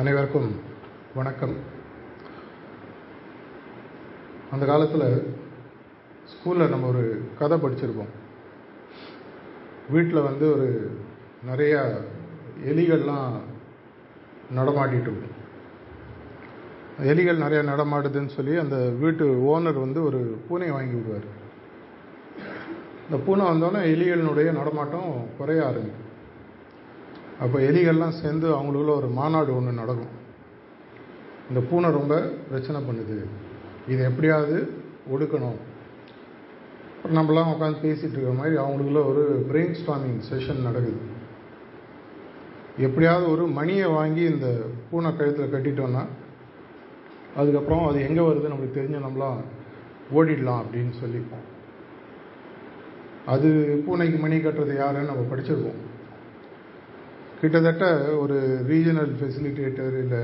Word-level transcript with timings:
அனைவருக்கும் 0.00 0.50
வணக்கம். 1.14 1.56
அந்த 4.52 4.66
காலத்தில் 4.66 5.34
ஸ்கூலில் 6.30 6.68
நம்ம 6.68 6.86
ஒரு 6.86 7.22
கதை 7.38 7.58
படிச்சிருப்போம். 7.58 8.12
வீட்டில் 9.90 10.20
வந்து 10.20 10.52
ஒரு 10.52 10.68
நிறையா 11.48 11.82
எலிகள்லாம் 12.64 13.32
நடமாட்டிட்டு 14.56 15.10
இருக்கும் 15.10 15.36
எலிகள் 17.02 17.42
நிறையா 17.44 17.62
நடமாடுதுன்னு 17.72 18.34
சொல்லி 18.36 18.56
அந்த 18.56 18.76
வீட்டு 18.76 19.26
ஓனர் 19.26 19.80
வந்து 19.80 20.04
ஒரு 20.04 20.18
பூனை 20.48 20.70
வாங்கி 20.70 20.94
விடுவார். 20.94 21.28
இந்த 23.04 23.24
பூனை 23.24 23.46
வந்தோடனே 23.46 23.82
எலிகளினுடைய 23.94 24.52
நடமாட்டம் 24.52 25.26
குறைய 25.38 25.66
ஆரம்பிக்கும். 25.66 26.08
அப்போ 27.42 27.58
எலிகள்லாம் 27.58 28.18
சேர்ந்து 28.22 28.46
அவங்களுக்குள்ள 28.54 28.94
ஒரு 29.00 29.08
மாநாடு 29.18 29.56
ஒன்று 29.56 29.72
நடக்கும். 29.72 30.14
இந்த 31.48 31.60
பூனை 31.70 31.90
ரொம்ப 31.90 32.14
பிரச்சனை 32.48 32.80
பண்ணுது. 32.88 33.16
இதை 33.88 34.02
எப்படியாவது 34.10 34.56
ஒடுக்கணும். 35.12 35.58
அப்புறம் 36.94 37.18
நம்மளாம் 37.18 37.52
உட்காந்து 37.52 37.84
பேசிகிட்டு 37.84 38.16
இருக்கிற 38.16 38.34
மாதிரி 38.40 38.56
அவங்களுக்குள்ள 38.56 39.02
ஒரு 39.10 39.22
பிரெயின் 39.52 39.74
ஸ்டாமிங் 39.80 40.20
செஷன் 40.30 40.66
நடக்குது. 40.68 41.00
எப்படியாவது 42.78 43.30
ஒரு 43.30 43.46
மணியை 43.58 43.86
வாங்கி 43.98 44.22
இந்த 44.32 44.48
பூனை 44.90 45.16
கழுத்தில் 45.16 45.54
கட்டிட்டோன்னா 45.54 46.02
அதுக்கப்புறம் 47.36 47.86
அது 47.88 47.98
எங்கே 48.08 48.22
வருது 48.28 48.52
நம்மளுக்கு 48.52 48.78
தெரிஞ்ச 48.78 48.98
நம்மளாம் 49.06 49.40
ஓடிடலாம் 50.14 50.62
அப்படின்னு 50.62 50.92
சொல்லிப்போம். 51.02 51.46
அது 53.26 53.48
பூனைக்கு 53.86 54.18
மணி 54.18 54.36
கட்டுறது 54.36 54.76
யாருன்னு 54.76 55.10
நம்ம 55.10 55.24
படிச்சிருக்கோம். 55.32 55.80
கிட்டத்தட்ட 57.40 57.84
ஒரு 58.22 58.36
ரீஜனல் 58.68 59.12
ஃபெசிலிட்டேட்டர் 59.18 59.94
இல்லை 60.02 60.22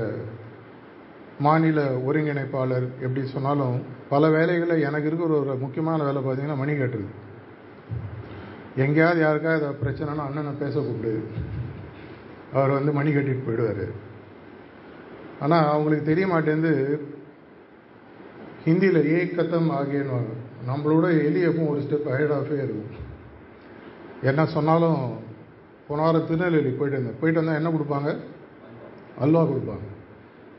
மாநில 1.39 1.79
ஒருங்கிணைப்பாளர் 2.07 2.85
எப்படி 3.05 3.21
சொன்னாலும் 3.27 3.77
பல 4.09 4.29
வேலைகளில் 4.29 4.83
எனக்கு 4.87 5.07
இருக்கிற 5.07 5.39
ஒரு 5.39 5.55
முக்கியமான 5.55 6.03
வேலை 6.03 6.21
பார்த்தீங்கன்னா 6.21 6.57
மணி 6.57 6.73
கட்டுறது. 6.73 7.09
எங்கேயாவது 8.75 9.21
யாருக்கா 9.25 9.51
ஏதாவது 9.57 9.81
பிரச்சனைனா 9.83 10.25
அண்ணனை 10.27 10.51
பேச 10.59 10.73
கூப்பிடு. 10.79 11.13
அவர் 12.53 12.69
வந்து 12.69 12.91
மணி 12.91 13.11
கட்டிட்டு 13.11 13.47
போயிடுவார். 13.47 13.85
ஆனால் 15.39 15.69
அவங்களுக்கு 15.71 16.05
தெரிய 16.05 16.27
மாட்டேந்து 16.27 16.73
ஹிந்தியில் 18.65 19.01
ஏ 19.13 19.19
கத்தம் 19.25 19.69
ஆகியன்னு 19.79 20.19
நம்மளோட 20.69 21.07
எலி 21.25 21.41
எப்பவும் 21.47 21.71
ஒரு 21.73 21.79
ஸ்டெப் 21.79 22.11
ஹைட் 22.13 22.35
ஆஃபே 22.37 22.57
இருக்கும். 22.63 22.93
என்ன 24.21 24.45
சொன்னாலும் 24.45 25.01
போன 25.87 26.01
வாரம் 26.01 26.27
திருநெல்வேலி 26.27 26.69
போயிட்டு 26.69 26.97
வந்தேன். 26.97 27.19
போயிட்டு 27.19 27.43
வந்தால் 27.43 27.59
என்ன 27.63 27.69
கொடுப்பாங்க? 27.69 28.17
அல்வா 29.19 29.43
கொடுப்பாங்க. 29.43 29.85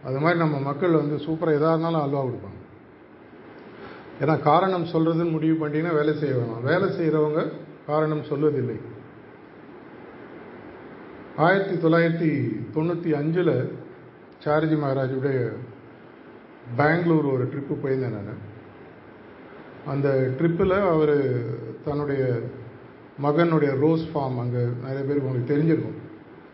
அது 0.04 0.18
மாதிரி 0.18 0.38
நம்ம 0.38 0.58
மக்கள் 0.58 0.90
வந்து 0.90 1.16
சூப்பராக 1.16 1.58
எதாக 1.58 1.72
இருந்தாலும் 1.72 2.02
அல்வா 2.02 2.22
கொடுப்பாங்க. 2.24 2.56
ஏன்னா 4.20 4.40
காரணம் 4.40 4.84
சொல்கிறதுன்னு 4.84 5.30
முடிவு 5.30 5.54
பண்ணிட்டீங்கன்னா 5.54 5.94
வேலை 5.94 6.14
செய்ய 6.18 6.34
வேணாம். 6.34 6.62
வேலை 6.62 6.88
செய்கிறவங்க 6.88 7.52
காரணம் 7.86 8.28
சொல்வதில்லை. 8.30 8.80
ஆயிரத்தி 11.36 11.74
தொள்ளாயிரத்தி 11.74 12.30
தொண்ணூற்றி 12.74 13.10
அஞ்சில் 13.12 13.78
சாரஜி 14.44 14.76
மகாராஜுடைய 14.84 15.52
பெங்களூர் 16.76 17.24
ஒரு 17.24 17.44
ட்ரிப்பு 17.44 17.74
போயிருந்தேன் 17.74 18.16
நான். 18.16 18.46
அந்த 19.86 20.30
ட்ரிப்பில் 20.38 20.90
அவர் 20.90 21.16
தன்னுடைய 21.84 22.40
மகனுடைய 23.22 23.70
ரோஸ் 23.78 24.05
ஃபார்ம் 24.12 24.38
அங்கே 24.42 24.62
நிறைய 24.83 25.02
பேர் 25.08 25.20
உங்களுக்கு 25.20 25.50
தெரிஞ்சிருக்கும். 25.55 25.97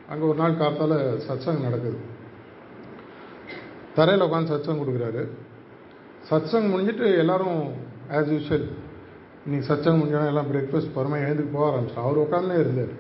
அங்கே 0.08 0.24
ஒரு 0.24 0.38
நாள் 0.38 0.52
காத்தால் 0.52 0.96
சத்சங் 1.28 1.60
நடக்குது. 1.60 1.96
தரையில் 3.94 4.26
உட்காந்து 4.26 4.52
சத்சங் 4.54 4.80
கொடுக்குறாரு. 4.80 5.28
சத்சங் 6.30 6.70
முடிஞ்சிட்டு 6.72 7.18
எல்லாரும் 7.18 7.60
ஆஸ் 8.10 8.32
யூஷுவல் 8.34 8.66
நீ 9.46 9.56
சத்சங் 9.56 9.98
முடிஞ்சோன்னா 10.00 10.26
எல்லாம் 10.26 10.50
பிரேக்ஃபாஸ்ட் 10.52 10.94
பொறுமையாக 10.94 11.32
எழுந்துக்கு 11.32 11.52
போக 11.52 11.66
ஆரம்பிச்சு 11.76 12.02
அவர் 12.04 12.22
உட்காந்தே 12.24 12.58
இருந்தார். 12.58 12.94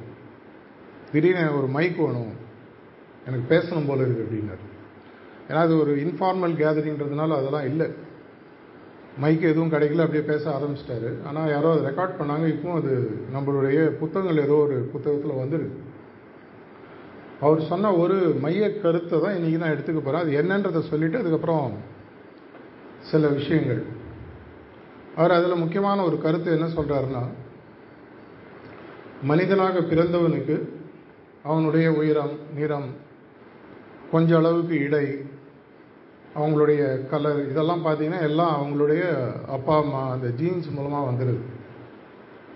திடீர்னு 1.12 1.56
ஒரு 1.56 1.66
மைக் 1.66 1.98
வேணும். 1.98 2.32
எனக்கு 3.26 3.46
பேசணும் 3.54 3.86
போல 3.86 4.02
இருக்குது 4.02 4.24
அப்படின்னாரு. 4.26 4.64
ஏன்னா 5.48 5.62
அது 5.66 5.80
ஒரு 5.80 5.92
இன்ஃபார்மல் 5.96 6.58
கேதரிங்கிறதுனால 6.62 7.36
அதெல்லாம் 7.40 7.64
இல்லை. 7.64 7.86
மைக் 9.22 9.50
எதுவும் 9.50 9.72
கிடைக்கல 9.72 10.04
அப்படியே 10.04 10.24
பேச 10.30 10.44
ஆரம்பிச்சிட்டாரு. 10.56 11.10
ஆனால் 11.28 11.50
யாரோ 11.54 11.72
அதை 11.72 11.82
ரெக்கார்ட் 11.88 12.16
பண்ணாங்க 12.20 12.46
இப்போவும் 12.52 12.78
அது 12.80 12.92
நம்மளுடைய 13.34 13.80
புத்தகங்கள் 14.00 14.44
ஏதோ 14.44 14.56
ஒரு 14.66 14.76
புத்தகத்தில் 14.92 15.40
வந்துருக்கு. 15.42 15.80
அவர் 17.40 17.60
சொன்ன 17.70 17.92
ஒரு 18.02 18.16
மைய 18.44 18.64
கருத்தை 18.82 19.16
தான் 19.20 19.36
இன்றைக்கி 19.38 19.58
நான் 19.62 19.74
எடுத்துக்க 19.74 20.00
போகிறேன் 20.00 20.22
அது 20.24 20.32
என்னன்றதை 20.40 20.80
சொல்லிவிட்டு 20.90 21.20
அதுக்கப்புறம் 21.22 21.66
சில 23.10 23.28
விஷயங்கள். 23.38 23.82
அவர் 25.16 25.36
அதில் 25.36 25.62
முக்கியமான 25.62 26.04
ஒரு 26.08 26.16
கருத்து 26.24 26.56
என்ன 26.56 26.68
சொல்கிறாருன்னா 26.76 27.24
மனிதனாக 29.30 29.80
பிறந்தவனுக்கு 29.90 30.56
அவனுடைய 31.50 31.86
உயரம் 32.00 32.34
நிறம் 32.58 32.88
கொஞ்ச 34.10 34.30
அளவுக்கு 34.40 34.74
இடை 34.86 35.06
அவங்களுடைய 36.38 36.82
கலர் 37.12 37.40
இதெல்லாம் 37.50 37.84
பார்த்தீங்கன்னா 37.86 38.22
எல்லாம் 38.28 38.54
அவங்களுடைய 38.60 39.02
அப்பா 39.56 39.74
அம்மா 39.82 40.02
அந்த 40.14 40.28
ஜீன்ஸ் 40.40 40.68
மூலமாக 40.76 41.08
வந்துடுது 41.10 41.42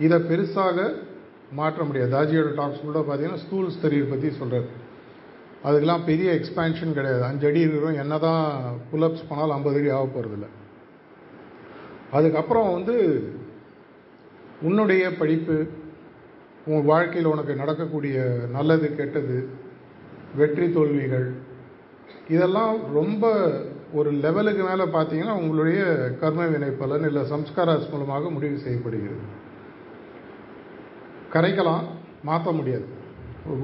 இதை 0.06 0.18
பெருசாக 0.30 0.88
மாற்ற 1.58 1.84
முடியாது. 1.84 2.10
தாஜியோட 2.16 2.50
டாக்ஸ் 2.58 2.86
கூட 2.86 3.00
பார்த்தீங்கன்னா 3.08 3.42
ஸ்கூல்ஸ் 3.44 3.76
ஸ்டடியை 3.76 4.06
பற்றி 4.08 4.30
சொல்கிறார் 4.40 4.68
அதுக்கெல்லாம் 5.66 6.04
பெரிய 6.10 6.28
எக்ஸ்பேன்ஷன் 6.38 6.96
கிடையாது. 6.98 7.22
அஞ்சு 7.28 7.46
அடி 7.48 7.60
இருக்கிறோம். 7.64 8.00
என்ன 8.02 8.18
தான் 8.26 8.44
புல்லப்ஸ் 8.90 9.28
போனாலும் 9.28 9.56
ஐம்பது 9.56 9.78
அடி 9.80 9.90
ஆக 9.96 10.06
போகிறதில்ல 10.14 10.48
அதுக்கப்புறம் 12.18 12.68
வந்து 12.72 12.96
உன்னுடைய 14.68 15.04
படிப்பு 15.20 15.56
உன் 16.72 16.88
வாழ்க்கையில் 16.92 17.32
உனக்கு 17.32 17.52
நடக்கக்கூடிய 17.62 18.16
நல்லது 18.56 18.86
கெட்டது 19.00 19.36
வெற்றி 20.40 20.66
தோல்விகள் 20.72 21.28
இதெல்லாம் 22.28 22.92
ரொம்ப 22.92 23.50
ஒரு 23.92 24.10
லெவலுக்கு 24.12 24.64
மேலே 24.64 24.82
பார்த்தீங்கன்னா 24.82 25.32
உங்களுடைய 25.32 25.82
கர்ம 26.20 26.46
வினை 26.46 26.69
பலன் 26.69 27.06
இல்லை 27.06 27.22
சம்ஸ்காராஸ் 27.22 27.91
மூலமாக 27.91 28.30
முடிவு 28.30 28.58
செய்யப்படுகிறது. 28.58 29.46
கரைக்கலாம் 31.32 31.84
மாற்ற 32.22 32.50
முடியாது. 32.52 32.84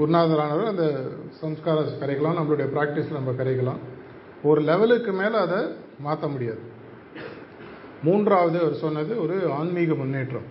குருநாதரானவர் 0.01 0.67
அந்த 0.67 1.03
சம்ஸ்காராஸ் 1.43 1.99
கரைக்கலாம் 2.01 2.39
நம்மளுடைய 2.39 2.69
ப்ராக்டிஸில் 2.75 3.13
நம்ம 3.13 3.31
கரைக்கலாம். 3.31 3.79
ஒரு 4.43 4.61
லெவலுக்கு 4.61 5.13
மேலே 5.13 5.37
அதை 5.37 5.59
மாற்ற 6.01 6.27
முடியாது. 6.27 6.59
மூன்றாவது 8.03 8.61
அவர் 8.61 8.75
சொன்னது 8.75 9.23
ஒரு 9.23 9.53
ஆன்மீக 9.53 9.95
முன்னேற்றம். 9.95 10.49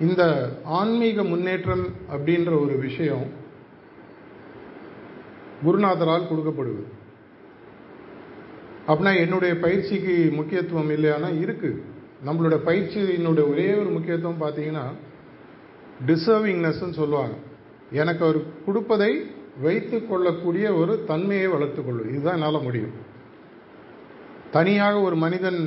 இந்த 0.00 0.48
ஆன்மீக 0.64 1.24
முன்னேற்றம் 1.24 1.86
அப்படின்ற 2.16 2.62
ஒரு 2.62 2.76
விஷயம் 2.76 3.37
குருநாதரால் 5.64 6.28
கொடுக்கப்படுவது. 6.30 6.84
அப்படின்னா 8.88 9.12
என்னுடைய 9.24 9.52
பயிற்சிக்கு 9.64 10.14
முக்கியத்துவம் 10.32 10.90
இல்லையானா 10.90 11.30
இருக்குது 11.44 11.80
நம்மளோட 12.26 12.56
பயிற்சியினுடைய 12.68 13.44
ஒரே 13.52 13.66
ஒரு 13.80 13.90
முக்கியத்துவம் 13.96 14.42
பார்த்தீங்கன்னா 14.44 14.84
டிசர்விங்னஸ்ன்னு 16.06 16.98
சொல்லுவாங்க. 17.00 17.36
எனக்கு 18.00 18.22
அவர் 18.24 18.38
கொடுப்பதை 18.66 19.12
வைத்து 19.62 19.98
கொள்ளக்கூடிய 20.06 20.66
ஒரு 20.74 21.04
தன்மையை 21.06 21.46
வளர்த்துக்கொள்ளும் 21.48 22.10
இதுதான் 22.10 22.36
என்னால் 22.38 22.66
முடியும். 22.66 22.94
தனியாக 24.50 25.00
ஒரு 25.00 25.16
மனிதன் 25.16 25.60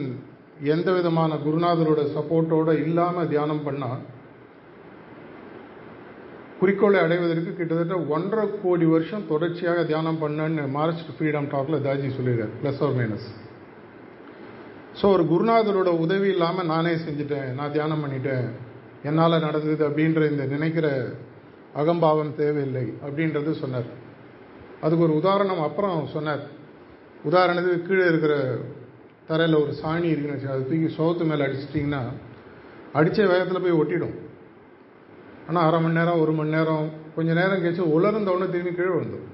எந்த 0.63 0.91
விதமான 0.91 1.31
குருநாதரோட 1.45 2.01
சப்போர்ட்டோடு 2.15 2.73
இல்லாமல் 2.85 3.27
தியானம் 3.27 3.65
பண்ணால் 3.65 4.01
குறிக்கோளை 6.61 6.97
அடைவதற்கு 7.03 7.51
கிட்டத்தட்ட 7.59 7.95
ஒன்றரை 8.15 8.43
கோடி 8.63 8.85
வருஷம் 8.95 9.23
தொடர்ச்சியாக 9.29 9.83
தியானம் 9.91 10.19
பண்ணன்னு 10.23 10.63
மார்ச் 10.75 11.01
ஃப்ரீடம் 11.15 11.47
டாக்கில் 11.53 11.83
தாஜி 11.85 12.09
சொல்லியிருக்கார். 12.17 12.53
ப்ளஸ் 12.61 12.81
ஆர் 12.85 12.93
மைனஸ் 12.97 13.27
ஸோ 14.99 15.05
ஒரு 15.15 15.23
குருநாதரோட 15.31 15.89
உதவி 16.05 16.27
இல்லாமல் 16.35 16.69
நானே 16.73 16.93
செஞ்சுட்டேன் 17.05 17.49
நான் 17.57 17.73
தியானம் 17.75 18.03
பண்ணிட்டேன் 18.03 18.45
என்னால் 19.09 19.43
நடந்தது 19.47 19.83
அப்படின்ற 19.89 20.21
இந்த 20.31 20.43
நினைக்கிற 20.53 20.87
அகம்பாவம் 21.81 22.33
தேவையில்லை 22.41 22.85
அப்படின்றது 23.05 23.51
சொன்னார். 23.63 23.89
அதுக்கு 24.85 25.05
ஒரு 25.07 25.15
உதாரணம் 25.21 25.61
அப்புறம் 25.67 26.07
சொன்னார். 26.15 26.43
உதாரணத்துக்கு 27.29 27.87
கீழே 27.87 28.05
இருக்கிற 28.11 28.35
தரையில் 29.29 29.61
ஒரு 29.63 29.73
சாணி 29.81 30.07
இருக்குன்னு 30.11 30.37
வச்சு 30.37 30.53
அதை 30.53 30.63
தூக்கி 30.69 30.89
சோகத்து 30.97 31.29
மேலே 31.31 31.45
அடிச்சிட்டிங்கன்னா 31.47 32.01
அடித்த 32.99 33.27
வேகத்தில் 33.33 33.63
போய் 33.65 33.79
ஒட்டிடும். 33.81 34.15
ஆனால் 35.47 35.65
அரை 35.67 35.79
மணி 35.83 35.99
நேரம் 35.99 36.21
ஒரு 36.23 36.33
மணி 36.39 36.55
நேரம் 36.57 36.87
கொஞ்சம் 37.15 37.39
நேரம் 37.41 37.61
கழிச்சு 37.63 37.93
உலர்ந்தவுடனே 37.97 38.47
திரும்பி 38.53 38.73
கீழே 38.79 38.93
வந்துடும் 38.97 39.29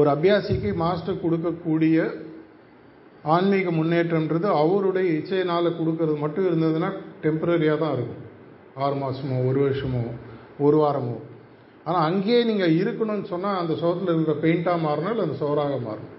ஒரு 0.00 0.08
அபியாசிக்கு 0.16 0.70
மாஸ்டர் 0.82 1.22
கொடுக்கக்கூடிய 1.24 1.96
ஆன்மீக 3.34 3.70
முன்னேற்றம்ன்றது 3.78 4.48
அவருடைய 4.60 5.08
இச்சையினால் 5.18 5.76
கொடுக்கறது 5.78 6.14
மட்டும் 6.22 6.46
இருந்ததுன்னா 6.50 6.88
டெம்பரரியாக 7.24 7.78
தான் 7.82 7.94
இருக்கும். 7.96 8.22
ஆறு 8.84 8.96
மாதமோ 9.02 9.36
ஒரு 9.48 9.58
வருஷமோ 9.64 10.02
ஒரு 10.66 10.76
வாரமோ. 10.82 11.16
ஆனால் 11.86 12.04
அங்கேயே 12.08 12.40
நீங்கள் 12.48 12.74
இருக்கணும்னு 12.80 13.30
சொன்னால் 13.34 13.60
அந்த 13.60 13.74
சுவத்தில் 13.82 14.12
இருக்கிற 14.14 14.34
பெயிண்டாக 14.44 14.84
மாறணும் 14.86 15.12
இல்லை 15.14 15.26
அந்த 15.26 15.38
சுவராக 15.42 15.78
மாறணும். 15.86 16.12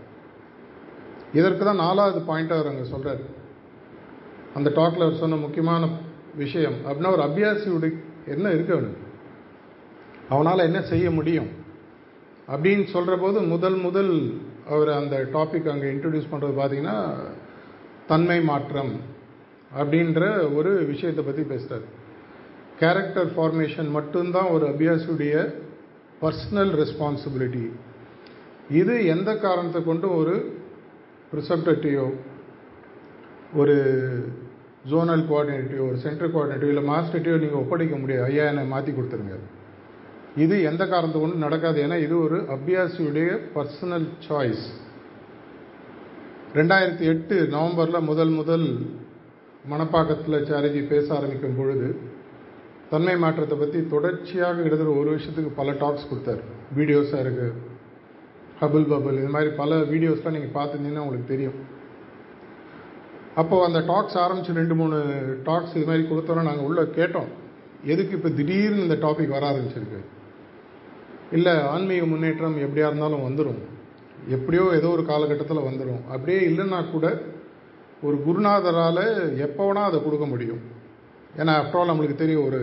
இதற்கு 1.40 1.64
தான் 1.68 1.84
நாலாவது 1.86 2.20
பாயிண்ட்டாக 2.30 2.60
அவர் 2.60 2.72
அங்கே 2.72 2.88
சொல்கிறார் 2.94 3.22
அந்த 4.58 4.70
டாக்ல 4.80 5.06
அவர் 5.08 5.22
சொன்ன 5.22 5.40
முக்கியமான 5.46 5.84
விஷயம். 6.44 6.78
அப்படின்னா 6.86 7.14
ஒரு 7.18 7.24
அபியாசியுடைய 7.30 7.94
என்ன 8.28 8.52
இருக்கு 8.52 8.74
அவனுக்கு 8.74 9.02
அவனால் 10.30 10.58
என்ன 10.60 10.82
செய்ய 10.82 11.12
முடியும்? 11.12 11.50
அப்படின்னு 12.48 12.84
சொல்கிற 12.84 13.18
போது 13.18 13.42
முதல் 13.42 13.76
முதல் 13.76 14.14
அவர் 14.68 14.90
அந்த 14.90 15.16
டாபிக் 15.34 15.70
அங்கே 15.70 15.92
இன்ட்ரடியூஸ் 15.92 16.32
பண்ணுறது 16.32 16.54
பார்த்தீங்கன்னா 16.60 16.98
தன்மை 18.08 18.42
மாற்றம் 18.42 18.94
அப்படின்ற 19.80 20.22
ஒரு 20.56 20.86
விஷயத்தை 20.86 21.24
பற்றி 21.26 21.42
பேசுகிறார் 21.44 21.86
கேரக்டர் 22.80 23.30
ஃபார்மேஷன் 23.36 23.90
மட்டும்தான் 23.90 24.48
ஒரு 24.48 24.68
அபியாசியுடைய 24.68 25.36
பர்சனல் 26.22 26.74
ரெஸ்பான்சிபிலிட்டி 26.82 27.66
இது 28.70 29.06
எந்த 29.06 29.38
காரணத்தை 29.38 29.84
கொண்டு 29.84 30.16
ஒரு 30.16 30.36
ப்ரிசப்டர்ட்டையோ 31.34 32.06
ஒரு 33.56 33.76
ஜோனல் 34.92 35.26
கோஆர்டினேட்டிவ் 35.30 35.82
ஒரு 35.90 35.98
சென்ட்ரல் 36.06 36.32
கோஆர்டினேட்டிவ் 36.34 36.72
இல்லை 36.72 36.86
மாஸ்டர்ட்டையோ 36.92 37.36
நீங்கள் 37.44 37.62
ஒப்படைக்க 37.64 37.96
முடியாது. 38.02 38.26
ஐயா 38.32 38.46
என்னை 38.52 38.64
மாற்றி 38.72 38.92
கொடுத்துருங்க. 38.92 39.36
இது 40.44 40.56
எந்த 40.70 40.84
காரணத்தை 40.92 41.20
கொண்டு 41.22 41.46
நடக்காது. 41.46 41.78
ஏன்னா 41.86 41.98
இது 42.06 42.16
ஒரு 42.26 42.38
அபியாசியுடைய 42.56 43.30
பர்சனல் 43.56 44.08
சாய்ஸ் 44.28 44.66
ரெண்டாயிரத்தி 46.60 47.06
எட்டு 47.12 47.36
நவம்பரில் 47.56 48.08
முதல் 48.10 48.34
முதல் 48.40 48.68
மணப்பாக்கத்தில் 49.72 50.46
சாரஜி 50.50 50.82
பேச 50.92 51.08
ஆரம்பிக்கும் 51.18 51.58
பொழுது 51.60 51.88
தன்மை 52.92 53.16
மாற்றத்தை 53.22 53.56
பற்றி 53.60 53.80
தொடர்ச்சியாக 53.94 54.62
கிட்டத்தட்ட 54.64 54.94
ஒரு 55.02 55.10
வருஷத்துக்கு 55.14 55.52
பல 55.60 55.72
டாக்ஸ் 55.84 56.10
கொடுத்தார். 56.10 56.42
வீடியோஸாக 56.78 57.24
இருக்குது 57.26 57.54
ஹபுல் 58.60 58.90
பபுல் 58.92 59.20
இது 59.22 59.32
மாதிரி 59.36 59.52
பல 59.62 59.80
வீடியோஸ்லாம் 59.94 60.36
நீங்கள் 60.38 60.56
பார்த்துருந்தீங்கன்னா 60.58 61.06
உங்களுக்கு 61.06 61.32
தெரியும். 61.32 61.58
அப்போது 63.42 63.66
அந்த 63.68 63.80
டாக்ஸ் 63.92 64.18
ஆரம்பித்து 64.24 64.60
ரெண்டு 64.62 64.76
மூணு 64.80 64.98
டாக்ஸ் 65.48 65.76
இது 65.78 65.86
மாதிரி 65.90 66.04
கொடுத்தோன்னா 66.10 66.48
நாங்கள் 66.50 66.68
உள்ளே 66.70 66.84
கேட்டோம். 66.98 67.30
எதுக்கு 67.94 68.16
இப்போ 68.18 68.30
திடீர்னு 68.40 68.84
இந்த 68.86 68.98
டாபிக் 69.06 69.36
வர 69.36 69.46
ஆரம்பிச்சிருக்கு? 69.52 70.02
இல்லை 71.38 71.54
ஆன்மீக 71.74 72.06
முன்னேற்றம் 72.12 72.58
எப்படியா 72.66 72.88
இருந்தாலும் 72.90 73.26
வந்துடும் 73.28 73.62
எப்படியோ 74.36 74.66
ஏதோ 74.80 74.90
ஒரு 74.96 75.04
காலகட்டத்தில் 75.12 75.68
வந்துடும் 75.68 76.04
அப்படியே 76.14 76.40
இல்லைன்னா 76.50 76.80
கூட 76.92 77.08
ஒரு 78.08 78.18
குருநாதரால் 78.28 79.04
எப்போ 79.46 79.64
வேணால் 79.68 79.90
அதை 79.90 80.00
கொடுக்க 80.06 80.26
முடியும். 80.34 80.62
ஏன்னா 81.40 81.54
ஆஃப்டர் 81.60 81.80
ஆல் 81.82 81.92
நம்மளுக்கு 81.92 82.22
தெரியும் 82.22 82.48
ஒரு 82.50 82.62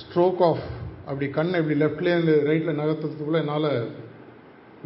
ஸ்ட்ரோக் 0.00 0.42
ஆஃப் 0.50 0.66
அப்படி 1.08 1.26
கண்ணை 1.38 1.56
இப்படி 1.62 1.76
லெஃப்ட்லேருந்து 1.82 2.34
ரைட்டில் 2.50 2.78
நகர்த்துறதுக்குள்ளே 2.80 3.42
என்னால் 3.44 3.72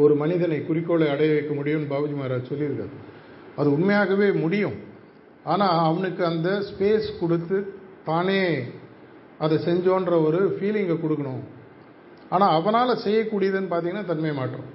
ஒரு 0.05 0.15
மனிதனை 0.23 0.59
குறிக்கோளை 0.69 1.07
அடைய 1.15 1.33
வைக்க 1.35 1.53
முடியும்னு 1.61 1.93
பாபுஜி 1.93 2.17
மகாராஜ் 2.19 2.51
சொல்லியிருக்காரு. 2.53 2.95
அது 3.59 3.69
உண்மையாகவே 3.77 4.29
முடியும். 4.45 4.77
ஆனால் 5.53 5.81
அவனுக்கு 5.89 6.23
அந்த 6.31 6.49
ஸ்பேஸ் 6.69 7.09
கொடுத்து 7.21 7.59
தானே 8.09 8.41
அதை 9.45 9.57
செஞ்சோன்ற 9.67 10.15
ஒரு 10.29 10.41
ஃபீலிங்கை 10.57 10.97
கொடுக்கணும். 11.01 11.43
ஆனால் 12.35 12.55
அவனால் 12.59 13.03
செய்யக்கூடியதுன்னு 13.05 13.73
பார்த்தீங்கன்னா 13.73 14.11
தன்மை 14.13 14.33
மாற்றம். 14.39 14.71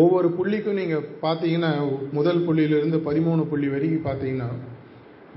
ஒவ்வொரு 0.00 0.28
புள்ளிக்கும் 0.38 0.78
நீங்கள் 0.80 1.06
பார்த்தீங்கன்னா 1.22 1.70
முதல் 2.16 2.42
புள்ளியிலிருந்து 2.46 2.98
பதிமூணு 3.06 3.42
புள்ளி 3.52 3.68
வரைக்கும் 3.74 4.08
பார்த்தீங்கன்னா 4.08 4.48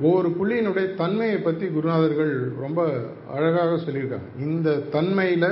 ஒவ்வொரு 0.06 0.30
புள்ளியினுடைய 0.40 0.88
தன்மையை 1.02 1.38
பற்றி 1.46 1.66
குருநாதர்கள் 1.76 2.34
ரொம்ப 2.64 2.82
அழகாக 3.36 3.78
சொல்லியிருக்காங்க. 3.86 4.30
இந்த 4.48 4.70
தன்மையில் 4.96 5.48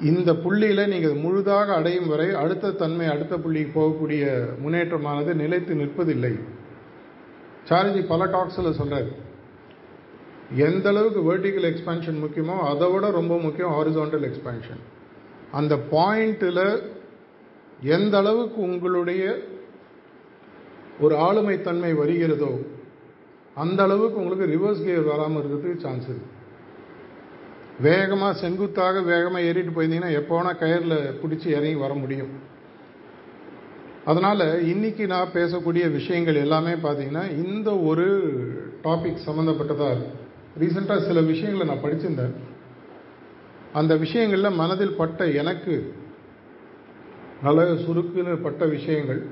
இந்த 0.00 0.34
புள்ளியில் 0.34 0.88
நீங்கள் 0.88 1.14
முழுதாக 1.14 1.74
அடையும் 1.74 2.08
வரை 2.08 2.30
அடுத்த 2.32 2.70
தன்மை 2.70 3.06
அடுத்த 3.06 3.36
புள்ளிக்கு 3.36 3.70
போகக்கூடிய 3.74 4.24
முன்னேற்றமானது 4.58 5.34
நிலைத்து 5.34 5.74
நிற்பதில்லை. 5.74 6.34
சாரிஜி 7.68 8.06
பல 8.06 8.24
டாக்ஸில் 8.26 8.72
சொல்கிறார் 8.72 9.08
எந்த 10.56 10.88
அளவுக்கு 10.88 11.20
வேர்டிக்கல் 11.32 11.68
எக்ஸ்பேன்ஷன் 11.70 12.22
முக்கியமோ 12.24 12.56
அதை 12.62 12.90
விட 12.92 13.10
ரொம்ப 13.10 13.38
முக்கியம் 13.38 13.70
ஹாரிசான்டல் 13.70 14.22
எக்ஸ்பேன்ஷன் 14.22 14.82
அந்த 15.52 15.76
பாயிண்டில் 15.76 16.64
எந்த 17.82 18.16
அளவுக்கு 18.18 18.60
உங்களுடைய 18.60 19.22
ஒரு 21.00 21.14
ஆளுமைத்தன்மை 21.16 21.94
வருகிறதோ 21.94 22.52
அந்த 23.54 23.82
அளவுக்கு 23.82 24.18
உங்களுக்கு 24.18 24.46
ரிவர்ஸ் 24.46 24.82
கியர் 24.82 25.02
வராமல் 25.02 25.40
இருக்கிறதுக்கு 25.40 25.82
சான்ஸ் 25.82 26.08
இருக்குது 26.08 26.34
வேகமாக 27.80 28.38
செங்குத்தாக 28.38 29.00
வேகமாக 29.00 29.44
ஏறிட்டு 29.44 29.70
போயிருந்தீங்கன்னா 29.70 30.12
எப்போனா 30.20 30.52
கயரில் 30.60 31.14
பிடிச்சி 31.22 31.46
இறங்கி 31.46 31.74
வர 31.74 31.94
முடியும். 31.94 32.30
அதனால் 34.04 34.62
இன்னைக்கு 34.62 35.06
நான் 35.06 35.32
பேசக்கூடிய 35.32 35.90
விஷயங்கள் 35.90 36.34
எல்லாமே 36.34 36.72
பார்த்தீங்கன்னா 36.72 37.44
இந்த 37.44 37.78
ஒரு 37.78 38.06
டாபிக் 38.84 39.24
சம்மந்தப்பட்டதாக 39.26 39.94
இருக்கும் 39.94 40.24
ரீசெண்டாக 40.60 41.06
சில 41.06 41.20
விஷயங்களை 41.20 41.66
நான் 41.66 41.84
படிச்சிருந்தேன். 41.84 42.34
அந்த 43.72 43.96
விஷயங்களில் 43.96 44.50
மனதில் 44.50 44.96
பட்ட 44.96 45.26
எனக்கு 45.26 45.94
நல்ல 47.42 47.62
சுருக்குன்னு 47.62 48.42
பட்ட 48.42 48.64
விஷயங்கள். 48.64 49.26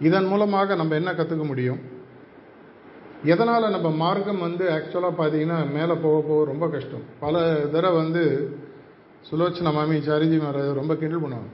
இதன் 0.00 0.24
மூலமாக 0.24 0.74
நம்ம 0.74 0.94
என்ன 0.94 1.12
கற்றுக்க 1.12 1.44
முடியும்? 1.46 1.94
எதனால் 3.32 3.74
நம்ம 3.74 3.88
மார்க்கம் 4.04 4.44
வந்து 4.46 4.64
ஆக்சுவலாக 4.76 5.14
பார்த்தீங்கன்னா 5.20 5.58
மேலே 5.76 5.94
போக 6.04 6.16
போக 6.28 6.40
ரொம்ப 6.50 6.64
கஷ்டம். 6.74 7.04
பல 7.22 7.44
தடவை 7.74 7.96
வந்து 8.02 8.22
சுலோச்சன 9.28 9.72
மாமி 9.76 9.96
சாரிஜி 10.08 10.38
மேலே 10.44 10.62
ரொம்ப 10.80 10.92
கிண்டல் 11.00 11.22
பண்ணுவாங்க. 11.24 11.50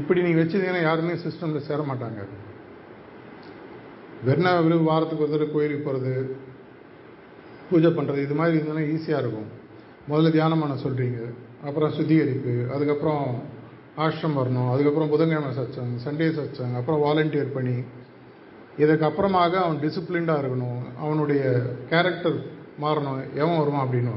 இப்படி 0.00 0.22
நீங்கள் 0.26 0.42
வச்சுருந்தீங்கன்னா 0.42 0.82
யாருமே 0.88 1.14
சிஸ்டமில் 1.24 1.66
சேர 1.68 1.80
மாட்டாங்க. 1.90 2.20
வெறும் 4.26 4.50
வெறும் 4.66 4.88
வாரத்துக்கு 4.90 5.24
ஒரு 5.26 5.34
தடவை 5.34 5.48
கோயிலுக்கு 5.54 5.86
போகிறது 5.86 6.14
பூஜை 7.70 7.90
பண்ணுறது 7.96 8.24
இது 8.26 8.34
மாதிரி 8.40 8.56
இருந்ததுன்னா 8.58 8.84
ஈஸியாக 8.94 9.22
இருக்கும். 9.24 9.48
முதல்ல 10.10 10.30
தியானம் 10.36 10.62
பண்ண 10.62 10.74
சொல்கிறீங்க 10.84 11.20
அப்புறம் 11.68 11.94
சுத்திகரிப்பு 11.96 12.52
அதுக்கப்புறம் 12.74 13.24
ஆஷ்ரம் 14.04 14.38
வரணும் 14.40 14.70
அதுக்கப்புறம் 14.74 15.10
புதன்கிழமை 15.14 15.50
சச்சங்க 15.58 15.98
சண்டே 16.04 16.28
சச்சங்க 16.38 16.76
அப்புறம் 16.80 17.02
வாலண்டியர் 17.06 17.56
பண்ணி 17.56 17.74
இதுக்கப்புறமாக 18.84 19.52
அவன் 19.64 19.80
டிசிப்ளின்டாக 19.84 20.40
இருக்கணும். 20.42 20.80
அவனுடைய 21.04 21.42
கேரக்டர் 21.90 22.38
மாறணும். 22.82 23.20
எவன் 23.34 23.58
வருவான் 23.58 23.84
அப்படின்னு 23.86 24.12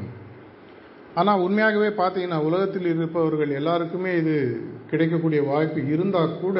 ஆனால் 1.19 1.41
உண்மையாகவே 1.45 1.89
பார்த்தீங்கன்னா 2.01 2.37
உலகத்தில் 2.47 2.87
இருப்பவர்கள் 2.91 3.51
எல்லாருக்குமே 3.59 4.11
இது 4.17 4.35
கிடைக்கக்கூடிய 4.89 5.43
வாய்ப்பு 5.43 5.81
இருந்தால் 5.93 6.39
கூட 6.39 6.59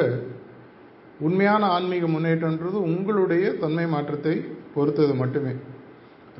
உண்மையான 1.26 1.66
ஆன்மீக 1.66 2.06
முன்னேற்றன்றது 2.06 2.78
உங்களுடைய 2.88 3.52
தன்மை 3.62 3.86
மாற்றத்தை 3.86 4.34
பொறுத்தது 4.74 5.14
மட்டுமே. 5.14 5.52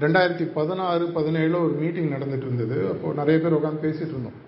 ரெண்டாயிரத்தி 0.01 0.47
பதினாறு 0.55 1.05
பதினேழில் 1.17 1.63
ஒரு 1.65 1.75
மீட்டிங் 1.83 2.13
நடந்துட்டு 2.15 2.47
இருந்தது. 2.49 2.77
அப்போது 2.89 3.19
நிறைய 3.21 3.37
பேர் 3.41 3.57
உட்காந்து 3.59 3.85
பேசிகிட்டு 3.85 4.15
இருந்தோம். 4.15 4.39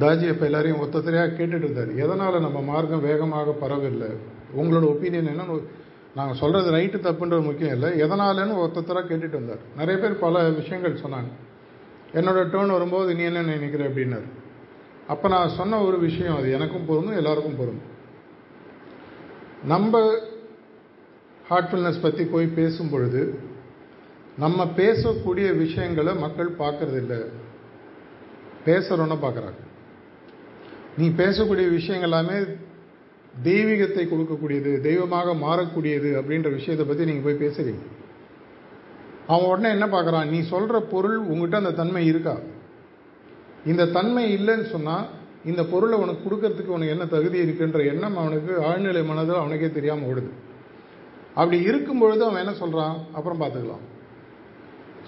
தாஜி 0.00 0.26
அப்போ 0.32 0.44
எல்லாரையும் 0.44 0.82
ஒத்தத்தரையாக 0.82 1.34
கேட்டுட்டு 1.38 1.66
இருந்தார். 1.66 1.92
எதனால் 2.04 2.44
நம்ம 2.46 2.60
மார்க்கம் 2.72 3.06
வேகமாக 3.08 3.54
பரவில்லை 3.62 4.10
உங்களோட 4.54 4.86
ஒப்பீனியன் 4.86 5.26
என்ன 5.26 5.58
நாங்கள் 6.14 6.36
சொல்கிறது 6.36 6.72
ரைட்டு 6.72 7.02
தப்புன்றது 7.02 7.42
முக்கியம் 7.42 7.72
இல்லை. 7.72 8.02
எதனாலன்னு 8.02 8.58
ஒருத்தராக 8.58 9.06
கேட்டுட்டு 9.06 9.30
வந்தார். 9.30 9.58
நிறைய 9.76 10.00
பேர் 10.00 10.18
பல 10.18 10.48
விஷயங்கள் 10.48 10.92
சொன்னாங்க. 10.92 11.30
என்னோட 12.14 12.46
டேர்ன் 12.46 12.70
வரும்போது 12.70 13.14
நீ 13.14 13.22
என்ன 13.22 13.42
நினைக்கிற 13.42 13.88
அப்படின்னாரு. 13.88 14.28
அப்போ 15.06 15.28
நான் 15.28 15.48
சொன்ன 15.48 15.80
ஒரு 15.80 15.98
விஷயம் 15.98 16.36
அது. 16.36 16.52
எனக்கும் 16.52 16.86
பொருந்தும் 16.86 17.16
எல்லாருக்கும் 17.16 17.56
பொருந்தும். 17.56 17.94
நம்ம 19.64 20.14
ஹார்ட்ஃபுல்னஸ் 21.50 22.02
பற்றி 22.02 22.24
போய் 22.24 22.46
பேசும் 22.46 22.90
பொழுது 22.90 23.38
நம்ம 24.38 24.64
பேசக்கூடிய 24.64 25.56
விஷயங்களை 25.56 26.14
மக்கள் 26.14 26.56
பார்க்கறதில்ல. 26.58 27.26
பேசுகிறோன்னு 28.64 29.18
பார்க்குறாங்க. 29.22 29.64
நீ 30.98 31.08
பேசக்கூடிய 31.08 31.70
விஷயங்கள் 31.70 32.10
எல்லாமே 32.10 32.44
தெய்வீகத்தை 33.42 34.08
கொடுக்கக்கூடியது 34.08 34.80
தெய்வமாக 34.80 35.34
மாறக்கூடியது 35.34 36.10
அப்படின்ற 36.20 36.50
விஷயத்தை 36.50 36.86
பற்றி 36.86 37.04
நீங்கள் 37.04 37.22
போய் 37.22 37.48
பேசுகிறீங்க 37.48 37.82
அவன் 39.26 39.48
உடனே 39.48 39.68
என்ன 39.70 39.86
பார்க்குறான் 39.86 40.28
நீ 40.28 40.42
சொல்கிற 40.42 40.80
பொருள் 40.80 41.16
உங்ககிட்ட 41.16 41.56
அந்த 41.56 41.70
தன்மை 41.70 42.06
இருக்கா? 42.06 42.36
இந்த 43.64 43.86
தன்மை 43.86 44.38
இல்லைன்னு 44.38 44.66
சொன்னால் 44.70 45.06
இந்த 45.44 45.64
பொருளை 45.64 45.98
உனக்கு 45.98 46.30
கொடுக்கறதுக்கு 46.30 46.66
உனக்கு 46.66 46.94
என்ன 46.94 47.06
தகுதி 47.06 47.38
இருக்குன்ற 47.38 47.84
எண்ணம் 47.84 48.16
அவனுக்கு 48.16 48.52
ஆழ்நிலை 48.62 49.04
மனதில் 49.04 49.34
அவனுக்கே 49.34 49.70
தெரியாமல் 49.70 50.08
ஓடுது. 50.10 50.30
அப்படி 51.34 51.62
இருக்கும் 51.62 51.98
பொழுது 51.98 52.24
அவன் 52.24 52.40
என்ன 52.40 52.52
சொல்கிறான் 52.52 53.06
அப்புறம் 53.12 53.40
பார்த்துக்கலாம். 53.40 53.84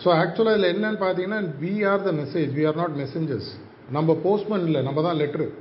ஸோ 0.05 0.09
ஆக்சுவலாக 0.23 0.59
இதில் 0.59 0.73
என்னன்னு 0.75 1.01
பார்த்தீங்கன்னா 1.05 1.41
we 1.61 1.87
are 1.87 2.03
the 2.03 2.13
message 2.13 2.51
we 2.59 2.67
are 2.67 2.77
not 2.77 2.97
messengers 2.97 3.51
நம்ம 3.91 4.15
போஸ்ட்மேன் 4.15 4.65
இல்லை 4.65 4.83
நம்ம 4.83 5.03
தான் 5.03 5.17
லெட்ரு 5.17 5.53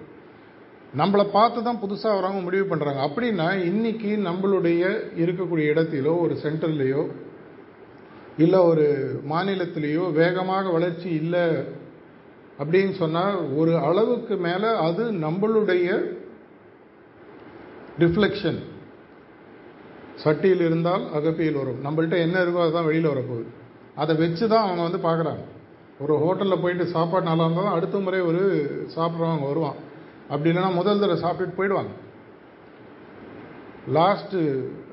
நம்மளை 1.00 1.24
பார்த்து 1.38 1.60
தான் 1.63 1.82
புதுசாக 1.82 2.18
வரவங்க 2.18 2.42
முடிவு 2.44 2.66
பண்ணுறாங்க 2.70 3.01
அப்படின்னா 3.08 3.48
இன்றைக்கி 3.70 4.12
நம்மளுடைய 4.27 4.84
இருக்கக்கூடிய 5.24 5.66
இடத்திலோ 5.74 6.13
ஒரு 6.25 6.36
சென்டர்லேயோ 6.44 7.01
இல்லை 8.44 8.60
ஒரு 8.70 8.86
மாநிலத்திலேயோ 9.32 10.04
வேகமாக 10.22 10.72
வளர்ச்சி 10.77 11.10
இல்லை 11.22 11.46
அப்படின்னு 12.62 12.94
சொன்னால் 13.01 13.36
ஒரு 13.60 13.74
அளவுக்கு 13.88 14.36
மேலே 14.48 14.70
அது 14.88 15.04
நம்மளுடைய 15.25 15.88
ரிஃப்ளெக்ஷன் 18.04 18.60
சட்டியில் 20.24 20.63
இருந்தால் 20.68 21.04
அகப்பியில் 21.18 21.60
வரும். 21.62 21.82
நம்மள்கிட்ட 21.86 22.18
என்ன 22.25 22.38
இருக்கோ 22.44 22.63
அதுதான் 22.63 22.88
வெளியில் 22.89 23.12
வரப்போகுது. 23.13 23.50
அதை 24.01 24.13
வச்சு 24.22 24.46
தான் 24.54 24.66
அவங்க 24.68 24.82
வந்து 24.88 25.01
பார்க்குறாங்க. 25.08 25.44
ஒரு 26.04 26.13
ஹோட்டலில் 26.24 26.62
போயிட்டு 26.63 26.86
சாப்பாடு 26.96 27.30
நல்லா 27.30 27.46
இருந்தால் 27.46 27.68
தான் 27.68 27.77
அடுத்த 27.77 28.00
முறை 28.06 28.20
ஒரு 28.30 28.42
சாப்பிட்றவங்க 28.96 29.46
வருவான். 29.51 29.77
அப்படி 30.30 30.50
இல்லைன்னா 30.52 30.74
முதல் 30.74 31.00
தடவை 31.00 31.18
சாப்பிட்டுட்டு 31.24 31.60
போயிடுவாங்க. 31.60 31.94
லாஸ்ட்டு 33.96 34.40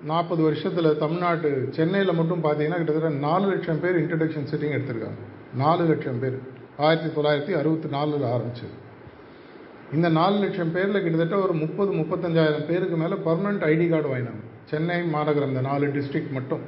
நாற்பது 0.05 0.43
வருஷத்தில் 0.43 0.99
தமிழ்நாட்டு 0.99 1.69
சென்னையில் 1.71 2.19
மட்டும் 2.19 2.45
பார்த்தீங்கன்னா 2.45 2.81
கிட்டத்தட்ட 2.81 3.09
நாலு 3.09 3.47
லட்சம் 3.47 3.81
பேர் 3.81 4.01
இன்ட்ரடக்ஷன் 4.03 4.49
சிட்டிங் 4.51 4.75
எடுத்திருக்காங்க. 4.77 5.21
நாலு 5.55 5.85
லட்சம் 5.85 6.21
பேர். 6.21 6.39
ஆயிரத்தி 6.77 7.21
தொள்ளாயிரத்தி 7.21 7.59
அறுபத்தி 7.59 7.89
நாலில் 7.89 8.31
ஆரம்பிச்சது. 8.35 8.75
இந்த 9.93 10.09
நாலு 10.09 10.37
லட்சம் 10.39 10.73
பேரில் 10.73 11.03
கிட்டத்தட்ட 11.03 11.37
ஒரு 11.45 11.53
முப்பது 11.53 11.93
முப்பத்தஞ்சாயிரம் 11.93 12.67
பேருக்கு 12.67 12.97
மேலே 12.97 13.15
பர்மனெண்ட் 13.15 13.67
ஐடி 13.73 13.89
கார்டு 13.89 14.09
வாங்கினாங்க. 14.15 14.43
சென்னை 14.65 15.03
மாநகரம் 15.03 15.49
இந்த 15.49 15.61
நாலு 15.61 15.87
டிஸ்ட்ரிக்ட் 15.87 16.33
மட்டும். 16.33 16.63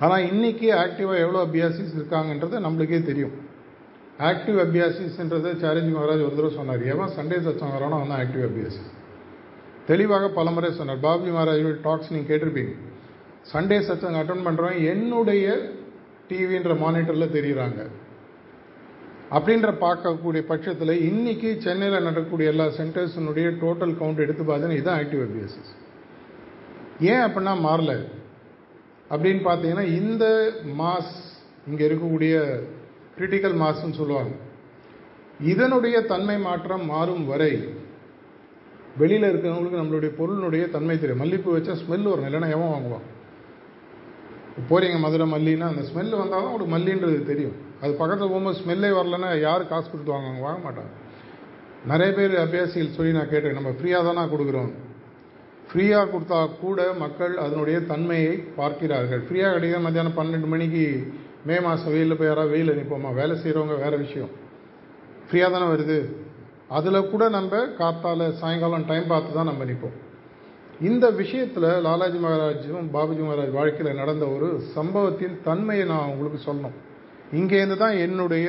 ஆனால் 0.00 0.22
இன்றைக்கி 0.22 0.68
ஆக்டிவாக 0.84 1.24
எவ்வளோ 1.24 1.42
அபியாசிஸ் 1.46 1.96
இருக்காங்கன்றது 1.98 2.64
நம்மளுக்கே 2.66 3.02
தெரியும். 3.02 3.43
ஆக்டிவ் 4.18 4.58
அபியாசிஸ்ன்றதை 4.64 5.52
சாரஜி 5.62 5.90
மகாராஜ் 5.94 6.24
ஒரு 6.26 6.34
தடவை 6.34 6.50
சொன்னார். 6.56 6.82
எவன் 6.92 7.14
சண்டே 7.16 7.38
சச்சம் 7.46 7.72
வரானோ 7.74 7.96
அவன் 8.00 8.18
ஆக்டிவ் 8.22 8.44
அபியாசிஸ் 8.48 8.92
தெளிவாக 9.86 10.28
பலமுறை 10.28 10.72
சொன்னார். 10.72 11.00
பாபி 11.00 11.30
மகாராஜோட 11.30 11.80
டாக்ஸ் 11.82 12.12
நீங்கள் 12.12 12.30
கேட்டிருப்பீங்க. 12.30 12.74
சண்டே 13.52 13.78
சச்சங்க 13.88 14.20
அட்டன் 14.22 14.44
பண்ணுறவன் 14.46 14.78
என்னுடைய 14.92 15.46
டிவின்ற 16.28 16.74
மானிட்டரில் 16.82 17.34
தெரியுறாங்க. 17.36 17.80
அப்படின்ற 19.30 19.68
பார்க்கக்கூடிய 19.84 20.42
பட்சத்தில் 20.52 21.02
இன்னைக்கு 21.08 21.56
சென்னையில் 21.66 22.06
நடக்கக்கூடிய 22.08 22.52
எல்லா 22.52 22.66
சென்டர்ஸினுடைய 22.78 23.48
டோட்டல் 23.62 23.94
கவுண்ட் 24.00 24.24
எடுத்து 24.24 24.42
பார்த்தீங்கன்னா 24.42 24.78
இதுதான் 24.80 25.00
ஆக்டிவ் 25.02 25.24
அபியாசிஸ் 25.26 25.72
ஏன் 27.00 27.22
அப்படின்னா 27.26 27.54
மாறல? 27.66 27.94
அப்படின்னு 29.10 29.42
பார்த்தீங்கன்னா 29.48 29.86
இந்த 30.00 30.24
மாஸ் 30.78 31.14
இங்கே 31.70 31.88
இருக்கக்கூடிய 31.88 32.34
கிரிட்டிக்கல் 33.18 33.56
மாஸ்ன்னு 33.62 33.98
சொல்லுவாங்க. 34.00 34.32
இதனுடைய 35.52 35.96
தன்மை 36.12 36.38
மாற்றம் 36.38 36.84
மாறும் 36.86 37.26
வரை 37.26 37.52
வெளியில் 38.96 39.28
இருக்கிறவங்களுக்கு 39.30 39.80
நம்மளுடைய 39.80 40.10
பொருளினுடைய 40.18 40.64
தன்மை 40.70 40.96
தெரியும். 40.98 41.22
மல்லிப்பூ 41.22 41.52
வச்சா 41.56 41.74
ஸ்மெல் 41.82 42.08
வரும். 42.10 42.26
இல்லைன்னா 42.28 42.50
எவன் 42.56 42.72
வாங்குவான்? 42.74 43.06
போகிறீங்க 44.68 44.98
மதுரை 44.98 45.26
மல்லின்னா 45.32 45.68
அந்த 45.72 45.82
ஸ்மெல் 45.88 46.18
வந்தால் 46.20 46.42
தான் 46.42 46.50
உங்களுக்கு 46.50 46.74
மல்லின்றது 46.76 47.22
தெரியும். 47.22 47.56
அது 47.80 47.92
பக்கத்தில் 47.92 48.28
போகும்போது 48.28 48.60
ஸ்மெல்லே 48.60 48.90
வரலன்னா 48.98 49.40
யார் 49.40 49.68
காசு 49.68 49.90
கொடுத்து 49.90 50.14
வாங்குவாங்க? 50.14 50.40
வாங்க 50.40 50.60
மாட்டாங்க. 50.66 50.92
நிறைய 51.86 52.10
பேர் 52.18 52.34
அபியாசிகள் 52.44 52.96
சொல்லி 52.98 53.12
நான் 53.12 53.32
கேட்டேன். 53.32 53.52
நம்ம 53.52 53.70
ஃப்ரீயாக 53.78 54.04
தானே 54.08 54.22
கொடுக்குறோம்? 54.34 54.70
ஃப்ரீயாக 55.68 56.10
கொடுத்தா 56.12 56.38
கூட 56.60 56.92
மக்கள் 56.92 57.36
அதனுடைய 57.36 57.80
தன்மையை 57.80 58.32
பார்க்கிறார்கள். 58.60 59.22
ஃப்ரீயாக 59.26 59.54
கிடைக்கிற 59.56 59.80
மத்தியானம் 59.80 60.18
பன்னெண்டு 60.18 60.48
மணிக்கு 60.54 60.84
மே 61.48 61.56
மாதம் 61.64 61.92
வெயிலில் 61.94 62.18
போய் 62.18 62.30
யாராவது 62.30 62.52
வெயில் 62.54 62.76
நிற்போமா 62.78 63.10
வேலை 63.20 63.34
செய்கிறவங்க 63.42 63.74
வேறு 63.82 63.96
விஷயம். 64.04 64.30
ஃப்ரீயாக 65.26 65.50
தானே 65.54 65.66
வருது. 65.72 65.98
அதில் 66.76 67.08
கூட 67.10 67.24
நம்ம 67.28 67.56
காத்தால் 67.80 68.24
சாயங்காலம் 68.40 68.86
டைம் 68.90 69.10
பார்த்து 69.12 69.36
தான் 69.38 69.50
நம்ம 69.50 69.64
நிற்போம் 69.70 69.98
இந்த 70.88 71.06
விஷயத்தில் 71.20 71.68
லாலாஜி 71.86 72.18
மகாராஜும் 72.24 72.88
பாபுஜி 72.94 73.22
மகாராஜ் 73.24 73.52
வாழ்க்கையில் 73.58 73.98
நடந்த 74.00 74.24
ஒரு 74.36 74.48
சம்பவத்தின் 74.76 75.36
தன்மையை 75.48 75.84
நான் 75.92 76.10
உங்களுக்கு 76.12 76.38
சொல்லணும். 76.46 76.76
இங்கேருந்து 77.38 77.76
தான் 77.76 78.00
என்னுடைய 78.06 78.48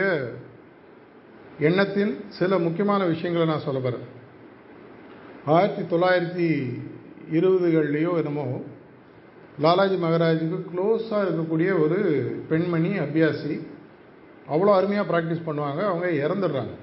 எண்ணத்தின் 1.60 2.14
சில 2.38 2.58
முக்கியமான 2.58 3.04
விஷயங்களை 3.12 3.46
நான் 3.48 3.66
சொல்ல 3.68 3.80
போகிறேன் 3.80 4.08
ஆயிரத்தி 5.56 5.84
தொள்ளாயிரத்தி 5.92 6.48
இருபதுகள்லேயோ 7.38 8.14
என்னமோ 8.22 8.46
லாலாஜி 9.64 9.98
மகாராஜுக்கு 10.04 10.58
க்ளோஸாக 10.72 11.26
இருக்கக்கூடிய 11.26 11.70
ஒரு 11.84 11.98
பெண்மணி 12.50 12.90
அபியாசி 13.06 13.54
அவ்வளோ 14.54 14.72
அருமையாக 14.78 15.06
ப்ராக்டிஸ் 15.12 15.46
பண்ணுவாங்க. 15.46 15.82
அவங்க 15.92 16.08
இறந்துடுறாங்க. 16.26 16.74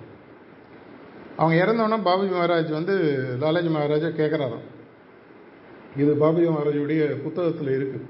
அவங்க 1.37 1.57
இறந்தோன்னா 1.65 1.99
பாபுஜி 2.09 2.33
மகாராஜ் 2.37 2.71
வந்து 2.71 2.95
லாலாஜி 3.43 3.71
மகாராஜை 3.77 4.11
கேட்குறாராம் 4.21 4.65
இது 5.97 6.13
பாபுஜி 6.15 6.49
மகாராஜுடைய 6.49 7.03
புத்தகத்தில் 7.23 7.73
இருக்குது 7.79 8.09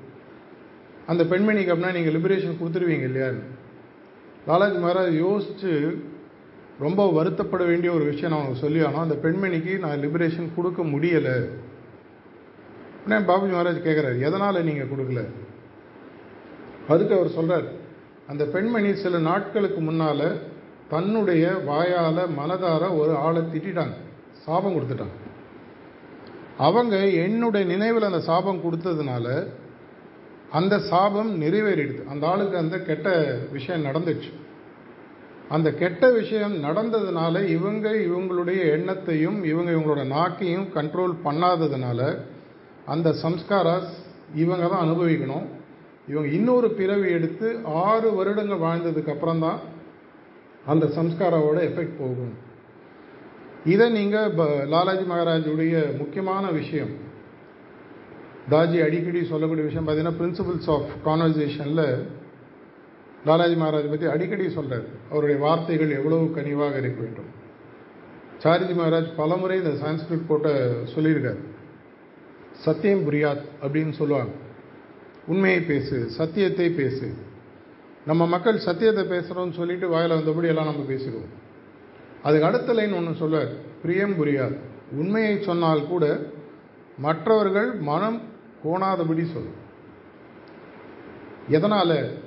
அந்த 1.07 1.23
பெண்மணிக்கு 1.25 1.73
அப்படின்னா 1.73 1.93
நீங்கள் 1.93 2.15
லிபரேஷன் 2.17 2.59
கொடுத்துருவீங்க 2.61 3.07
இல்லையான்னு. 3.11 3.45
லாலாஜி 4.47 4.79
மகாராஜ் 4.85 5.17
யோசித்து 5.27 5.73
ரொம்ப 6.79 7.03
வருத்தப்பட 7.19 7.63
வேண்டிய 7.67 7.93
ஒரு 7.93 8.05
விஷயம் 8.05 8.35
நான் 8.35 8.63
சொல்லி 8.63 8.81
ஆனால் 8.85 9.07
அந்த 9.09 9.17
பெண்மணிக்கு 9.25 9.73
நான் 9.79 10.01
லிபரேஷன் 10.01 10.55
கொடுக்க 10.57 10.83
முடியலை. 10.83 11.37
உடனே 13.05 13.25
பாபுஜி 13.27 13.55
மகாராஜ் 13.55 13.87
கேட்குறாரு 13.87 14.21
எதனால் 14.21 14.65
நீங்கள் 14.65 14.89
கொடுக்கல? 14.89 15.25
அதுக்கு 16.89 17.15
அவர் 17.15 17.29
சொல்கிறார் 17.29 17.65
அந்த 18.27 18.45
பெண்மணி 18.45 18.95
சில 18.95 19.19
நாட்களுக்கு 19.19 19.81
முன்னால் 19.81 20.41
தன்னுடைய 20.89 21.53
வாயால் 21.67 22.23
மனதார 22.39 22.99
ஒரு 22.99 23.17
ஆளை 23.17 23.43
திட்டாங்க 23.43 23.95
சாபம் 24.33 24.75
கொடுத்துட்டாங்க. 24.77 25.17
அவங்க 26.59 26.97
என்னுடைய 27.07 27.67
நினைவில் 27.67 28.03
அந்த 28.03 28.21
சாபம் 28.21 28.63
கொடுத்ததுனால 28.65 29.47
அந்த 30.51 30.79
சாபம் 30.79 31.43
நிறைவேறிடுது. 31.43 32.05
அந்த 32.05 32.27
ஆளுக்கு 32.27 32.57
அந்த 32.57 32.79
கெட்ட 32.79 33.39
விஷயம் 33.51 33.85
நடந்துச்சு. 33.85 34.31
அந்த 35.49 35.73
கெட்ட 35.73 36.11
விஷயம் 36.11 36.55
நடந்ததுனால 36.65 37.49
இவங்க 37.49 37.91
இவங்களுடைய 37.91 38.61
எண்ணத்தையும் 38.77 39.45
இவங்க 39.45 39.71
இவங்களோட 39.71 40.03
நாக்கையும் 40.17 40.67
கண்ட்ரோல் 40.75 41.15
பண்ணாததுனால 41.25 42.19
அந்த 42.87 43.09
சம்ஸ்காராஸ் 43.23 43.91
இவங்க 44.35 44.67
தான் 44.69 44.85
அனுபவிக்கணும். 44.87 45.47
இவங்க 46.11 46.29
இன்னொரு 46.29 46.71
பிறவி 46.71 47.11
எடுத்து 47.11 47.49
ஆறு 47.65 48.15
வருடங்கள் 48.15 48.65
வாழ்ந்ததுக்கப்புறம் 48.65 49.43
தான் 49.47 49.61
அந்த 50.67 50.87
சம்ஸ்காராவோட 50.97 51.59
எஃபெக்ட் 51.69 52.01
போகும். 52.01 52.35
இதை 53.73 53.87
நீங்கள் 53.91 54.35
லாலாஜி 54.73 55.05
மகாராஜுடைய 55.13 55.75
முக்கியமான 55.99 56.45
விஷயம். 56.51 56.93
தாஜி 58.51 58.79
அடிக்கடி 58.87 59.21
சொல்லக்கூடிய 59.25 59.67
விஷயம் 59.67 59.87
பார்த்தீங்கன்னா 59.87 60.21
பிரின்சிபல்ஸ் 60.21 60.71
ஆஃப் 60.75 60.89
கான்வர்சேஷனில் 61.07 61.87
லாலாஜி 63.29 63.57
மகாராஜ் 63.63 63.93
பற்றி 63.93 64.07
அடிக்கடி 64.07 64.51
சொல்கிறார் 64.51 64.87
அவருடைய 65.11 65.39
வார்த்தைகள் 65.47 65.97
எவ்வளவு 65.99 66.25
கனிவாக 66.39 66.77
இருக்க 66.83 67.01
வேண்டும். 67.03 67.31
சாரிஜி 68.43 68.75
மகாராஜ் 68.81 69.11
பலமுறை 69.17 69.59
இந்த 69.63 69.75
சான்ஸ்கிரிட் 69.83 70.29
போட்ட 70.29 70.49
சொல்லியிருக்காரு. 70.95 71.41
சத்தியம் 72.63 73.11
புரியாத் 73.11 73.45
அப்படின்னு 73.63 73.93
சொல்லுவாங்க. 73.93 74.33
உண்மையை 75.27 75.61
பேசு 75.61 76.11
சத்தியத்தை 76.11 76.71
பேசு. 76.71 77.13
நம்ம 78.07 78.27
மக்கள் 78.27 78.59
சத்தியத்தை 78.59 79.05
பேசுகிறோம்னு 79.05 79.53
சொல்லிட்டு 79.53 79.89
வாயில் 79.89 80.11
வந்தபடி 80.11 80.47
எல்லாம் 80.47 80.65
நம்ம 80.65 80.93
பேசிடுவோம். 80.93 81.31
அதுக்கு 82.23 82.47
அடுத்த 82.47 82.73
லைன் 82.73 82.93
ஒன்று 82.93 83.15
சொல்ல 83.15 83.47
பிரியம் 83.83 84.25
புரியாது. 84.25 84.57
உண்மையை 84.93 85.43
சொன்னால் 85.43 85.87
கூட 85.87 86.19
மற்றவர்கள் 86.99 87.73
மனம் 87.73 88.23
கோணாதபடி 88.65 89.25
சொல்லும். 89.25 89.61
எதனால்? 91.49 92.19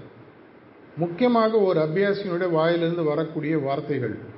முக்கியமாக 0.98 1.58
ஒரு 1.58 1.80
அபியாசியினுடைய 1.80 2.51
வாயிலிருந்து 2.51 3.04
வரக்கூடிய 3.04 3.58
வார்த்தைகள். 3.58 4.34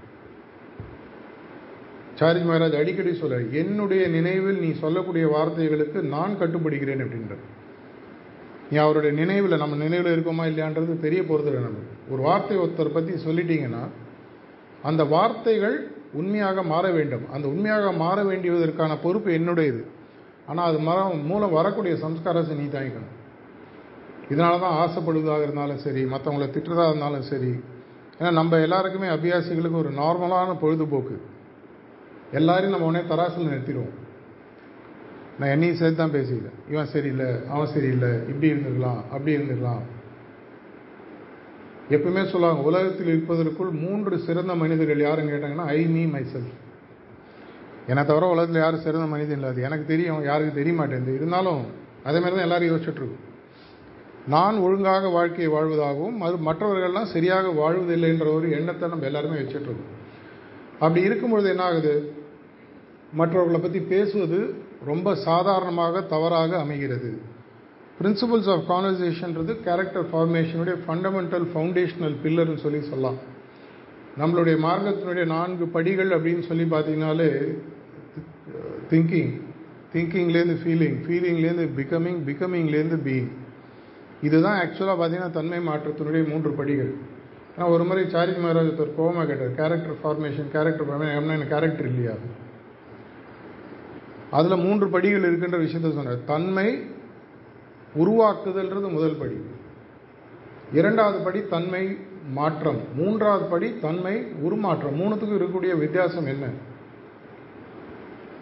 சாரிஜ் 2.20 2.48
மகாராஜ் 2.48 2.80
அடிக்கடி 2.80 3.12
சொல்ல 3.14 3.38
என்னுடைய 3.62 4.04
நினைவில் 4.08 4.60
நீ 4.60 4.70
சொல்லக்கூடிய 4.84 5.26
வார்த்தைகளுக்கு 5.36 6.00
நான் 6.16 6.40
கட்டுப்படுகிறேன் 6.40 7.04
அப்படின்ற 7.06 7.36
நீ 8.70 8.78
அவருடைய 8.78 9.12
நினைவில் 9.20 9.62
நம்ம 9.64 9.76
நினைவில் 9.84 10.14
இருக்கோமா 10.16 10.46
இல்லையான்றது 10.52 10.96
தெரிய 11.06 11.22
போகிறது 11.24 11.60
நம்ம 11.68 11.84
ஒரு 12.14 12.22
வார்த்தை 12.22 12.58
ஒருத்தரை 12.58 12.92
பற்றி 12.94 13.14
சொல்லிட்டீங்கன்னா 13.28 13.84
அந்த 14.84 15.04
வார்த்தைகள் 15.14 15.78
உண்மையாக 16.14 16.64
மாற 16.64 16.86
வேண்டும். 16.90 17.24
அந்த 17.34 17.46
உண்மையாக 17.48 17.92
மாற 18.02 18.18
வேண்டியதற்கான 18.24 18.92
பொறுப்பு 19.06 19.30
என்னுடையது. 19.32 19.82
ஆனால் 20.50 20.68
அது 20.70 20.78
மர 20.80 21.00
மூலம் 21.30 21.56
வரக்கூடிய 21.60 21.94
சம்ஸ்காரத்தை 22.04 22.54
நீ 22.60 22.68
தாங்கிக்கணும் 22.76 23.16
இதனால 24.34 24.60
தான் 24.60 24.78
ஆசைப்படுவதாக 24.84 25.42
இருந்தாலும் 25.42 25.82
சரி 25.86 26.02
மற்றவங்களை 26.06 26.48
திட்டுறதாக 26.56 26.92
இருந்தாலும் 26.92 27.26
சரி. 27.32 27.52
ஏன்னா 28.20 28.32
நம்ம 28.32 28.60
எல்லாருக்குமே 28.68 29.08
அபியாசிகளுக்கு 29.08 29.82
ஒரு 29.84 29.92
நார்மலான 30.02 30.56
பொழுதுபோக்கு. 30.64 31.18
எல்லாரையும் 32.32 32.74
நம்ம 32.76 32.88
உடனே 32.90 33.04
தராசில் 33.12 33.52
நிறுத்திடுவோம். 33.52 33.96
நான் 35.40 35.50
என்னையும் 35.50 35.80
சேர்த்து 35.80 36.00
தான் 36.02 36.16
பேசிக்கிறேன். 36.16 36.58
இவன் 36.72 36.92
சரியில்லை 36.94 37.28
அவன் 37.50 37.72
சரியில்லை 37.74 38.12
இப்படி 38.32 38.48
இருந்துக்கலாம் 38.54 39.02
அப்படி 39.14 39.36
இருந்துக்கலாம் 39.38 39.84
எப்பவுமே 41.96 42.24
சொல்லுவாங்க 42.32 42.62
உலகத்தில் 42.62 43.08
இருப்பதற்குள் 43.08 43.70
மூன்று 43.84 44.18
சிறந்த 44.20 44.56
மனிதர்கள் 44.56 45.06
யாருன்னு 45.06 45.34
கேட்டாங்கன்னா 45.34 45.68
ஐ 45.78 45.86
மீ 45.86 46.06
மை 46.06 46.24
செல்ஃப் 46.34 46.56
என்னை 47.88 48.06
தவிர 48.06 48.28
உலகத்தில் 48.34 48.64
யாரும் 48.64 48.86
சிறந்த 48.88 49.06
மனிதன் 49.14 49.38
இல்லாது 49.40 49.62
எனக்கு 49.62 49.86
தெரியும் 49.86 50.24
யாருக்கு 50.24 50.60
தெரிய 50.60 50.74
மாட்டேங்குது. 50.80 51.16
இருந்தாலும் 51.16 51.62
அதே 52.04 52.20
மாதிரி 52.20 52.36
தான் 52.36 52.48
எல்லாரும் 52.48 52.72
யோசிச்சுட்ருக்கோம் 52.72 53.24
நான் 54.28 54.58
ஒழுங்காக 54.58 55.10
வாழ்க்கையை 55.10 55.50
வாழ்வதாகவும் 55.54 56.18
அது 56.22 56.38
மற்றவர்கள்லாம் 56.48 57.14
சரியாக 57.14 57.48
வாழ்வதில்லைன்ற 57.62 58.28
ஒரு 58.34 58.52
எண்ணத்தை 58.52 58.90
நம்ம 58.90 59.06
எல்லாருமே 59.06 59.38
வச்சுட்ருக்கோம் 59.42 59.94
அப்படி 60.80 61.02
இருக்கும்பொழுது 61.02 61.50
என்ன 61.50 61.64
ஆகுது? 61.64 61.94
மற்றவர்களை 63.14 63.60
பற்றி 63.60 63.80
பேசுவது 63.80 64.40
ரொம்ப 64.86 65.16
சாதாரணமாக 65.16 66.02
தவறாக 66.02 66.58
அமைகிறது. 66.58 67.12
பிரின்சிபல்ஸ் 68.02 68.50
ஆஃப் 68.54 68.66
கான்வர்சேஷன்றது 68.72 69.54
கேரக்டர் 69.68 70.06
ஃபார்மேஷனுடைய 70.12 70.76
ஃபண்டமெண்டல் 70.88 71.46
ஃபவுண்டேஷனல் 71.54 72.16
பில்லர்னு 72.24 72.58
சொல்லி 72.58 72.82
சொல்லலாம். 72.90 73.20
நம்மளுடைய 74.20 74.58
மார்க்கத்தினுடைய 74.68 75.26
நான்கு 75.26 75.66
படிகள் 75.66 76.10
அப்படின்னு 76.10 76.44
சொல்லி 76.50 76.64
பார்த்தீங்கனாலே 76.64 77.30
திங்கிங் 78.92 79.34
திங்கிங்லேருந்து 79.94 80.58
ஃபீலிங் 80.64 80.98
ஃபீலிங்லேருந்து 81.06 81.66
பிகமிங் 81.80 82.20
பிகமிங்லேருந்து 82.30 82.98
பீயிங் 83.08 83.30
இதுதான் 84.22 84.58
ஆக்சுவலாக 84.62 84.98
பார்த்தீங்கன்னா 85.00 85.30
தன்மை 85.30 85.60
மாற்றத்தினுடைய 85.68 86.30
மூன்று 86.30 86.52
படிகள். 86.52 86.92
ஆனால் 87.58 87.72
ஒரு 87.72 87.84
முறை 87.84 88.04
சாரிஜி 88.04 88.40
மகாராஜ் 88.44 88.72
ஒருத்தர் 88.72 88.98
கோமா 88.98 89.26
கேட்டார் 89.26 89.56
கேரக்டர் 89.56 89.98
ஃபார்மேஷன் 90.04 90.52
கேரக்டர் 90.52 90.88
ஃபார்மேஷன் 90.90 91.16
எனக்கு 91.16 91.54
கேரக்டர் 91.56 91.88
இல்லையா? 91.88 92.16
அதில் 94.32 94.56
மூன்று 94.56 94.88
படிகள் 94.88 95.20
இருக்கின்ற 95.20 95.58
விஷயத்த 95.58 95.94
சொன்னார். 95.94 96.24
தன்மை 96.26 96.84
உருவாக்குதல்ன்றது 97.98 98.92
முதல் 98.92 99.16
படி. 99.16 99.42
இரண்டாவது 100.74 101.24
படி 101.24 101.48
தன்மை 101.48 101.98
மாற்றம். 102.30 102.80
மூன்றாவது 102.96 103.46
படி 103.46 103.80
தன்மை 103.80 104.26
உருமாற்றம். 104.42 105.00
மூணுத்துக்கும் 105.00 105.38
இருக்கக்கூடிய 105.38 105.80
வித்தியாசம் 105.80 106.26
என்ன? 106.26 106.48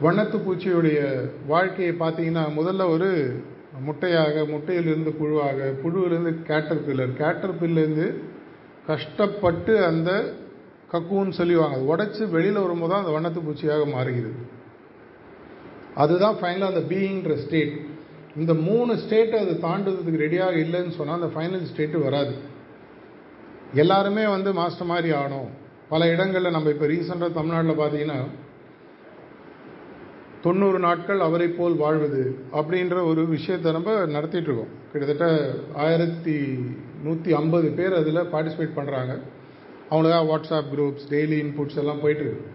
வண்ணத்து 0.04 0.38
பூச்சியுடைய 0.38 1.30
வாழ்க்கையை 1.48 1.96
பார்த்தீங்கன்னா 2.00 2.44
முதல்ல 2.58 2.90
ஒரு 2.90 3.42
முட்டையாக 3.82 4.42
முட்டையிலிருந்து 4.42 5.14
புழுவாக 5.20 5.74
புழுவிலிருந்து 5.84 6.44
கேட்டர் 6.44 6.88
பில்லர் 6.88 7.14
கேட்டர் 7.14 7.62
பில்லேருந்து 7.62 8.14
கஷ்டப்பட்டு 8.88 9.86
அந்த 9.86 10.34
கக்குன்னு 10.92 11.32
சொல்லிவாங்க. 11.38 11.86
அதை 11.86 11.86
உடச்சி 11.88 12.30
வெளியில் 12.30 12.62
வரும்போது 12.62 12.94
தான் 12.94 13.06
அந்த 13.06 13.12
வண்ணத்து 13.12 13.44
பூச்சியாக 13.44 13.86
மாறுகிறது. 13.92 14.55
அதுதான் 16.02 16.40
ஃபைனலாக 16.40 16.72
அந்த 16.74 16.84
பீயிங்கிற 16.92 17.36
ஸ்டேட் 17.44 17.76
இந்த 18.42 18.54
மூணு 18.68 18.94
ஸ்டேட்டை 19.04 19.38
அது 19.44 19.54
தாண்டுறதுக்கு 19.68 20.24
ரெடியாக 20.26 20.62
இல்லைன்னு 20.64 20.96
சொன்னால் 20.98 21.20
அந்த 21.20 21.30
ஃபைனல் 21.36 21.68
ஸ்டேட்டு 21.72 22.00
வராது. 22.08 22.34
எல்லாருமே 23.84 24.26
வந்து 24.34 24.50
மாஸ்டர் 24.60 24.92
மாதிரி 24.94 25.10
ஆகணும். 25.20 25.52
பல 25.94 26.08
இடங்களில் 26.14 26.56
நம்ம 26.56 26.72
இப்போ 26.74 26.88
ரீசெண்டாக 26.92 27.38
தமிழ்நாட்டில் 27.38 27.80
பார்த்தீங்கன்னா 27.82 28.20
தொண்ணூறு 30.46 30.80
நாட்கள் 30.86 31.22
அவரை 31.28 31.48
போல் 31.60 31.78
வாழ்வது 31.84 32.24
அப்படின்ற 32.60 32.98
ஒரு 33.12 33.22
விஷயத்தை 33.36 33.70
நம்ம 33.78 33.94
நடத்திட்டு 34.16 34.50
இருக்கோம். 34.50 34.74
கிட்டத்தட்ட 34.92 35.28
ஆயிரத்தி 35.86 36.36
நூற்றி 37.06 37.32
ஐம்பது 37.40 37.70
பேர் 37.78 37.96
அதில் 38.02 38.30
பார்ட்டிசிபேட் 38.34 38.78
பண்ணுறாங்க 38.78 39.14
அவங்களுக்காக 39.90 40.28
வாட்ஸ்அப் 40.32 40.70
குரூப்ஸ் 40.74 41.08
டெய்லி 41.14 41.38
இன்புட்ஸ் 41.46 41.80
எல்லாம் 41.84 42.04
போயிட்டுருக்கு 42.04 42.52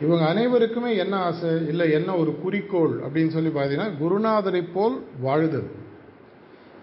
இவங்க 0.00 0.24
அனைவருக்குமே 0.32 0.96
என்ன 0.96 1.16
ஆசை 1.16 1.50
இல்லை 1.68 1.90
என்ன 1.90 2.16
ஒரு 2.16 2.32
குறிக்கோள் 2.42 2.94
அப்படின்னு 3.04 3.28
சொல்லி 3.28 3.50
பார்த்தீங்கன்னா 3.54 3.88
குருநாதரை 4.02 4.62
போல் 4.72 4.96
வாழுதல். 5.24 5.70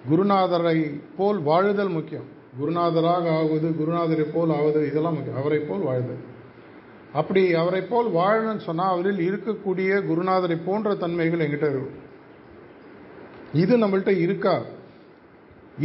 குருநாதரை 0.09 1.01
போல் 1.17 1.39
வாழுதல் 1.39 1.93
முக்கியம். 1.97 2.27
குருநாதராக 2.59 3.25
ஆகுவது 3.39 3.69
குருநாதரை 3.79 4.25
போல் 4.33 4.49
ஆவது 4.49 4.87
இதெல்லாம் 4.87 5.15
முக்கியம். 5.15 5.39
அவரை 5.41 5.59
போல் 5.59 5.79
வாழுதல். 5.79 6.21
அப்படி 7.13 7.53
அவரை 7.53 7.81
போல் 7.81 8.07
வாழணும்னு 8.07 8.63
சொன்னால் 8.67 8.93
அவரில் 8.93 9.21
இருக்கக்கூடிய 9.29 9.89
குருநாதரை 10.09 10.57
போன்ற 10.65 10.95
தன்மைகள் 10.95 11.43
எங்கிட்ட 11.45 11.67
இருக்கும். 11.73 11.97
இது 13.53 13.73
நம்மள்கிட்ட 13.77 14.13
இருக்கா? 14.25 14.55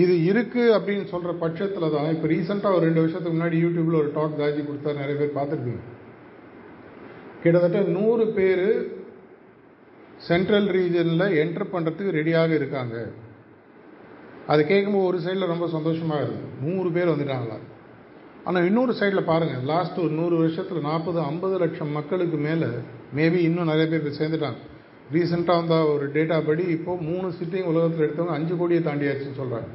இது 0.02 0.14
இருக்குது 0.28 0.74
அப்படின்னு 0.76 1.04
சொல்கிற 1.04 1.32
பட்சத்தில் 1.32 1.92
தான். 1.96 2.10
இப்போ 2.14 2.28
ரீசெண்டாக 2.28 2.76
ஒரு 2.76 2.86
ரெண்டு 2.88 3.00
வருஷத்துக்கு 3.00 3.36
முன்னாடி 3.38 3.56
யூடியூப்பில் 3.64 4.00
ஒரு 4.02 4.10
டாக் 4.14 4.38
தாஜி 4.40 4.62
கொடுத்தா 4.68 4.96
நிறைய 5.00 5.16
பேர் 5.20 5.36
பார்த்துருக்கீங்க 5.38 5.82
கிட்டத்தட்ட 7.42 7.80
நூறு 7.98 8.24
பேர் 8.36 8.66
சென்ட்ரல் 10.28 10.68
ரீஜனில் 10.76 11.36
என்டர் 11.42 11.72
பண்ணுறதுக்கு 11.74 12.16
ரெடியாக 12.18 12.50
இருக்காங்க. 12.58 12.96
அது 14.52 14.60
கேட்கும்போது 14.70 15.08
ஒரு 15.10 15.18
சைடில் 15.24 15.52
ரொம்ப 15.52 15.66
சந்தோஷமாக 15.76 16.22
இருக்குது 16.24 16.50
நூறு 16.64 16.88
பேர் 16.96 17.12
வந்துட்டாங்களா? 17.12 17.58
ஆனால் 18.48 18.66
இன்னொரு 18.68 18.92
சைடில் 19.00 19.28
பாருங்கள் 19.30 19.66
லாஸ்ட் 19.72 19.98
ஒரு 20.04 20.12
நூறு 20.20 20.36
வருஷத்தில் 20.42 20.86
நாற்பது 20.88 21.18
ஐம்பது 21.30 21.56
லட்சம் 21.62 21.96
மக்களுக்கு 21.98 22.38
மேலே 22.46 22.68
மேபி 23.18 23.40
இன்னும் 23.48 23.70
நிறைய 23.72 23.86
பேர் 23.92 24.18
சேர்ந்துட்டாங்க. 24.20 24.60
ரீசெண்டாக 25.14 25.60
வந்த 25.60 25.76
ஒரு 25.92 26.04
டேட்டா 26.16 26.36
படி 26.48 26.64
இப்போது 26.76 27.04
மூணு 27.08 27.28
சிட்டிங் 27.38 27.68
உலகத்தில் 27.70 28.04
எடுத்தவங்க 28.06 28.36
அஞ்சு 28.38 28.54
கோடியை 28.60 28.82
தாண்டியாச்சுன்னு 28.88 29.40
சொல்கிறாங்க 29.40 29.70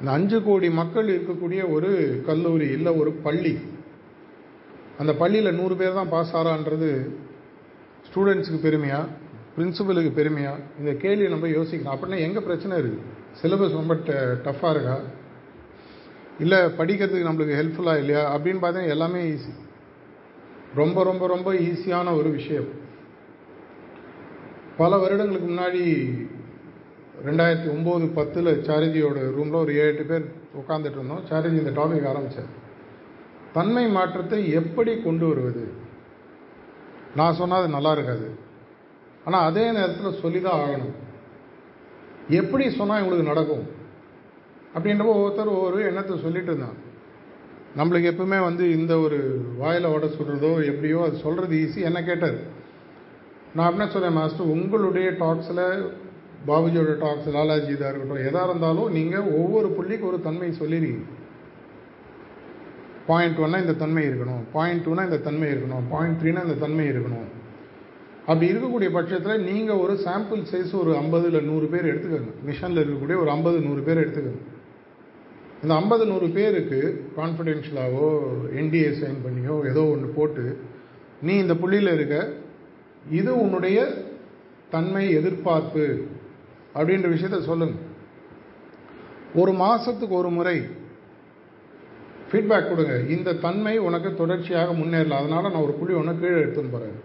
இந்த 0.00 0.10
அஞ்சு 0.18 0.38
கோடி 0.46 0.68
மக்கள் 0.80 1.12
இருக்கக்கூடிய 1.14 1.62
ஒரு 1.76 1.90
கல்லூரி 2.28 2.68
இல்லை 2.76 2.92
ஒரு 3.00 3.10
பள்ளி 3.26 3.54
அந்த 5.00 5.12
பள்ளியில் 5.20 5.56
நூறு 5.58 5.74
பேர் 5.80 5.98
தான் 5.98 6.12
பாஸ் 6.14 6.34
ஆகிறான்றது 6.36 6.88
ஸ்டூடெண்ட்ஸுக்கு 8.08 8.60
பெருமையா? 8.66 9.00
பிரின்சிபலுக்கு 9.56 10.10
பெருமையா? 10.18 10.52
இந்த 10.80 10.92
கேள்வியை 11.04 11.30
நம்ம 11.34 11.46
யோசிக்கணும். 11.56 11.92
அப்படின்னா 11.94 12.18
எங்கே 12.26 12.40
பிரச்சனை 12.40 12.74
இருக்குது 12.80 13.06
சிலபஸ் 13.40 13.78
ரொம்ப 13.78 13.94
டஃப்பாக 14.46 14.74
இருக்கா? 14.74 14.96
இல்லை 16.44 16.58
படிக்கிறதுக்கு 16.78 17.28
நம்மளுக்கு 17.28 17.58
ஹெல்ப்ஃபுல்லாக 17.60 18.02
இல்லையா? 18.02 18.22
அப்படின்னு 18.36 18.60
பார்த்தீங்கன்னா 18.62 18.94
எல்லாமே 18.96 19.22
ஈஸி 19.32 19.52
ரொம்ப 20.74 21.02
ரொம்ப 21.10 21.26
ரொம்ப 21.26 21.48
ஈஸியான 21.68 22.16
ஒரு 22.18 22.30
விஷயம். 22.30 22.68
பல 24.76 24.96
வருடங்களுக்கு 24.96 25.48
முன்னாடி 25.52 25.82
ரெண்டாயிரத்தி 27.28 27.68
ஒம்பது 27.76 28.06
பத்தில் 28.18 28.50
சாரிஜியோட 28.66 29.18
ரூமில் 29.36 29.62
ஒரு 29.64 29.72
ஏழு 29.80 29.90
எட்டு 29.92 30.04
பேர் 30.10 30.26
உட்காந்துட்டு 30.60 30.98
இருந்தோம். 30.98 31.24
சாரிஜி 31.30 31.58
இந்த 31.62 31.72
டாபிக் 31.80 32.10
ஆரம்பித்தார் 32.12 32.50
தன்மை 33.56 33.84
மாற்றத்தை 33.96 34.40
எப்படி 34.60 34.92
கொண்டு 35.06 35.24
வருவது? 35.30 35.64
நான் 37.18 37.38
சொன்னால் 37.40 37.62
அது 37.62 37.76
நல்லா 37.76 37.92
இருக்காது. 37.96 38.28
ஆனால் 39.26 39.46
அதே 39.48 39.64
நேரத்தில் 39.76 40.20
சொல்லி 40.22 40.40
தான் 40.40 40.60
ஆகணும். 40.64 40.94
எப்படி 42.40 42.64
சொன்னால் 42.78 43.00
இவங்களுக்கு 43.00 43.30
நடக்கும்? 43.30 43.64
அப்படின்றப்போ 44.74 45.14
ஒவ்வொருத்தர் 45.16 45.56
ஒவ்வொரு 45.56 45.78
எண்ணத்தை 45.90 46.16
சொல்லிட்டு 46.24 46.50
இருந்தான் 46.52 46.78
நம்மளுக்கு 47.78 48.10
எப்பவுமே 48.12 48.38
வந்து 48.48 48.64
இந்த 48.76 48.92
ஒரு 49.04 49.18
வாயில் 49.58 49.92
ஓட 49.94 50.06
சொல்கிறதோ 50.18 50.52
எப்படியோ 50.70 51.00
அது 51.06 51.16
சொல்கிறது 51.24 51.54
ஈஸி 51.64 51.80
என்ன 51.88 51.98
கேட்டார்? 52.08 52.38
நான் 53.58 53.72
என்ன 53.74 53.86
சொன்னேன் 53.94 54.16
மாஸ்டர் 54.18 54.52
உங்களுடைய 54.54 55.08
டாக்ஸில் 55.22 55.64
பாபுஜியோட 56.48 56.92
டாக்ஸ் 57.04 57.28
லாலாஜி 57.36 57.72
இதாக 57.74 57.90
இருக்கட்டும் 57.90 58.26
எதாக 58.28 58.48
இருந்தாலும் 58.48 58.92
நீங்கள் 58.98 59.30
ஒவ்வொரு 59.40 59.68
புள்ளிக்கு 59.76 60.06
ஒரு 60.10 60.18
தன்மை 60.26 60.50
சொல்லிடுங்க 60.60 61.00
பாயிண்ட் 63.10 63.38
ஒன்னா 63.44 63.58
இந்த 63.64 63.74
தன்மை 63.82 64.02
இருக்கணும். 64.08 64.42
பாயிண்ட் 64.56 64.84
டூனா 64.86 65.02
இந்த 65.08 65.20
தன்மை 65.28 65.48
இருக்கணும். 65.54 65.84
பாயிண்ட் 65.92 66.18
த்ரீனா 66.20 66.42
இந்த 66.46 66.58
தன்மை 66.64 66.86
இருக்கணும். 66.92 67.28
அப்படி 68.30 68.46
இருக்கக்கூடிய 68.52 68.88
பட்சத்தில் 68.96 69.44
நீங்கள் 69.50 69.80
ஒரு 69.84 69.94
சாம்பிள் 70.06 70.42
சைஸ் 70.50 70.72
ஒரு 70.80 70.90
ஐம்பது 71.02 71.26
இல்லை 71.28 71.40
நூறு 71.50 71.66
பேர் 71.72 71.90
எடுத்துக்கோங்க. 71.92 72.32
மிஷனில் 72.48 72.80
இருக்கக்கூடிய 72.82 73.16
ஒரு 73.22 73.30
ஐம்பது 73.36 73.58
நூறு 73.66 73.82
பேர் 73.86 74.02
எடுத்துக்கோங்க. 74.02 74.42
இந்த 75.62 75.72
ஐம்பது 75.80 76.04
நூறு 76.10 76.26
பேருக்கு 76.36 76.80
கான்ஃபிடென்ஷியலாவோ 77.16 78.06
என்டிஏ 78.60 78.90
சைன் 79.00 79.18
பண்ணியோ 79.24 79.56
ஏதோ 79.70 79.82
ஒன்று 79.94 80.08
போட்டு 80.18 80.44
நீ 81.26 81.32
இந்த 81.44 81.54
புள்ளியில் 81.62 81.94
இருக்க 81.96 82.16
இது 83.18 83.30
உன்னுடைய 83.42 83.78
தன்மை 84.74 85.04
எதிர்பார்ப்பு 85.18 85.86
அப்படின்ற 86.78 87.08
விஷயத்த 87.14 87.40
சொல்லுங்க. 87.50 87.76
ஒரு 89.42 89.52
மாதத்துக்கு 89.62 90.14
ஒரு 90.22 90.30
முறை 90.38 90.56
ஃபீட்பேக் 92.30 92.68
கொடுங்க. 92.70 92.96
இந்த 93.14 93.32
தன்மை 93.44 93.78
உனக்கு 93.88 94.10
தொடர்ச்சியாக 94.14 94.72
முன்னேறல. 94.72 95.18
அதனால் 95.20 95.52
நான் 95.52 95.64
ஒரு 95.66 95.72
புள்ளி 95.78 95.94
ஒன்று 96.00 96.18
கீழே 96.20 96.40
எடுத்துன்னு 96.42 96.74
போகிறேன் 96.74 96.98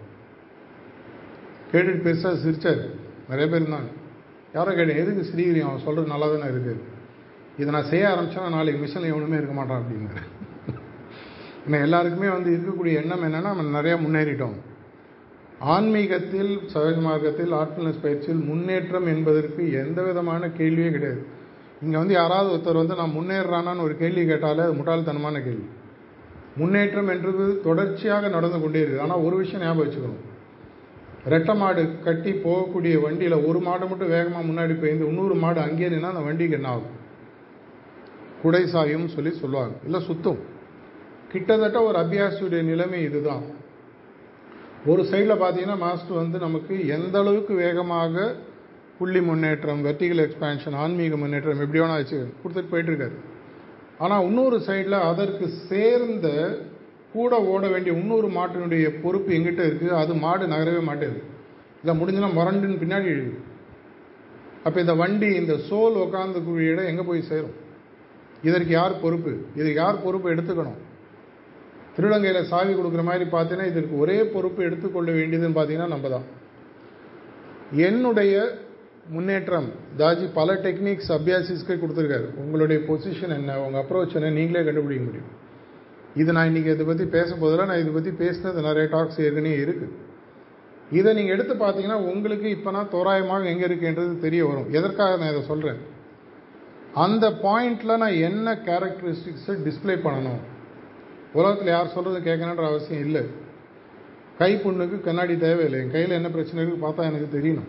கேட்டுட்டு 1.72 2.04
பெருசாக 2.06 2.36
சிரிச்சார். 2.44 2.82
நிறைய 3.30 3.46
பேர் 3.52 3.62
இருந்தாங்க. 3.62 3.90
யாரோ 4.56 4.74
கேட்டேன் 4.74 5.00
எதுக்கு 5.02 5.22
சிரிக்கிறீங்க? 5.30 5.68
அவன் 5.68 5.84
சொல்கிறது 5.86 6.12
நல்லா 6.12 6.26
தானே 6.26 6.50
இருக்குது 6.52 6.84
இதை 7.58 7.70
நான் 7.74 7.90
செய்ய 7.90 8.06
ஆரம்பிச்சேன்னா 8.12 8.56
நாளைக்கு 8.56 8.80
மிஷனில் 8.84 9.12
எவனுமே 9.12 9.36
இருக்க 9.36 9.54
மாட்டான் 9.58 9.82
அப்படிங்கிற 9.82 10.22
ஏன்னா 11.66 11.78
எல்லாருக்குமே 11.86 12.28
வந்து 12.28 12.50
இருக்கக்கூடிய 12.56 12.94
எண்ணம் 13.02 13.24
என்னென்னா 13.26 13.50
நம்ம 13.60 13.80
நிறையா 13.80 13.96
முன்னேறிட்டோம். 14.02 14.56
ஆன்மீகத்தில் 15.74 16.52
சகஜ 16.74 16.96
மார்க்கத்தில் 17.00 17.52
ஆர்ட்ஃபுல்னஸ் 17.52 18.02
பயிற்சியில் 18.02 18.42
முன்னேற்றம் 18.50 19.06
என்பதற்கு 19.06 19.62
எந்த 19.82 20.02
விதமான 20.02 20.48
கேள்வியே 20.58 20.90
கிடையாது. 20.90 21.22
இங்கே 21.84 21.96
வந்து 22.02 22.14
யாராவது 22.14 22.48
ஒருத்தர் 22.52 22.80
வந்து 22.82 22.98
நான் 23.00 23.16
முன்னேறானான்னு 23.16 23.84
ஒரு 23.86 23.94
கேள்வி 24.02 24.22
கேட்டாலே 24.26 24.62
அது 24.66 24.78
முட்டாள்தனமான 24.78 25.42
கேள்வி. 25.46 25.66
முன்னேற்றம் 26.60 27.10
என்றது 27.14 27.46
தொடர்ச்சியாக 27.66 28.28
நடந்து 28.36 28.58
கொண்டே 28.60 28.80
இருக்குது. 28.82 29.02
ஆனால் 29.04 29.24
ஒரு 29.26 29.36
விஷயம் 29.42 29.64
ஞாபகம் 29.64 29.82
வச்சுக்கணும். 29.82 30.22
ரெட்டை 31.32 31.54
மாடு 31.60 31.82
கட்டி 32.06 32.32
போகக்கூடிய 32.44 32.94
வண்டியில் 33.04 33.44
ஒரு 33.48 33.60
மாடு 33.66 33.84
மட்டும் 33.90 34.12
வேகமாக 34.16 34.46
முன்னாடி 34.50 34.74
போயிருந்து 34.80 35.08
இன்னொரு 35.10 35.34
மாடு 35.34 35.60
அங்கேயே 35.60 35.88
நின்னா 35.94 36.12
அந்த 36.14 36.24
வண்டிக்கு 36.28 36.58
என்ன 36.58 36.68
ஆகும்? 36.68 36.94
குடை 38.42 38.62
சாயும் 38.74 39.08
சொல்லி 39.14 39.32
சொல்லுவாங்க. 39.42 39.76
இல்லை 39.84 40.00
சுத்தம். 40.00 40.40
கிட்டத்தட்ட 41.32 41.78
ஒரு 41.82 41.96
அபியாசியுடைய 42.04 42.62
நிலைமை 42.72 43.00
இதுதான். 43.02 43.44
ஒரு 44.90 45.02
சைடில் 45.10 45.40
பார்த்தீங்கன்னா 45.42 45.78
மாஸ்டர் 45.78 46.20
வந்து 46.22 46.38
நமக்கு 46.38 46.74
எந்த 46.96 47.18
அளவுக்கு 47.18 47.54
வேகமாக 47.54 48.14
புள்ளி 48.98 49.20
முன்னேற்றம் 49.28 49.80
வெர்டிகல் 49.86 50.22
எக்ஸ்பேன்ஷன் 50.26 50.76
ஆன்மீக 50.82 51.16
முன்னேற்றம் 51.22 51.64
எப்படி 51.64 51.82
வேணால் 51.82 52.00
வச்சு 52.02 52.18
கொடுத்துட்டு 52.42 52.72
போயிட்டுருக்காரு. 52.72 53.16
ஆனால் 54.04 54.24
இன்னொரு 54.28 54.56
சைடில் 54.68 54.98
அதற்கு 55.10 55.46
சேர்ந்த 55.68 56.28
கூட 57.14 57.34
ஓட 57.52 57.64
வேண்டிய 57.72 57.92
இன்னொரு 58.00 58.28
மாட்டினுடைய 58.38 58.86
பொறுப்பு 59.02 59.30
எங்கிட்ட 59.36 59.62
இருக்குது 59.68 59.98
அது 60.00 60.14
மாடு 60.24 60.46
நகரவே 60.54 60.82
மாட்டேது. 60.88 61.18
இல்லை 61.82 61.94
முடிஞ்சுன்னா 62.00 62.30
முரண்டுன்னு 62.38 62.82
பின்னாடி 62.82 63.08
எழுது 63.14 63.34
அப்போ 64.66 64.78
இந்த 64.84 64.94
வண்டி 65.00 65.28
இந்த 65.40 65.54
சோல் 65.68 65.96
உட்காந்துக்கூடிய 66.04 66.72
இடம் 66.72 66.90
எங்கே 66.90 67.04
போய் 67.08 67.28
சேரும்? 67.30 67.56
இதற்கு 68.48 68.72
யார் 68.78 68.94
பொறுப்பு? 69.04 69.32
இதுக்கு 69.58 69.78
யார் 69.82 70.04
பொறுப்பு 70.04 70.28
எடுத்துக்கணும்? 70.34 70.80
திருலங்கையில் 71.96 72.48
சாவி 72.52 72.72
கொடுக்குற 72.78 73.02
மாதிரி 73.08 73.26
பார்த்தீங்கன்னா 73.34 73.68
இதற்கு 73.72 73.94
ஒரே 74.02 74.16
பொறுப்பு 74.34 74.60
எடுத்துக்கொள்ள 74.68 75.10
வேண்டியதுன்னு 75.18 75.58
பார்த்தீங்கன்னா 75.58 75.92
நம்ம 75.94 76.08
தான். 76.14 76.26
என்னுடைய 77.88 78.34
முன்னேற்றம். 79.14 79.66
தாஜி 79.98 80.26
பல 80.38 80.54
டெக்னிக்ஸ் 80.66 81.10
அபியாசிஸ்க்கே 81.16 81.74
கொடுத்துருக்காரு. 81.82 82.28
உங்களுடைய 82.42 82.78
பொசிஷன் 82.88 83.34
என்ன? 83.38 83.58
உங்கள் 83.64 83.80
அப்ரோச் 83.82 84.16
என்ன? 84.18 84.30
நீங்களே 84.38 84.62
கண்டுபிடிக்க 84.68 85.04
முடியும். 85.04 85.30
இது 86.20 86.30
நான் 86.36 86.48
இன்றைக்கி 86.50 86.70
இதை 86.74 86.86
பற்றி 86.86 87.04
பேச 87.16 87.30
போதில் 87.34 87.68
நான் 87.70 87.80
இதை 87.82 87.92
பற்றி 87.96 88.12
பேசினது 88.22 88.66
நிறைய 88.68 88.84
டாக்ஸ் 88.94 89.20
ஏற்கனவே 89.26 89.56
இருக்குது 89.64 89.94
இதை 90.98 91.10
நீங்கள் 91.14 91.34
எடுத்து 91.36 91.54
பார்த்தீங்கன்னா 91.54 91.98
உங்களுக்கு 92.12 92.48
இப்போ 92.56 92.70
நான் 92.70 92.92
தோராயமாக 92.96 93.48
எங்கே 93.52 93.66
இருக்குன்றது 93.68 94.12
தெரிய 94.26 94.42
வரும். 94.46 94.68
எதற்காக 94.78 95.16
நான் 95.20 95.32
இதை 95.34 95.42
சொல்கிறேன் 95.52 95.80
அந்த 97.04 97.26
பாயிண்டில் 97.46 98.00
நான் 98.02 98.20
என்ன 98.28 98.54
கேரக்டரிஸ்டிக்ஸை 98.68 99.54
டிஸ்பிளே 99.66 99.96
பண்ணணும்? 100.06 100.42
உலகத்தில் 101.38 101.74
யார் 101.76 101.94
சொல்கிறது 101.96 102.20
கேட்கணுன்ற 102.28 102.66
அவசியம் 102.72 103.02
இல்லை. 103.06 103.22
கை 104.38 104.52
புண்ணுக்கு 104.62 104.96
கண்ணாடி 105.08 105.34
தேவையில்லை. 105.46 105.80
என் 105.82 105.94
கையில் 105.96 106.18
என்ன 106.20 106.28
பிரச்சனை 106.28 106.60
இருக்குது 106.62 106.84
பார்த்தா 106.86 107.08
எனக்கு 107.10 107.28
தெரியணும். 107.36 107.68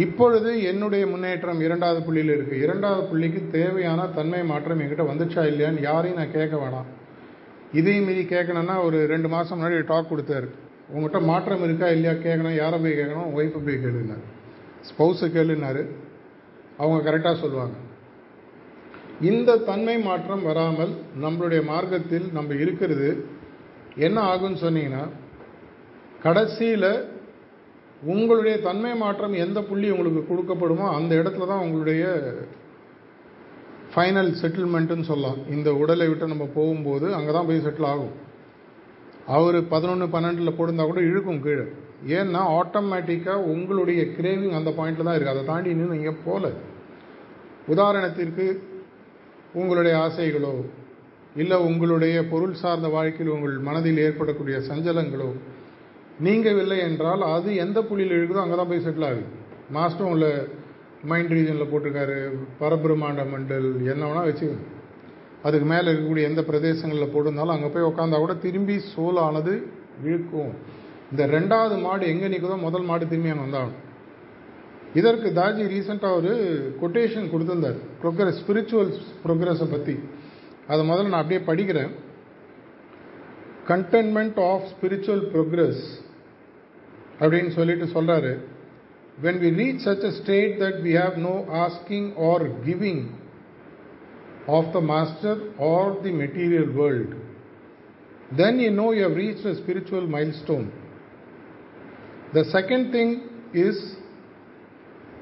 இப்பொழுது 0.00 0.50
என்னுடைய 0.70 1.06
முன்னேற்றம் 1.06 1.60
இரண்டாவது 1.60 2.00
புள்ளியில் 2.06 2.34
இருக்குது 2.34 2.62
இரண்டாவது 2.64 3.02
புள்ளிக்கு 3.10 3.40
தேவையான 3.56 4.06
தன்மை 4.18 4.42
மாற்றம் 4.50 4.80
என்கிட்ட 4.80 5.04
வந்துச்சா 5.10 5.42
இல்லையான்னு 5.50 5.86
யாரையும் 5.88 6.20
நான் 6.20 6.36
கேட்க 6.36 6.56
வேணாம். 6.56 6.88
இதையும் 7.78 8.06
மீறி 8.06 8.22
கேட்கணுன்னா 8.30 8.76
ஒரு 8.86 9.06
ரெண்டு 9.12 9.28
மாதம் 9.34 9.58
முன்னாடி 9.58 9.84
டாக் 9.90 10.10
கொடுத்தாரு. 10.12 10.48
உங்கள்கிட்ட 10.92 11.20
மாற்றம் 11.30 11.64
இருக்கா 11.66 11.88
இல்லையா 11.88 12.14
கேட்கணும் 12.24 12.56
யாரை 12.62 12.78
போய் 12.80 12.98
கேட்கணும் 13.00 13.30
ஒய்ஃபை 13.36 13.60
போய் 13.66 13.82
கேளுனார் 13.84 14.24
ஸ்பௌஸை 14.88 15.28
கேளுனாரு 15.36 15.82
அவங்க 16.76 16.98
கரெக்டாக 17.08 17.36
சொல்லுவாங்க. 17.44 17.76
இந்த 19.20 19.56
தன்மை 19.56 19.98
மாற்றம் 19.98 20.42
வராமல் 20.42 20.92
நம்மளுடைய 21.24 21.62
மார்க்கத்தில் 21.64 22.26
நம்ம 22.32 22.54
இருக்கிறது 22.54 23.08
என்ன 23.96 24.18
ஆகும்னு 24.32 24.62
சொன்னீங்கன்னா 24.66 25.04
கடைசியில் 26.22 26.90
உங்களுடைய 28.02 28.56
தன்மை 28.66 28.92
மாற்றம் 29.02 29.34
எந்த 29.44 29.58
புள்ளி 29.68 29.88
உங்களுக்கு 29.94 30.22
கொடுக்கப்படுமோ 30.30 30.86
அந்த 30.98 31.12
இடத்துல 31.20 31.46
தான் 31.50 31.64
உங்களுடைய 31.66 32.04
ஃபைனல் 33.92 34.30
செட்டில்மெண்ட்டுன்னு 34.40 35.08
சொல்லலாம். 35.10 35.38
இந்த 35.54 35.68
உடலை 35.82 36.06
விட்டு 36.08 36.32
நம்ம 36.32 36.46
போகும்போது 36.58 37.06
அங்கே 37.16 37.32
தான் 37.32 37.48
போய் 37.48 37.64
செட்டில் 37.66 37.88
ஆகும். 37.92 38.12
அவர் 39.36 39.58
பதினொன்று 39.72 40.06
பன்னெண்டில் 40.14 40.56
போட்டிருந்தா 40.56 40.86
கூட 40.90 41.00
இழுக்கும் 41.08 41.42
கீழே. 41.46 41.66
ஏன்னா 42.18 42.40
ஆட்டோமேட்டிக்காக 42.58 43.48
உங்களுடைய 43.54 44.02
கிரேவிங் 44.16 44.58
அந்த 44.58 44.70
பாயிண்டில் 44.78 45.06
தான் 45.08 45.16
இருக்குது 45.16 45.34
அதை 45.34 45.44
தாண்டி 45.50 45.70
இன்னும் 45.74 45.94
நீங்கள் 45.96 46.22
போகல 46.24 46.46
உதாரணத்திற்கு 47.72 48.46
உங்களுடைய 49.60 49.94
ஆசைகளோ 50.04 50.54
இல்லை 51.42 51.56
உங்களுடைய 51.68 52.16
பொருள் 52.32 52.60
சார்ந்த 52.62 52.88
வாழ்க்கையில் 52.88 53.34
உங்கள் 53.34 53.54
மனதில் 53.68 54.00
ஏற்படக்கூடிய 54.06 54.56
சஞ்சலங்களோ 54.68 55.28
நீங்கவில்லை 56.18 56.78
என்றால் 56.88 57.22
அது 57.34 57.50
எந்த 57.64 57.78
புள்ளியில் 57.82 58.16
இருக்குதோ 58.18 58.42
அங்கே 58.42 58.56
தான் 58.56 58.70
போய் 58.72 58.84
செட்டில் 58.86 59.08
ஆகுது. 59.08 59.24
மாஸ்டரும் 59.76 60.12
உள்ள 60.14 60.26
மைண்ட் 61.10 61.32
ரீஜனில் 61.36 61.70
போட்டிருக்காரு 61.70 62.16
பரபிரமாண்ட 62.60 63.22
மண்டல் 63.32 63.68
என்ன 63.92 64.02
வேணால் 64.08 64.28
வச்சுக்கோங்க 64.28 64.68
அதுக்கு 65.46 65.66
மேலே 65.72 65.86
இருக்கக்கூடிய 65.90 66.24
எந்த 66.30 66.40
பிரதேசங்களில் 66.48 67.12
போட்டிருந்தாலும் 67.12 67.54
அங்கே 67.54 67.70
போய் 67.74 67.88
உட்காந்தா 67.90 68.18
கூட 68.24 68.34
திரும்பி 68.44 68.76
சோலானது 68.92 69.54
இழுக்கும். 70.04 70.52
இந்த 71.12 71.22
ரெண்டாவது 71.36 71.76
மாடு 71.86 72.04
எங்கே 72.12 72.28
நிற்குதோ 72.34 72.58
முதல் 72.66 72.86
மாடு 72.90 73.08
திரும்பி 73.08 73.32
அங்கே 73.32 73.44
வந்தாகணும். 73.46 73.80
இதற்கு 75.00 75.28
தாஜி 75.38 75.64
ரீசெண்டாக 75.72 76.18
ஒரு 76.20 76.30
கொட்டேஷன் 76.80 77.30
கொடுத்துருந்தார். 77.32 77.78
ப்ரோக்ரஸ் 78.02 78.40
ஸ்பிரிச்சுவல் 78.42 78.92
ப்ரோக்ரஸை 79.24 79.68
பற்றி 79.74 79.94
அதை 80.66 80.82
முதல்ல 80.90 81.12
நான் 81.12 81.22
அப்படியே 81.22 81.42
படிக்கிறேன். 81.50 81.92
கண்டென்மெண்ட் 83.67 84.39
ஆஃப் 84.51 84.67
ஸ்பிரிச்சுவல் 84.73 85.25
ப்ரோக்ரஸ் 85.33 85.83
அப்படின்னு 87.19 87.51
சொல்லிட்டு 87.59 87.87
சொல்கிறாரு 87.97 88.33
when 89.19 89.39
we 89.39 89.49
reach 89.51 89.81
such 89.81 89.99
a 89.99 90.11
state 90.11 90.59
that 90.59 90.75
we 90.83 90.91
have 90.93 91.17
no 91.17 91.47
asking 91.51 92.13
or 92.13 92.49
giving 92.63 92.99
of 94.47 94.71
the 94.73 94.79
master 94.79 95.53
or 95.57 95.99
the 96.03 96.11
material 96.11 96.71
world, 96.71 97.15
then 98.37 98.59
you 98.59 98.71
know 98.71 98.91
you 98.91 99.03
have 99.03 99.15
reached 99.15 99.45
a 99.45 99.55
spiritual 99.55 100.05
milestone. 100.07 100.71
The 102.33 102.45
second 102.45 102.91
thing 102.91 103.29
is 103.53 103.95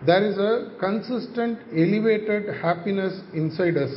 there 0.05 0.25
is 0.25 0.37
a 0.37 0.75
consistent, 0.79 1.59
elevated 1.71 2.53
happiness 2.61 3.21
inside 3.33 3.77
us, 3.77 3.93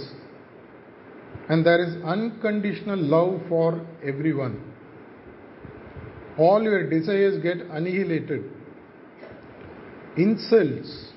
and 1.50 1.66
there 1.66 1.84
is 1.84 2.02
unconditional 2.04 2.98
love 2.98 3.42
for 3.50 3.86
everyone. 4.04 4.74
All 6.38 6.64
your 6.64 6.90
desires 6.90 7.42
get 7.44 7.58
annihilated. 7.58 8.50
Insults 10.18 11.12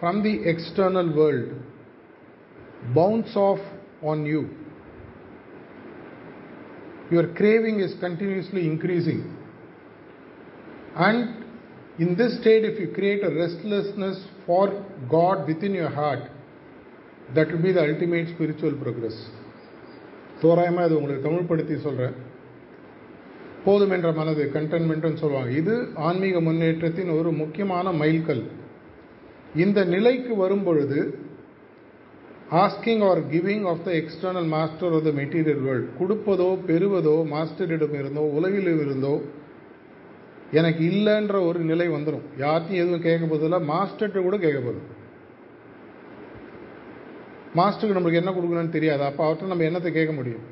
from 0.00 0.22
the 0.22 0.48
external 0.48 1.14
world 1.14 1.54
bounce 2.94 3.34
off 3.36 3.60
on 4.02 4.24
you. 4.24 4.50
Your 7.10 7.32
craving 7.34 7.80
is 7.80 7.94
continuously 8.00 8.66
increasing. 8.66 9.36
And 10.96 11.44
in 11.98 12.16
this 12.16 12.40
state, 12.40 12.64
if 12.64 12.80
you 12.80 12.92
create 12.92 13.22
a 13.22 13.30
restlessness 13.30 14.24
for 14.44 14.84
God 15.08 15.46
within 15.46 15.72
your 15.72 15.90
heart, 15.90 16.30
that 17.34 17.50
will 17.50 17.62
be 17.62 17.72
the 17.72 17.80
ultimate 17.80 18.34
spiritual 18.34 18.76
progress. 18.80 19.28
தோராயமாக 20.42 20.86
இது 20.88 20.98
உங்களுக்கு 20.98 21.26
தமிழ்படுத்தி 21.26 21.76
சொல்கிறேன் 21.86 22.16
போதும் 23.66 23.94
என்ற 23.96 24.08
மனது 24.18 24.42
கண்டென்மெண்ட்னு 24.56 25.20
சொல்லுவாங்க. 25.22 25.52
இது 25.60 25.74
ஆன்மீக 26.08 26.40
முன்னேற்றத்தின் 26.48 27.16
ஒரு 27.18 27.30
முக்கியமான 27.42 27.92
மைல்கல். 28.02 28.44
இந்த 29.64 29.80
நிலைக்கு 29.94 30.32
வரும் 30.42 30.66
பொழுது 30.66 30.98
asking 32.62 33.02
or 33.08 33.20
giving 33.32 33.64
of 33.70 33.82
the 33.86 33.90
external 34.00 34.48
master 34.56 34.94
of 34.96 35.06
the 35.08 35.12
material 35.20 35.62
world 35.66 35.88
கொடுப்பதோ 36.00 36.48
பெறுவதோ 36.68 37.16
மாஸ்டரிடம் 37.32 37.96
இருந்தோ 38.00 38.24
உலகில் 38.38 38.70
இருந்தோ 38.84 39.14
எனக்கு 40.58 40.82
இல்லைன்ற 40.90 41.36
ஒரு 41.48 41.60
நிலை 41.70 41.86
வந்துடும் 41.94 42.26
யார்த்தையும் 42.44 42.82
எதுவும் 42.82 43.04
கேட்க 43.06 43.24
போதில்லை 43.32 43.60
மாஸ்டர்கிட்ட 43.72 44.22
கூட 44.26 44.36
கேட்க 44.44 44.60
போதும் 44.60 44.86
மாஸ்டருக்கு 47.58 47.96
நம்மளுக்கு 47.96 48.22
என்ன 48.22 48.32
கொடுக்கணும்னு 48.36 48.76
தெரியாது. 48.76 49.02
அப்போ 49.08 49.22
அவர்கிட்ட 49.26 49.52
நம்ம 49.52 49.66
என்னத்தை 49.70 49.90
கேட்க 49.98 50.12
முடியும்? 50.18 50.44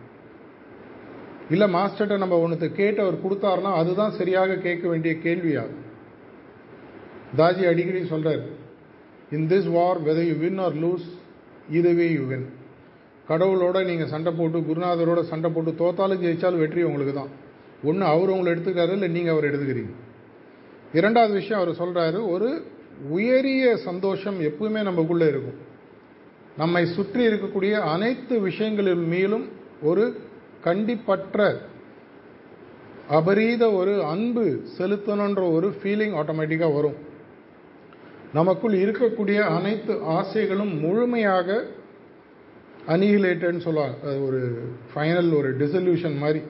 இல்லை 1.55 1.67
மாஸ்டர்கிட்ட 1.77 2.17
நம்ம 2.25 2.37
ஒன்று 2.45 2.67
கேட்டு 2.81 3.01
அவர் 3.05 3.23
கொடுத்தாருனா 3.25 3.71
அதுதான் 3.81 4.14
சரியாக 4.19 4.59
கேட்க 4.67 4.85
வேண்டிய 4.93 5.14
கேள்வியாகும். 5.25 5.83
தாஜி 7.38 7.64
அடிக்கடி 7.71 8.01
சொல்கிறார் 8.12 8.45
in 9.37 9.49
this 9.53 9.71
war 9.77 10.01
whether 10.09 10.29
you 10.31 10.37
win 10.45 10.61
or 10.67 10.77
lose 10.85 11.09
இதுவே 11.79 12.07
யூ 12.17 12.25
வின் 12.31 12.47
கடவுளோட 13.29 13.77
நீங்கள் 13.90 14.11
சண்டை 14.14 14.33
போட்டு 14.38 14.59
குருநாதரோட 14.69 15.21
சண்டை 15.33 15.49
போட்டு 15.53 15.73
தோத்தாலும் 15.83 16.23
ஜெயிச்சாலும் 16.25 16.62
வெற்றி 16.62 16.83
உங்களுக்கு 16.88 17.14
தான். 17.19 17.31
ஒன்று 17.88 18.05
அவர் 18.12 18.33
உங்களை 18.35 18.49
எடுத்துக்கிறாரு? 18.55 18.93
இல்லை 18.99 19.09
நீங்கள் 19.17 19.35
அவர் 19.35 19.49
எடுத்துக்கிறீங்க? 19.51 19.95
இரண்டாவது 20.99 21.33
விஷயம் 21.40 21.61
அவர் 21.61 21.79
சொல்கிறாரு 21.83 22.19
ஒரு 22.33 22.49
உயரிய 23.17 23.64
சந்தோஷம் 23.88 24.38
எப்பவுமே 24.49 24.83
நமக்குள்ளே 24.90 25.29
இருக்கும். 25.33 25.59
நம்மை 26.57 26.87
சுற்றி 26.87 27.29
இருக்கக்கூடிய 27.29 27.73
அனைத்து 27.85 28.40
விஷயங்களின் 28.40 29.05
மேலும் 29.07 29.47
ஒரு 29.83 30.05
கண்டிப்பற்ற 30.62 31.38
அபரீத 33.09 33.73
ஒரு 33.73 34.05
அன்பு 34.05 34.45
செலுத்தணுன்ற 34.79 35.53
ஒரு 35.53 35.69
ஃபீலிங் 35.69 36.14
ஆட்டோமேட்டிக்காக 36.14 36.75
வரும். 36.75 36.99
நமக்குள் 38.33 38.73
இருக்கக்கூடிய 38.75 39.38
அனைத்து 39.49 40.03
ஆசைகளும் 40.11 40.81
முழுமையாக 40.81 41.49
அனிஹிலேட்டட்னு 42.88 43.59
சொல்லுவாங்க 43.59 43.97
அது 44.03 44.21
ஒரு 44.23 44.40
ஃபைனல் 44.90 45.33
ஒரு 45.35 45.49
டிசல்யூஷன் 45.59 46.17
மாதிரி 46.17 46.40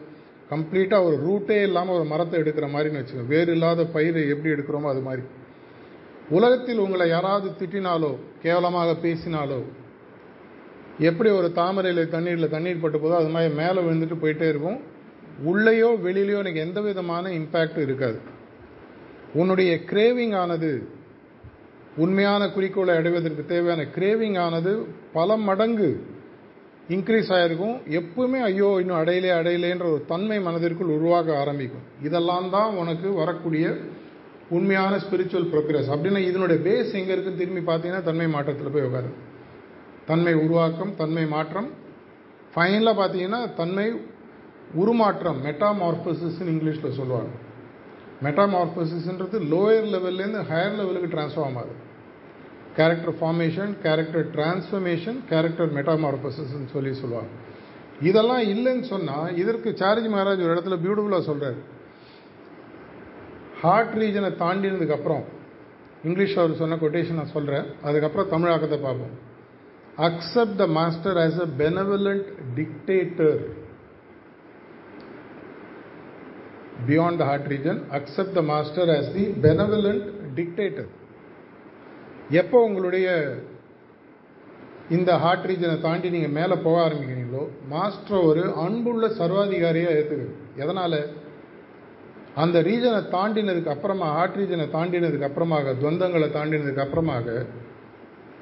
கம்ப்ளீட்டாக 0.50 1.04
ஒரு 1.04 1.16
ரூட்டே 1.26 1.62
இல்லாமல் 1.62 1.96
ஒரு 1.96 2.04
மரத்தை 2.04 2.40
எடுக்கிற 2.40 2.66
மாதிரின்னு 2.68 3.00
வச்சுக்கோங்க 3.00 3.26
வேறு 3.26 3.52
இல்லாத 3.52 3.84
பயிரை 3.86 4.28
எப்படி 4.28 4.54
எடுக்கிறோமோ 4.54 4.88
அது 4.88 5.00
மாதிரி. 5.00 5.22
உலகத்தில் 6.30 6.78
உங்களை 6.78 7.08
யாராவது 7.08 7.48
திட்டினாலோ 7.60 8.12
கேவலமாக 8.42 8.92
பேசினாலோ 9.02 9.60
எப்படி 10.98 11.30
ஒரு 11.30 11.52
தாமரையில் 11.52 12.08
தண்ணீரில் 12.08 12.52
தண்ணீர் 12.56 12.82
பட்டு 12.82 12.98
போதோ 12.98 13.16
அது 13.20 13.28
மாதிரி 13.28 13.54
மேலே 13.54 13.80
விழுந்துட்டு 13.86 14.16
போயிட்டே 14.22 14.48
இருக்கும். 14.48 14.78
உள்ளேயோ 15.50 15.88
வெளியிலையோ 16.06 16.40
எனக்கு 16.42 16.64
எந்த 16.66 16.80
விதமான 16.80 17.30
இம்பேக்டும் 17.30 17.86
இருக்காது. 17.86 18.18
உன்னுடைய 19.34 19.72
கிரேவிங் 19.90 20.34
ஆனது 20.42 20.88
உண்மையான 21.96 22.42
குறிக்கோளை 22.48 22.96
அடைவதற்கு 22.96 23.44
தேவையான 23.44 23.82
கிரேவிங் 23.96 24.38
ஆனது 24.38 24.72
பல 25.12 25.36
மடங்கு 25.36 25.90
இன்க்ரீஸ் 26.88 27.30
ஆகிருக்கும் 27.36 27.76
எப்பவுமே 27.98 28.40
ஐயோ 28.48 28.80
இன்னும் 28.80 29.00
அடையிலே 29.02 29.30
அடையிலேன்ற 29.30 29.84
ஒரு 29.92 30.04
தன்மை 30.06 30.40
மனதிற்குள் 30.40 30.96
உருவாக 30.96 31.36
ஆரம்பிக்கும். 31.42 31.84
இதெல்லாம் 32.02 32.50
தான் 32.50 32.74
உனக்கு 32.74 33.12
வரக்கூடிய 33.12 33.76
உண்மையான 34.48 34.96
ஸ்பிரிச்சுவல் 34.96 35.48
ப்ரோக்ரஸ் 35.52 35.92
அப்படின்னா 35.94 36.22
இதனுடைய 36.30 36.58
பேஸ் 36.66 36.98
எங்கே 37.00 37.12
இருக்குன்னு 37.14 37.40
திரும்பி 37.42 37.62
பார்த்தீங்கன்னா 37.70 38.02
தன்மை 38.02 38.28
மாற்றத்தில் 38.28 38.74
போய் 38.76 38.82
உட்காரு. 38.82 39.10
தன்மை 40.06 40.34
உருவாக்கம் 40.34 40.92
தன்மை 40.96 41.26
மாற்றம். 41.26 41.68
ஃபைனலாக 42.54 43.00
பார்த்தீங்கன்னா 43.00 43.40
தன்மை 43.54 43.86
உருமாற்றம் 44.82 45.38
மெட்டாமார்பசிஸ்ன்னு 45.44 46.52
இங்கிலீஷில் 46.54 46.96
சொல்லுவாங்க. 46.98 47.32
மெட்டாமார்பசிஸ்ன்றது 48.24 49.38
லோயர் 49.52 49.88
லெவல்லேருந்து 49.94 50.42
ஹையர் 50.50 50.76
லெவலுக்கு 50.80 51.10
ட்ரான்ஸ்ஃபார்ம் 51.14 51.58
ஆகுது. 51.60 51.76
Character 52.76 53.16
formation 53.18 53.72
character 53.82 54.26
transformation 54.36 55.18
character 55.32 55.72
மெட்டாமார்பசிஸ்ன்னு 55.78 56.70
சொல்லி 56.72 56.94
சொல்லுவாங்க. 57.02 57.32
இதெல்லாம் 58.00 58.44
இல்லைன்னு 58.54 58.86
சொன்னால் 58.92 59.36
இதற்கு 59.42 59.70
சார்ஜி 59.80 60.08
மகாராஜ் 60.14 60.44
ஒரு 60.46 60.54
இடத்துல 60.54 60.78
பியூட்டிஃபுல்லாக 60.84 61.24
சொல்கிறார் 61.30 61.58
ஹார்ட் 63.60 63.94
ரீஜனை 64.00 64.30
தாண்டினதுக்கப்புறம் 64.42 65.24
இங்கிலீஷில் 66.08 66.08
இங்கிலீஷ் 66.08 66.38
அவர் 66.38 66.60
சொன்ன 66.62 66.76
கொட்டேஷன் 66.82 67.20
நான் 67.20 67.34
சொல்கிறேன் 67.36 67.66
அதுக்கப்புறம் 67.82 68.30
தமிழாக்கத்தை 68.32 68.78
பார்ப்போம். 68.86 69.14
Accept 69.98 70.56
the 70.56 70.66
master 70.76 71.18
as 71.18 71.40
a 71.40 71.50
benevolent 71.58 72.28
dictator 72.54 73.38
beyond 76.86 77.20
the 77.20 77.24
heart 77.24 77.48
region, 77.48 77.76
accept 77.90 78.34
the 78.34 78.42
master 78.42 78.90
as 78.90 79.12
the 79.14 79.24
benevolent 79.44 80.02
dictator. 80.34 80.84
எப்போ 82.32 82.58
உங்களுடைய 82.64 83.06
இந்த 84.90 85.10
ஹார்ட் 85.16 85.46
ரீஜனை 85.46 85.76
தாண்டி 85.80 86.08
நீங்கள் 86.10 86.34
மேலே 86.38 86.56
போக 86.64 86.76
ஆரம்பிக்கிறீங்களோ 86.86 87.42
மாஸ்டர் 87.68 88.26
ஒரு 88.30 88.42
அன்புள்ள 88.64 89.06
சர்வாதிகாரியாக 89.20 89.96
ஏற்றுக்கு 89.98 90.26
எதனால்? 90.56 90.98
அந்த 92.36 92.58
ரீஜனை 92.62 93.00
தாண்டினதுக்கு 93.16 93.74
அப்புறமா 93.74 94.08
ஹார்ட் 94.16 94.36
ரீஜனை 94.36 94.66
தாண்டினதுக்கு 94.76 95.28
அப்புறமாக 95.30 95.74
துவந்தங்களை 95.82 96.28
தாண்டினதுக்கு 96.30 96.84
அப்புறமாக 96.86 97.26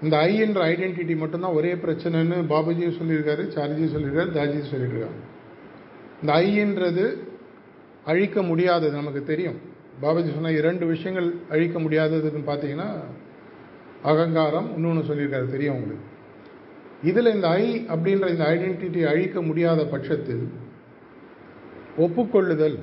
இந்த 0.03 0.19
ஐ 0.19 0.39
என்ற 0.41 0.61
ஐடென்டிட்டி 0.67 1.17
மட்டும்தான் 1.17 1.57
ஒரே 1.59 1.73
பிரச்சனைன்னு 1.73 2.39
பாபுஜியும் 2.53 2.97
சொல்லியிருக்காரு 3.01 3.43
சார்ஜி 3.57 3.85
சொல்லியிருக்காரு 3.95 4.31
தாஜியும் 4.39 4.73
சொல்லியிருக்காரு 4.73 5.19
இந்த 6.23 6.33
ஐன்றது 6.33 7.05
அழிக்க 8.05 8.43
முடியாதது 8.43 8.97
நமக்கு 8.97 9.23
தெரியும். 9.25 9.59
பாபாஜி 10.03 10.31
சொன்ன 10.35 10.53
இரண்டு 10.53 10.87
விஷயங்கள் 10.87 11.29
அழிக்க 11.49 11.79
முடியாததுன்னு 11.79 12.43
பார்த்தீங்கன்னா 12.51 12.89
அகங்காரம் 14.03 14.69
இன்னொன்று 14.75 15.03
சொல்லியிருக்காரு 15.11 15.47
தெரியும் 15.51 15.75
உங்களுக்கு. 15.75 16.07
இதில் 17.03 17.35
இந்த 17.35 17.49
ஐ 17.49 17.65
அப்படின்ற 17.89 18.27
இந்த 18.35 18.45
ஐடென்டிட்டி 18.55 19.01
அழிக்க 19.13 19.43
முடியாத 19.43 19.81
பட்சத்தில் 19.85 20.45
ஒப்புக்கொள்ளுதல். 21.99 22.79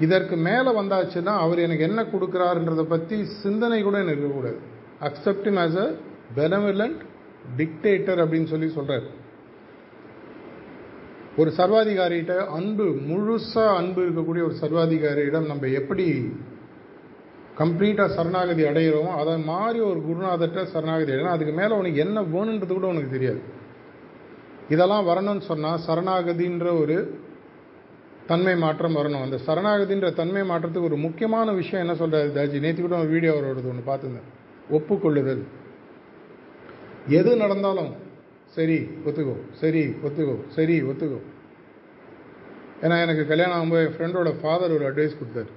இதற்கு 0.00 0.36
மேலே 0.36 0.70
வந்தாச்சுன்னா 0.80 1.32
அவர் 1.46 1.58
எனக்கு 1.58 1.86
என்ன 1.88 2.00
கொடுக்குறாருன்றதை 2.02 2.82
பற்றி 2.82 3.16
சிந்தனை 3.42 3.82
கூட 3.82 3.96
எனக்கு 3.98 4.22
இருக்கக்கூடாது 4.22 4.60
accept him 5.00 5.58
as 5.64 5.76
a 5.76 5.88
benevolent 6.36 7.02
dictator 7.56 8.22
அப்படின்னு 8.24 8.44
சொல்லி 8.44 8.68
சொல்கிறார் 8.68 9.06
ஒரு 11.36 11.52
சர்வாதிகாரிகிட்ட 11.56 12.46
அன்பு 12.46 12.84
முழுசாக 12.84 13.76
அன்பு 13.76 14.06
இருக்கக்கூடிய 14.06 14.42
ஒரு 14.44 14.56
சர்வாதிகாரியிடம் 14.60 15.46
நம்ம 15.46 15.66
எப்படி 15.66 16.32
கம்ப்ளீட்டாக 17.58 18.14
சரணாகதி 18.14 18.62
அடைகிறோமோ 18.62 19.10
அதை 19.16 19.38
மாதிரி 19.38 19.80
ஒரு 19.80 20.00
குருநாதர்கிட்ட 20.00 20.62
சரணாகதி 20.64 21.12
அடையணும். 21.12 21.36
அதுக்கு 21.36 21.52
மேலே 21.52 21.74
உனக்கு 21.74 22.00
என்ன 22.00 22.22
வேணுன்றது 22.22 22.72
கூட 22.72 22.86
உனக்கு 22.86 23.10
தெரியாது. 23.10 23.40
இதெல்லாம் 24.68 25.08
வரணும்னு 25.08 25.40
சொன்னால் 25.40 25.80
சரணாகதின்ற 25.86 26.80
ஒரு 26.80 27.20
தன்மை 28.26 28.56
மாற்றம் 28.56 28.96
வரணும். 28.96 29.22
அந்த 29.22 29.38
சரணாகதின்ற 29.46 30.14
தன்மை 30.14 30.42
மாற்றத்துக்கு 30.42 30.82
ஒரு 30.82 30.96
முக்கியமான 30.96 31.52
விஷயம் 31.52 31.88
என்ன 31.88 32.06
சொல்கிறாரு 32.06 32.30
தாஜி? 32.38 32.60
நேற்று 32.60 32.82
கூட 32.82 32.98
ஒரு 32.98 33.08
வீடியோ 33.08 33.32
அவரோடது 33.32 33.70
ஒன்று 33.72 33.90
பார்த்துருந்தேன். 33.92 34.30
ஒப்புக்கொள்ளுதல். 34.70 35.44
எது 37.08 37.36
நடந்தாலும் 37.36 37.92
சரி 38.46 38.78
ஒத்துக்கோ 39.06 39.36
சரி 39.50 39.82
ஒத்துக்கோ 39.86 40.36
சரி 40.48 40.82
ஒத்துக்கோ. 40.82 41.20
ஏன்னா 42.82 42.96
எனக்கு 43.02 43.26
கல்யாணம் 43.26 43.56
ஆகும்போது 43.58 43.84
என் 43.86 43.94
ஃப்ரெண்டோட 43.96 44.30
ஃபாதர் 44.40 44.74
ஒரு 44.76 44.84
அட்வைஸ் 44.90 45.18
கொடுத்தாரு. 45.20 45.52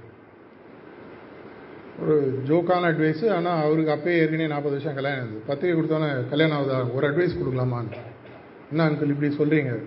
ஒரு 2.02 2.16
ஜோக்கான 2.48 2.88
அட்வைஸு 2.90 3.26
ஆனால் 3.36 3.64
அவருக்கு 3.64 3.94
அப்பயே 3.94 4.18
ஏற்கனவே 4.22 4.48
நாற்பது 4.48 4.76
வருஷம் 4.76 4.98
கல்யாணம் 4.98 5.22
இருந்தது 5.22 5.48
பத்திரிகை 5.48 5.76
கொடுத்தோன்னே 5.78 6.30
கல்யாணம் 6.30 6.58
ஆகுதா? 6.58 6.94
ஒரு 6.94 7.08
அட்வைஸ் 7.10 7.40
கொடுக்கலாமான்னு. 7.40 7.98
என்ன 8.72 8.90
அங்கிள் 8.90 9.14
இப்படி 9.16 9.30
சொல்கிறீங்க 9.36 9.84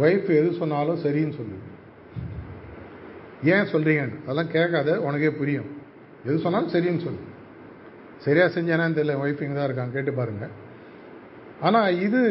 ஒய்ஃப் 0.00 0.30
எது 0.38 0.52
சொன்னாலும் 0.52 1.02
சரின்னு 1.04 1.36
சொல்லு. 1.38 1.56
ஏன் 3.44 3.70
சொல்கிறீங்கன்னு 3.72 4.22
அதெல்லாம் 4.22 4.50
கேட்காத 4.50 5.00
உனக்கே 5.00 5.30
புரியும். 5.30 5.70
எது 6.24 6.38
சொன்னாலும் 6.38 6.70
சரின்னு 6.70 7.04
சொல்லு. 7.06 7.22
சரியாக 8.24 8.48
செஞ்சானான்னு 8.56 8.96
தெரியல 8.98 9.14
ஒய்ஃப் 9.22 9.42
இங்கே 9.44 9.56
தான் 9.58 9.68
இருக்காங்க 9.68 9.94
கேட்டு 9.96 10.12
பாருங்கள் 10.18 10.52
ஆனால் 11.68 11.98
இது 12.06 12.22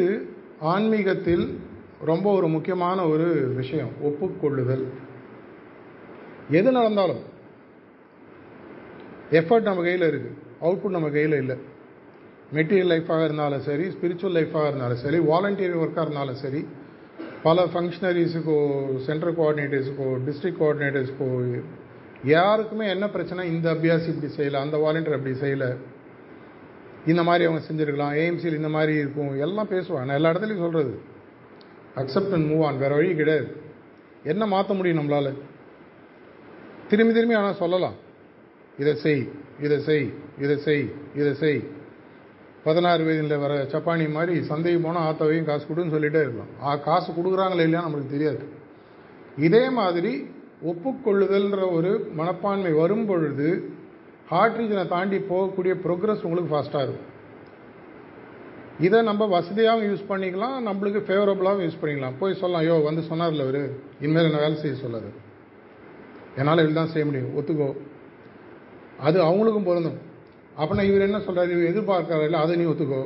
ஆன்மீகத்தில் 0.73 1.45
ரொம்ப 2.09 2.27
ஒரு 2.37 2.47
முக்கியமான 2.55 2.99
ஒரு 3.13 3.27
விஷயம் 3.59 3.91
ஒப்புக்கொள்ளுதல். 4.07 4.85
எது 6.59 6.69
நடந்தாலும் 6.77 7.21
எஃபர்ட் 9.39 9.69
நம்ம 9.69 9.83
கையில் 9.87 10.07
இருக்குது 10.11 10.37
அவுட்புட் 10.65 10.97
நம்ம 10.97 11.09
கையில் 11.17 11.35
இல்லை. 11.41 11.57
மெட்டீரியல் 12.57 12.91
லைஃபாக 12.93 13.27
இருந்தாலும் 13.27 13.65
சரி 13.67 13.85
ஸ்பிரிச்சுவல் 13.95 14.37
லைஃபாக 14.37 14.69
இருந்தாலும் 14.69 15.01
சரி 15.03 15.19
வாலண்டியர் 15.29 15.81
ஒர்க்காக 15.83 16.05
இருந்தாலும் 16.05 16.41
சரி 16.45 16.61
பல 17.45 17.63
ஃபங்க்ஷனரிஸுக்கோ 17.73 18.57
சென்ட்ரல் 19.07 19.37
கோஆர்டினேட்டர்ஸுக்கோ 19.37 20.07
டிஸ்ட்ரிக்ட் 20.27 20.59
கோஆர்டினேட்டர்ஸுக்கோ 20.61 21.29
யாருக்குமே 22.23 22.89
என்ன 22.89 23.09
பிரச்சனை? 23.09 23.47
இந்த 23.47 23.73
அபியாசி 23.73 24.07
இப்படி 24.07 24.33
செய்யலை 24.37 24.53
அந்த 24.53 24.77
வாலண்டியர் 24.77 25.17
அப்படி 25.17 25.39
செய்யலை. 25.39 25.77
இந்த 27.05 27.23
மாதிரி 27.23 27.45
அவங்க 27.45 27.65
செஞ்சுருக்கலாம் 27.67 28.15
ஏஎம்சியில் 28.21 28.55
இந்த 28.55 28.69
மாதிரி 28.69 28.97
இருக்கும் 28.97 29.39
எல்லாம் 29.39 29.69
பேசுவாங்க. 29.69 30.05
நான் 30.05 30.19
எல்லா 30.19 30.29
இடத்துலையும் 30.29 30.63
சொல்கிறது 30.65 31.01
அக்செப்ட் 31.95 32.33
அண்ட் 32.33 32.51
மூவ் 32.51 32.63
ஆன் 32.63 32.77
வேறு 32.77 32.95
வழி 32.95 33.15
கிடையாது. 33.15 33.61
என்ன 34.23 34.45
மாற்ற 34.45 34.73
முடியும் 34.73 34.99
நம்மளால்? 34.99 35.33
திரும்பி 36.87 37.13
திரும்பி 37.13 37.35
ஆனால் 37.35 37.55
சொல்லலாம். 37.55 37.93
இதை 38.77 38.95
செய் 38.95 39.29
இதை 39.59 39.79
செய் 39.79 40.13
இதை 40.39 40.57
செய் 40.57 40.93
இதை 41.15 41.33
செய். 41.33 41.63
பதினாறு 42.63 43.03
வயதில் 43.03 43.37
வர 43.37 43.63
சப்பானி 43.63 44.11
மாதிரி 44.11 44.43
சந்தை 44.43 44.77
போனால் 44.77 45.13
ஆத்தவையும் 45.13 45.43
காசு 45.43 45.65
கொடுன்னு 45.67 45.93
சொல்லிகிட்டே 45.93 46.21
இருக்கலாம். 46.21 46.51
ஆ 46.61 46.75
காசு 46.75 47.11
கொடுக்குறாங்களே 47.11 47.65
இல்லையா 47.67 47.87
நம்மளுக்கு 47.87 48.15
தெரியாது. 48.15 48.49
இதே 49.37 49.69
மாதிரி 49.69 50.27
ஒப்புக்கொள்ளுதல்ன்ற 50.69 51.71
ஒரு 51.71 52.11
மனப்பான்மை 52.13 52.71
வரும் 52.71 53.05
பொழுது 53.05 53.47
ஹார்ட் 54.31 54.57
ரீஜனை 54.59 54.87
தாண்டி 54.87 55.17
போகக்கூடிய 55.17 55.73
ப்ரோக்ரஸ் 55.85 56.25
உங்களுக்கு 56.27 56.51
ஃபாஸ்ட்டாக 56.51 56.85
இருக்கும். 56.87 57.07
இதை 58.79 59.01
நம்ம 59.01 59.25
வசதியாகவும் 59.25 59.87
யூஸ் 59.89 60.09
பண்ணிக்கலாம் 60.11 60.55
நம்மளுக்கு 60.67 61.01
ஃபேவரபுளாகவும் 61.07 61.65
யூஸ் 61.67 61.81
பண்ணிக்கலாம். 61.81 62.13
போய் 62.19 62.33
சொல்லலாம் 62.33 62.61
ஐயோ 62.61 62.83
வந்து 62.83 63.01
சொன்னார்ல 63.01 63.45
அவர் 63.47 63.61
இனிமேல் 63.99 64.27
என்ன 64.29 64.37
வேலை 64.37 64.55
செய்ய 64.55 64.75
சொல்லாது. 64.77 65.09
என்னால் 66.35 66.57
இப்படி 66.57 66.73
தான் 66.73 66.93
செய்ய 66.93 67.05
முடியும். 67.05 67.33
ஒத்துக்கோ. 67.39 67.69
அது 68.97 69.17
அவங்களுக்கும் 69.23 69.69
பொருந்தும். 69.69 69.99
அப்படின்னா 70.59 70.83
இவர் 70.83 71.07
என்ன 71.07 71.19
சொல்கிறார் 71.19 71.53
இவர் 71.55 71.71
எதிர்பார்க்கறாரு? 71.71 72.23
இல்லை 72.23 72.39
அதை 72.39 72.55
நீ 72.55 72.63
ஒத்துக்கோ. 72.63 73.01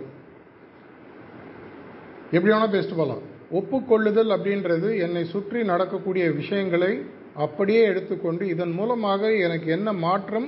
எப்படி 2.31 2.53
வேணால் 2.53 2.73
பேசிட்டு 2.75 3.01
போகலாம் 3.01 3.23
ஒப்புக்கொள்ளுதல் 3.51 4.31
அப்படின்றது 4.37 4.99
என்னை 4.99 5.25
சுற்றி 5.25 5.63
நடக்கக்கூடிய 5.63 6.31
விஷயங்களை 6.31 6.93
அப்படியே 7.43 7.81
எடுத்துக்கொண்டு 7.91 8.43
இதன் 8.53 8.73
மூலமாக 8.79 9.31
எனக்கு 9.45 9.67
என்ன 9.77 9.89
மாற்றம் 10.05 10.47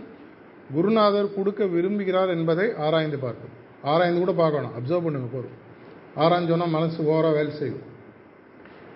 குருநாதர் 0.76 1.36
கொடுக்க 1.38 1.63
விரும்புகிறார் 1.76 2.32
என்பதை 2.36 2.67
ஆராய்ந்து 2.86 3.17
பார்க்கும் 3.26 3.54
ஆராய்ந்து 3.91 4.21
கூட 4.23 4.34
பார்க்கணும். 4.43 4.73
அப்சர்வ் 4.78 5.06
பண்ணுங்க 5.08 5.30
போதும் 5.34 5.58
ஆராய்ஞ்சு 6.23 6.52
சொன்னால் 6.54 6.73
மனசு 6.78 7.00
ஓரம் 7.15 7.36
வேலை 7.39 7.52
செய்யும். 7.60 7.84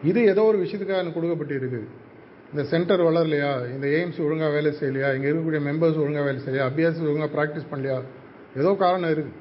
இது 0.10 0.20
ஏதோ 0.32 0.44
ஒரு 0.52 0.58
விஷயத்துக்காக 0.64 1.02
எனக்கு 1.02 1.18
கொடுக்கப்பட்டு 1.18 1.56
இருக்குது 1.60 1.88
இந்த 2.52 2.64
சென்டர் 2.72 3.04
வளரலையா? 3.08 3.52
இந்த 3.74 3.86
எய்ம்ஸ் 3.98 4.22
ஒழுங்காக 4.26 4.52
வேலை 4.56 4.72
செய்யலையா? 4.80 5.10
இங்கே 5.18 5.28
இருக்கக்கூடிய 5.30 5.62
மெம்பர்ஸ் 5.68 6.00
ஒழுங்காக 6.04 6.26
வேலை 6.30 6.40
செய்யலையா? 6.46 6.66
அபியாசம் 6.72 7.10
ஒழுங்காக 7.12 7.32
ப்ராக்டிஸ் 7.36 7.70
பண்ணலையா? 7.72 7.98
ஏதோ 8.62 8.72
காரணம் 8.86 9.12
இருக்குது 9.16 9.38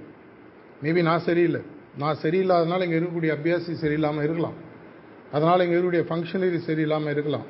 மேபி 0.85 1.01
நான் 1.09 1.25
சரியில்லை. 1.29 1.63
நான் 2.03 2.21
சரியில்லாதனால 2.25 2.85
இங்கே 2.87 2.99
இருக்கக்கூடிய 2.99 3.31
அபியாசி 3.39 3.73
சரியில்லாமல் 3.85 4.27
இருக்கலாம். 4.27 4.59
அதனால் 5.37 5.65
இங்கே 5.65 5.75
இருக்கக்கூடிய 5.77 6.05
ஃபங்க்ஷனரி 6.11 6.61
சரியில்லாமல் 6.69 7.13
இருக்கலாம். 7.17 7.49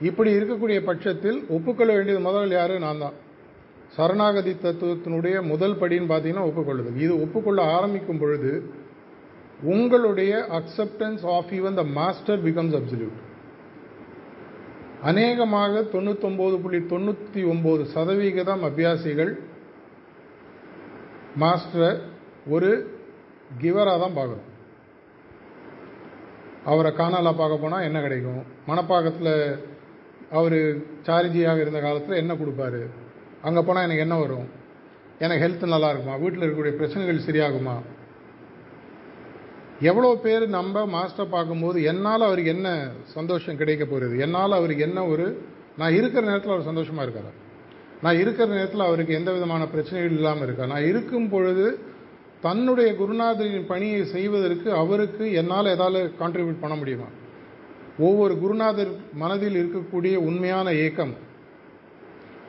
இப்படி 0.00 0.30
இருக்கக்கூடிய 0.38 0.78
பட்சத்தில் 0.84 1.38
ஒப்புக்கொள்ள 1.48 1.92
வேண்டியது 1.96 2.20
முதல் 2.20 2.54
யார்? 2.56 2.74
நான் 2.78 2.98
தான். 2.98 3.16
சரணாகதி 3.96 4.52
தத்துவத்தினுடைய 4.62 5.36
முதல் 5.42 5.76
படின்னு 5.80 6.10
பார்த்தீங்கன்னா 6.10 6.46
ஒப்புக்கொள்ளுதல். 6.48 6.96
இது 6.96 7.12
ஒப்புக்கொள்ள 7.24 7.62
ஆரம்பிக்கும் 7.62 8.18
பொழுது 8.18 8.52
உங்களுடைய 9.72 10.32
acceptance 10.58 11.22
of 11.34 11.52
even 11.58 11.78
the 11.80 11.84
master 11.98 12.40
becomes 12.46 12.76
absolute 12.78 13.20
அநேகமாக 15.02 15.80
தொண்ணூத்தொம்பது 15.94 16.56
புள்ளி 16.62 16.80
தொண்ணூற்றி 16.92 17.40
ஒம்பது 17.52 17.82
சதவிகிதம் 17.94 18.64
அபியாசிகள் 18.68 19.32
மாஸ்டரை 21.42 21.92
ஒரு 22.46 22.70
கிவராக 23.60 23.98
தான் 23.98 24.16
பார்க்குறோம் 24.18 24.50
அவரை 26.64 26.90
காணாலாக 26.92 27.36
பார்க்க 27.36 27.62
போனால் 27.62 27.82
என்ன 27.82 28.00
கிடைக்கும்? 28.00 28.42
மனப்பாக்கத்தில் 28.68 29.32
அவர் 30.38 30.58
சார்ஜியாக 31.06 31.62
இருந்த 31.64 31.80
காலத்தில் 31.80 32.20
என்ன 32.22 32.32
கொடுப்பாரு? 32.34 32.82
அங்கே 33.46 33.60
போனால் 33.60 33.86
எனக்கு 33.86 34.04
என்ன 34.06 34.16
வரும்? 34.18 34.46
எனக்கு 35.24 35.42
ஹெல்த் 35.44 35.72
நல்லா 35.74 35.90
இருக்குமா? 35.90 36.16
வீட்டில் 36.16 36.44
இருக்கக்கூடிய 36.44 36.74
பிரச்சனைகள் 36.80 37.26
சரியாகுமா? 37.28 37.76
எவ்வளோ 39.90 40.10
பேர் 40.24 40.44
நம்ம 40.48 40.84
மாஸ்டர் 40.96 41.32
பார்க்கும்போது 41.36 41.78
என்னால் 41.90 42.26
அவருக்கு 42.28 42.54
என்ன 42.56 42.68
சந்தோஷம் 43.16 43.58
கிடைக்க 43.62 43.84
போகிறது 43.84 44.14
என்னால் 44.18 44.58
அவருக்கு 44.58 44.86
என்ன 44.88 45.00
ஒரு 45.12 45.26
நான் 45.80 45.96
இருக்கிற 45.98 46.22
நேரத்தில் 46.26 46.54
அவர் 46.54 46.70
சந்தோஷமாக 46.70 47.04
இருக்காரா? 47.06 47.32
நான் 48.04 48.20
இருக்கிற 48.22 48.46
நேரத்தில் 48.52 48.88
அவருக்கு 48.88 49.18
எந்த 49.20 49.30
விதமான 49.32 49.62
பிரச்சனைகள் 49.66 50.16
இல்லாமல் 50.18 50.46
இருக்கா? 50.46 50.66
நான் 50.66 50.88
இருக்கும் 50.90 51.28
பொழுது 51.28 51.66
தன்னுடைய 52.40 52.88
குருநாதரின் 53.00 53.68
பணியை 53.72 54.00
செய்வதற்கு 54.14 54.68
அவருக்கு 54.82 55.26
என்னால் 55.40 55.74
ஏதாவது 55.76 56.00
கான்ட்ரிபியூட் 56.22 56.64
பண்ண 56.64 56.74
முடியுமா? 56.80 57.08
ஒவ்வொரு 57.98 58.38
குருநாதர் 58.38 58.92
மனதில் 59.14 59.56
இருக்கக்கூடிய 59.62 60.14
உண்மையான 60.16 60.72
ஏக்கம். 60.72 61.14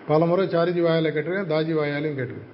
பல 0.08 0.26
முறை 0.26 0.48
சாரிஜி 0.48 0.82
வாயால் 0.82 1.14
கேட்டிருக்கேன் 1.16 1.52
தாஜி 1.54 1.74
வாயாலையும் 1.74 2.18
கேட்டிருக்கேன். 2.18 2.52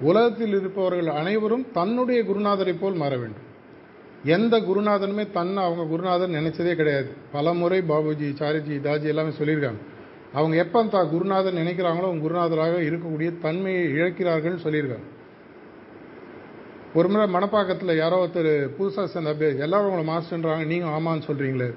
உலகத்தில் 0.00 0.54
இருப்பவர்கள் 0.58 1.06
அனைவரும் 1.06 1.72
தன்னுடைய 1.72 2.22
குருநாதரை 2.22 2.74
போல் 2.80 2.94
மாற 2.94 3.16
வேண்டும். 3.16 3.46
எந்த 4.24 4.60
குருநாதனுமே 4.60 5.30
தன்னை 5.30 5.64
அவங்க 5.64 5.84
குருநாதன் 5.84 6.34
நினைச்சதே 6.34 6.74
கிடையாது. 6.74 7.10
பல 7.32 7.52
முறை 7.52 7.80
பாபுஜி 7.80 8.28
சாரிஜி 8.40 8.76
தாஜி 8.86 9.02
எல்லாமே 9.02 9.28
சொல்லியிருக்காங்க. 9.28 9.80
அவங்க 10.32 10.56
எப்போ 10.56 10.84
தான் 10.84 11.08
குருநாதன் 11.08 11.56
நினைக்கிறாங்களோ 11.56 12.08
அவங்க 12.08 12.28
குருநாதராக 12.28 12.80
இருக்கக்கூடிய 12.88 13.38
தன்மையை 13.38 13.92
இழக்கிறார்கள்னு 13.92 14.64
சொல்லியிருக்காங்க. 14.64 15.08
ஒரு 16.94 17.08
முறை 17.08 17.34
மணப்பாக்கத்தில் 17.34 17.96
யாரோ 17.96 18.26
ஒருத்தர் 18.26 18.70
புதுசாக 18.78 19.04
சேர்ந்த 19.04 19.30
அப்படியே 19.30 19.58
எல்லாரும் 19.58 19.92
உங்களை 19.92 20.16
மாஸ்டர்ன்றாங்க 20.16 20.66
நீங்கள் 20.66 20.90
ஆமான்னு 20.90 21.26
சொல்கிறீங்களே 21.28 21.70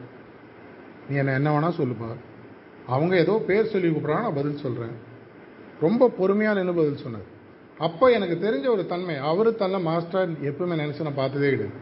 நீ 1.10 1.16
என்ன 1.22 1.36
என்ன 1.40 1.50
வேணால் 1.56 1.80
சொல்லுப்பா. 1.80 2.10
அவங்க 2.94 3.14
ஏதோ 3.24 3.34
பேர் 3.48 3.72
சொல்லி 3.74 3.90
கூப்பிட்றாங்க 3.90 4.26
நான் 4.28 4.40
பதில் 4.40 4.64
சொல்கிறேன் 4.66 4.96
ரொம்ப 5.86 6.10
பொறுமையாக 6.18 6.58
நின்று 6.58 6.80
பதில் 6.82 7.04
சொன்னார். 7.06 7.28
அப்போ 7.88 8.06
எனக்கு 8.18 8.36
தெரிஞ்ச 8.46 8.66
ஒரு 8.76 8.84
தன்மை 8.92 9.16
அவர் 9.30 9.50
தன்னை 9.62 9.80
மாஸ்டர் 9.90 10.32
எப்பவுமே 10.50 10.76
நினச்சி 10.82 11.08
நான் 11.08 11.22
பார்த்ததே 11.22 11.50
கிடையாது. 11.54 11.80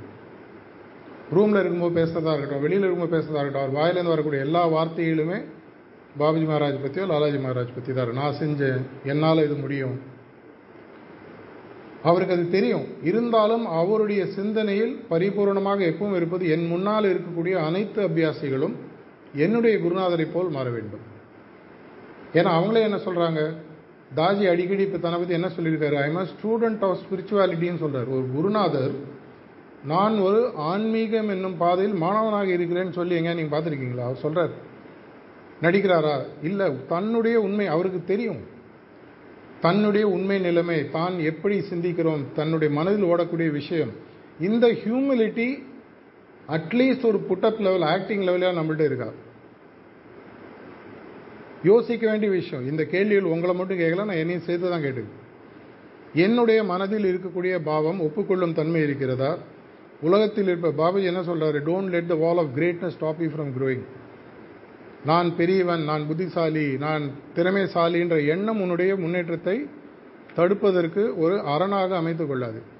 ரூமில் 1.35 1.59
இருக்கும்போது 1.59 1.97
பேசுறதா 1.99 2.31
இருக்கட்டும் 2.35 2.63
வெளியில் 2.65 2.85
இருக்கும்போது 2.85 3.15
பேசுகிறதா 3.15 3.41
இருக்கட்டும் 3.41 3.65
அவர் 3.65 3.77
வாயிலேருந்து 3.79 4.13
வரக்கூடிய 4.13 4.45
எல்லா 4.47 4.61
வார்த்தைகளுமே 4.75 5.39
பாபுஜி 6.19 6.45
மகாராஜ் 6.47 6.81
பற்றியோ 6.83 7.05
லாலாஜி 7.11 7.39
மகாராஜ் 7.43 7.75
பற்றி 7.75 7.93
தான் 7.93 8.17
நான் 8.21 8.39
செஞ்சேன் 8.39 8.81
என்னால் 9.11 9.43
இது 9.45 9.55
முடியும். 9.55 9.97
அவருக்கு 12.09 12.35
அது 12.35 12.45
தெரியும். 12.49 12.85
இருந்தாலும் 13.09 13.65
அவருடைய 13.79 14.21
சிந்தனையில் 14.37 14.93
பரிபூர்ணமாக 15.09 15.79
எப்பவும் 15.91 16.15
இருப்பது 16.15 16.45
என் 16.55 16.65
முன்னால் 16.67 17.11
இருக்கக்கூடிய 17.13 17.55
அனைத்து 17.67 18.01
அபியாசிகளும் 18.07 18.75
என்னுடைய 19.33 19.77
குருநாதரை 19.77 20.27
போல் 20.31 20.49
மாற 20.49 20.69
வேண்டும். 20.69 21.05
ஏன்னா 22.33 22.51
அவங்களே 22.57 22.81
என்ன 22.81 22.97
சொல்கிறாங்க 22.97 23.41
தாஜி 24.15 24.49
அடிக்கடி 24.49 24.83
இப்போ 24.83 24.97
தன்னை 24.97 25.19
பற்றி 25.19 25.33
என்ன 25.33 25.47
சொல்லியிருக்காரு? 25.47 25.93
ஐ 25.93 26.13
எம் 26.13 26.27
ஸ்டூடெண்ட் 26.33 26.83
ஆஃப் 26.85 26.97
ஸ்பிரிச்சுவாலிட்டின்னு 27.03 27.77
சொல்கிறார் 27.77 28.07
ஒரு 28.07 28.25
குருநாதர் 28.35 28.91
நான் 29.83 30.19
ஒரு 30.19 30.51
ஆன்மீகம் 30.55 31.29
என்னும் 31.29 31.57
பாதையில் 31.57 31.93
மாணவனாக 31.93 32.49
இருக்கிறேன்னு 32.51 32.91
சொல்லி 32.91 33.15
எங்க 33.15 33.33
நீங்கள் 33.33 33.59
பார்த்துருக்கீங்களா? 33.59 34.07
அவர் 34.09 34.15
சொல்கிறார் 34.15 34.49
நடிக்கிறாரா? 35.61 36.21
இல்லை 36.43 36.71
தன்னுடைய 36.87 37.39
உண்மை 37.39 37.67
அவருக்கு 37.67 38.03
தெரியும். 38.03 38.41
தன்னுடைய 39.61 40.07
உண்மை 40.07 40.39
நிலைமை 40.39 40.89
தான் 40.89 41.19
எப்படி 41.19 41.59
சிந்திக்கிறோம் 41.59 42.23
தன்னுடைய 42.33 42.73
மனதில் 42.73 43.03
ஓடக்கூடிய 43.03 43.51
விஷயம். 43.51 43.91
இந்த 44.39 44.67
ஹியூமிலிட்டி 44.67 45.63
அட்லீஸ்ட் 46.47 47.05
ஒரு 47.05 47.25
புட்டப் 47.29 47.59
லெவல் 47.59 47.81
ஆக்டிங் 47.81 48.21
லெவலில் 48.21 48.57
நம்மள்ட்ட 48.59 48.85
இருக்கா? 48.85 49.09
யோசிக்க 51.63 52.09
வேண்டிய 52.09 52.31
விஷயம். 52.31 52.67
இந்த 52.67 52.87
கேள்வியில் 52.91 53.21
உங்களை 53.21 53.55
மட்டும் 53.55 53.79
கேட்கல 53.79 53.95
நான் 53.95 54.21
என்னையும் 54.21 54.43
சேர்த்து 54.43 54.69
தான் 54.69 54.81
கேட்டுக்கேன். 54.81 55.19
என்னுடைய 56.13 56.63
மனதில் 56.63 57.17
இருக்கக்கூடிய 57.17 57.59
பாவம் 57.63 58.01
ஒப்புக்கொள்ளும் 58.01 58.53
தன்மை 58.53 58.81
இருக்கிறதா? 58.81 59.37
உலகத்தில் 60.01 60.47
இருப்ப 60.47 60.71
பாபாஜி 60.71 61.03
என்ன 61.03 61.21
சொல்கிறாரு 61.21 61.59
don't 61.65 61.89
let 61.89 62.07
the 62.07 62.15
wall 62.15 62.37
of 62.37 62.49
greatness 62.55 62.87
stop 62.87 63.21
you 63.21 63.27
from 63.27 63.51
growing 63.59 63.83
நான் 65.05 65.35
பெரியவன் 65.35 65.83
நான் 65.83 66.07
புத்திசாலி 66.07 66.77
நான் 66.77 67.11
திறமைசாலின்ற 67.35 68.27
எண்ணம் 68.27 68.61
உன்னுடைய 68.61 68.95
முன்னேற்றத்தை 68.95 69.67
தடுப்பதற்கு 70.35 71.17
ஒரு 71.17 71.41
அரணாக 71.41 71.95
அமைத்து 71.95 72.27
கொள்ளாது. 72.27 72.70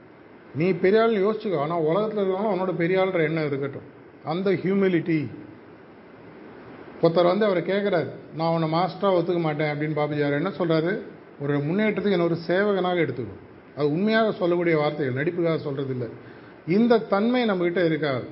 நீ 0.56 0.66
பெரிய 0.84 1.02
ஆள் 1.02 1.14
யோசிச்சுக்கோ. 1.26 1.60
ஆனால் 1.66 1.86
உலகத்தில் 1.90 2.20
இருக்கிறவங்க 2.22 2.52
அவனோட 2.52 2.74
பெரிய 2.82 3.00
ஆள்ன்ற 3.02 3.22
எண்ணம் 3.30 3.48
இருக்கட்டும். 3.50 3.88
அந்த 4.24 4.50
ஹியூமிலிட்டி 4.64 5.20
ஒருத்தர் 7.04 7.32
வந்து 7.32 7.46
அவரை 7.46 7.62
கேட்குறாரு 7.70 8.10
நான் 8.40 8.54
உன்னை 8.56 8.68
மாஸ்டராக 8.74 9.18
ஒத்துக்க 9.20 9.40
மாட்டேன் 9.46 9.72
அப்படின்னு 9.74 9.96
பாபுஜியார் 10.00 10.40
என்ன 10.40 10.52
சொல்கிறாரு 10.60 10.92
ஒரு 11.44 11.54
முன்னேற்றத்துக்கு 11.68 12.18
என்ன 12.18 12.28
ஒரு 12.32 12.38
சேவகனாக 12.50 13.04
எடுத்துக்கும் 13.06 13.40
அது 13.78 13.88
உண்மையாக 13.96 14.34
சொல்லக்கூடிய 14.42 14.76
வார்த்தைகள். 14.82 15.18
நடிப்புக்காக 15.20 15.60
சொல்கிறது 15.68 15.94
இல்லை 15.96 16.10
இந்த 16.78 17.00
தன்மை 17.14 17.42
நம்மக்கிட்ட 17.50 17.84
இருக்காது. 17.86 18.26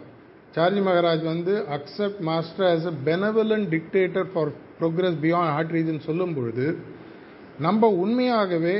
சார்ஜி 0.55 0.82
மகாராஜ் 0.86 1.23
வந்து 1.23 1.53
accept 1.77 2.21
master 2.29 2.67
as 2.73 2.88
a 2.91 2.93
benevolent 3.08 3.65
dictator 3.73 4.29
for 4.34 4.51
progress 4.79 5.17
beyond 5.25 5.53
heart 5.55 5.73
region 5.77 6.08
சொல்லும் 6.08 6.34
பொழுது 6.38 6.67
நம்ம 7.60 7.88
உண்மையாகவே 8.03 8.75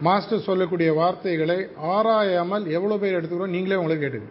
மாஸ்டர் 0.00 0.46
சொல்லக்கூடிய 0.48 0.92
வார்த்தைகளை 0.94 1.58
ஆராயாமல் 1.82 2.64
எவ்வளோ 2.70 2.96
பேர் 2.98 3.16
எடுத்துக்கிறோம்? 3.18 3.54
நீங்களே 3.56 3.76
உங்களை 3.76 3.96
கேட்டுங்க 3.96 4.30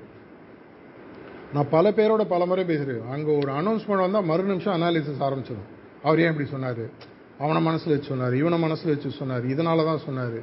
நான் 1.54 1.70
பல 1.70 1.92
பேரோட 1.92 2.24
பல 2.24 2.46
முறை 2.46 2.64
பேசுகிறேன் 2.66 3.10
அங்கே 3.12 3.32
ஒரு 3.38 3.52
அனௌன்ஸ்மெண்ட் 3.52 4.06
வந்தால் 4.06 4.24
மறு 4.24 4.44
நிமிஷம் 4.44 4.82
அனாலிசிஸ் 4.82 5.24
ஆரம்பிச்சிடும் 5.28 5.70
அவர் 6.04 6.20
ஏன் 6.20 6.32
இப்படி 6.32 6.50
சொன்னார்? 6.50 7.12
அவனை 7.40 7.62
மனசில் 7.62 7.94
வச்சு 7.94 8.08
சொன்னார். 8.08 8.34
இவனை 8.34 8.60
மனசில் 8.60 8.92
வச்சு 8.94 9.10
சொன்னார். 9.10 9.46
இதனால 9.46 9.86
தான் 9.86 9.98
சொன்னார். 9.98 10.40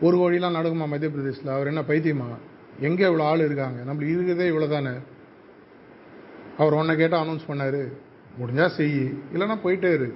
ஒரு 0.00 0.16
கோடிலாம் 0.16 0.56
நடக்குமா 0.58 0.86
மத்திய 0.88 1.10
பிரதேசில் 1.10 1.48
அவர் 1.48 1.66
என்ன 1.66 1.80
பைத்தியமா? 1.80 2.28
எங்கே 2.80 3.04
இவ்வளோ 3.04 3.22
ஆள் 3.22 3.38
இருக்காங்க? 3.38 3.92
நம்மளுக்கு 3.92 4.14
இருக்கிறதே 4.16 4.48
இவ்வளோ 4.50 4.68
தானே 4.68 4.92
அவர் 6.58 6.74
ஒன்றை 6.74 6.96
கேட்டால் 6.96 7.22
அனௌன்ஸ் 7.26 7.48
பண்ணார். 7.48 7.82
முடிஞ்சால் 8.40 8.74
செய் 8.76 8.98
இல்லைன்னா 9.32 9.58
போயிட்டே 9.64 9.92
இரு. 9.94 10.14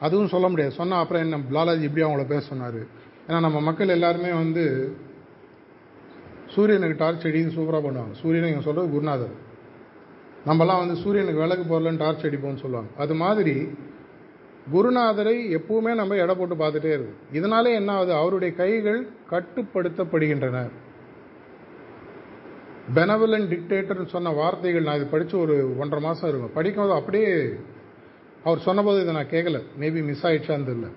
அதுவும் 0.00 0.28
சொல்ல 0.28 0.48
முடியாது. 0.48 0.74
சொன்னால் 0.74 1.00
அப்புறம் 1.00 1.22
என்ன? 1.22 1.36
லாலாஜி 1.50 1.82
இப்படி 1.82 2.06
அவங்கள 2.06 2.26
பேச 2.26 2.46
சொன்னார். 2.46 3.04
ஏன்னா 3.28 3.40
நம்ம 3.40 3.60
மக்கள் 3.60 3.88
எல்லாருமே 3.88 4.32
வந்து 4.32 4.96
சூரியனுக்கு 6.46 6.96
டார்ச் 6.98 7.24
அடின்னு 7.26 7.56
சூப்பராக 7.56 7.82
பண்ணுவாங்க. 7.86 8.12
சூரியனை 8.12 8.50
இங்கே 8.50 8.64
சொல்கிறது 8.64 8.92
குருநாதர். 8.92 9.34
நம்மலாம் 10.46 10.82
வந்து 10.82 10.96
சூரியனுக்கு 10.96 11.40
விளக்கு 11.40 11.64
போடலன்னு 11.70 11.96
டார்ச் 11.96 12.24
அடிப்போம்னு 12.26 12.62
சொல்லுவாங்க. 12.64 12.90
அது 12.96 13.14
மாதிரி 13.14 13.54
குருநாதரை 14.74 15.34
எப்பவுமே 15.58 15.94
நம்ம 15.94 16.14
எடை 16.14 16.34
போட்டு 16.34 16.54
பார்த்துட்டே 16.54 16.92
இருக்கு 16.96 17.14
இதனாலே 17.32 17.72
என்ன 17.74 17.92
ஆகுது? 17.92 18.12
அவருடைய 18.12 18.54
கைகள் 18.54 19.08
கட்டுப்படுத்தப்படுகின்றன. 19.30 20.70
பெனவலன் 22.94 23.48
டிக்டேட்டர்னு 23.52 24.06
சொன்ன 24.06 24.30
வார்த்தைகள் 24.30 24.82
நான் 24.82 24.96
இது 24.96 25.06
படித்து 25.06 25.38
ஒரு 25.38 25.78
ஒன்றரை 25.78 26.04
மாதம் 26.04 26.28
இருக்கும். 26.28 26.52
படிக்கும்போது 26.52 26.98
அப்படியே 26.98 27.32
அவர் 28.44 28.58
சொன்னபோது 28.58 29.00
இதை 29.00 29.14
நான் 29.14 29.34
கேட்கல 29.36 29.60
மேபி 29.80 30.04
மிஸ் 30.04 30.26
ஆயிடுச்சான்னு 30.26 30.68
தெரியல. 30.70 30.90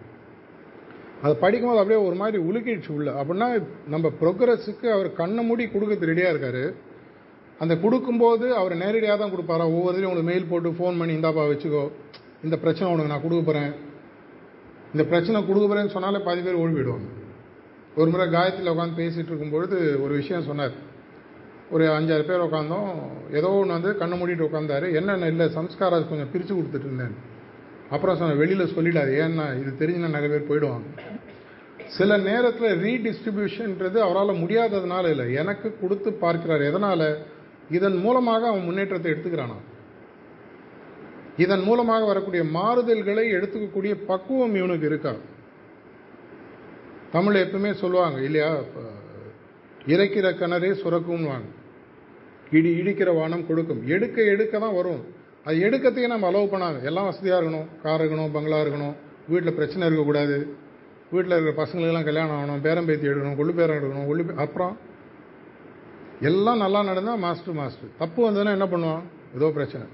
அது 1.24 1.34
படிக்கும்போது 1.44 1.82
அப்படியே 1.82 2.00
ஒரு 2.08 2.16
மாதிரி 2.22 2.38
உலுக்கிடுச்சு 2.50 2.92
உள்ள. 2.98 3.10
அப்படின்னா 3.22 3.48
நம்ம 3.94 4.12
ப்ரோக்ரஸுக்கு 4.22 4.88
அவர் 4.96 5.10
கண்ணை 5.20 5.42
மூடி 5.48 5.64
கொடுக்கறது 5.74 6.10
ரெடியாக 6.12 6.34
இருக்காரு. 6.34 6.64
அந்த 7.64 7.74
கொடுக்கும்போது 7.84 8.46
அவர் 8.60 8.74
நேரடியாக 8.84 9.18
தான் 9.22 9.34
கொடுப்பாரா? 9.34 9.66
ஒவ்வொருத்தையும் 9.76 10.10
உங்களுக்கு 10.10 10.30
மெயில் 10.32 10.50
போட்டு 10.52 10.70
ஃபோன் 10.78 11.00
பண்ணி 11.00 11.14
இந்தாப்பா 11.18 11.46
வச்சுக்கோ 11.52 11.84
இந்த 12.48 12.56
பிரச்சனை 12.64 12.90
உனக்கு 12.92 13.14
நான் 13.14 13.26
கொடுக்க 13.26 13.42
போகிறேன் 13.48 13.72
இந்த 14.94 15.04
பிரச்சனை 15.12 15.40
கொடுக்க 15.48 15.66
போகிறேன்னு 15.66 15.96
சொன்னாலே 15.96 16.22
பாதி 16.28 16.42
பேர் 16.46 16.62
ஓடிவிடுவாங்க 16.62 17.10
ஒரு 18.00 18.10
முறை 18.14 18.26
காயத்தில் 18.36 18.72
உட்காந்து 18.74 19.00
பேசிகிட்டு 19.02 19.32
இருக்கும்பொழுது 19.32 19.78
ஒரு 20.04 20.14
விஷயம் 20.20 20.48
சொன்னார். 20.50 20.76
ஒரு 21.76 21.86
அஞ்சாறு 21.96 22.24
பேர் 22.30 22.46
உட்காந்தோம் 22.46 22.92
ஏதோ 23.40 23.50
ஒன்று 23.58 23.76
வந்து 23.78 23.90
கண்ணை 24.02 24.16
மூடிட்டு 24.20 24.48
உட்காந்தாரு 24.48 24.88
என்னென்ன 25.00 25.28
இல்லை 25.34 25.46
சம்ஸ்காராஜ் 25.58 26.10
கொஞ்சம் 26.12 26.32
பிரித்து 26.34 26.54
கொடுத்துட்டு 26.54 26.88
இருந்தேன் 26.90 27.16
அப்புறம் 27.90 28.18
சொன்ன 28.18 28.34
வெளியில் 28.34 28.74
சொல்லிடாது 28.76 29.14
ஏன்னா 29.26 29.46
இது 29.62 29.72
தெரிஞ்சுன்னா 29.80 30.16
நிறைய 30.16 30.30
பேர் 30.30 30.50
போயிடுவாங்க. 30.50 30.88
சில 31.86 32.18
நேரத்தில் 32.18 32.78
ரீடிஸ்ட்ரிபியூஷன்ன்றது 32.86 33.98
அவரால் 33.98 34.42
முடியாததுனால 34.42 35.10
இல்லை. 35.10 35.34
எனக்கு 35.34 35.78
கொடுத்து 35.82 36.14
பார்க்கிறார். 36.14 36.62
எதனால்? 36.62 37.18
இதன் 37.70 37.98
மூலமாக 37.98 38.48
அவன் 38.48 38.64
முன்னேற்றத்தை 38.64 39.12
எடுத்துக்கிறானா? 39.12 39.58
இதன் 41.38 41.62
மூலமாக 41.62 42.06
வரக்கூடிய 42.06 42.44
மாறுதல்களை 42.44 43.26
எடுத்துக்கக்கூடிய 43.36 43.94
பக்குவம் 44.06 44.56
இவனுக்கு 44.56 44.86
இருக்கா? 44.86 45.14
தமிழ் 47.12 47.36
எப்பவுமே 47.36 47.72
சொல்லுவாங்க 47.74 48.22
இல்லையா? 48.22 48.52
இறைக்கிற 49.88 50.28
கிணறே 50.40 50.72
சுரக்கும்வாங்க 50.84 51.48
இடி 52.52 52.82
இடிக்கிற 52.82 53.16
வானம் 53.16 53.48
கொடுக்கும். 53.48 53.88
எடுக்க 53.88 54.22
எடுக்க 54.24 54.60
தான் 54.60 54.74
வரும். 54.74 55.18
அது 55.46 55.58
எடுக்கிறதுக்கே 55.66 56.08
நம்ம 56.08 56.32
அலோவ் 56.32 56.54
பண்ணாங்க 56.54 56.80
எல்லாம் 56.84 57.06
வசதியாக 57.06 57.40
இருக்கணும் 57.42 57.68
கார் 57.84 58.02
இருக்கணும் 58.02 58.32
பங்களா 58.32 58.62
இருக்கணும் 58.62 58.96
வீட்டில் 59.28 59.54
பிரச்சனை 59.54 59.88
இருக்கக்கூடாது. 59.88 60.38
வீட்டில் 61.12 61.36
இருக்கிற 61.36 61.54
பசங்களுக்கெல்லாம் 61.60 62.08
கல்யாணம் 62.10 62.36
ஆகணும் 62.40 62.64
பேரம்பேத்தி 62.66 63.08
எடுக்கணும் 63.12 63.38
கொள்ளு 63.40 63.54
பேரம் 63.60 63.78
எடுக்கணும் 63.80 64.08
கொள்ளு 64.10 64.36
அப்புறம் 64.46 64.78
எல்லாம் 66.22 66.58
நல்லா 66.58 66.84
நடந்தால் 66.84 67.18
மாஸ்டர் 67.18 67.54
மாஸ்டர் 67.54 67.96
தப்பு 67.98 68.20
வந்ததுன்னா 68.28 68.56
என்ன 68.58 68.66
பண்ணுவான்? 68.66 69.04
ஏதோ 69.36 69.50
பிரச்சனை. 69.50 69.86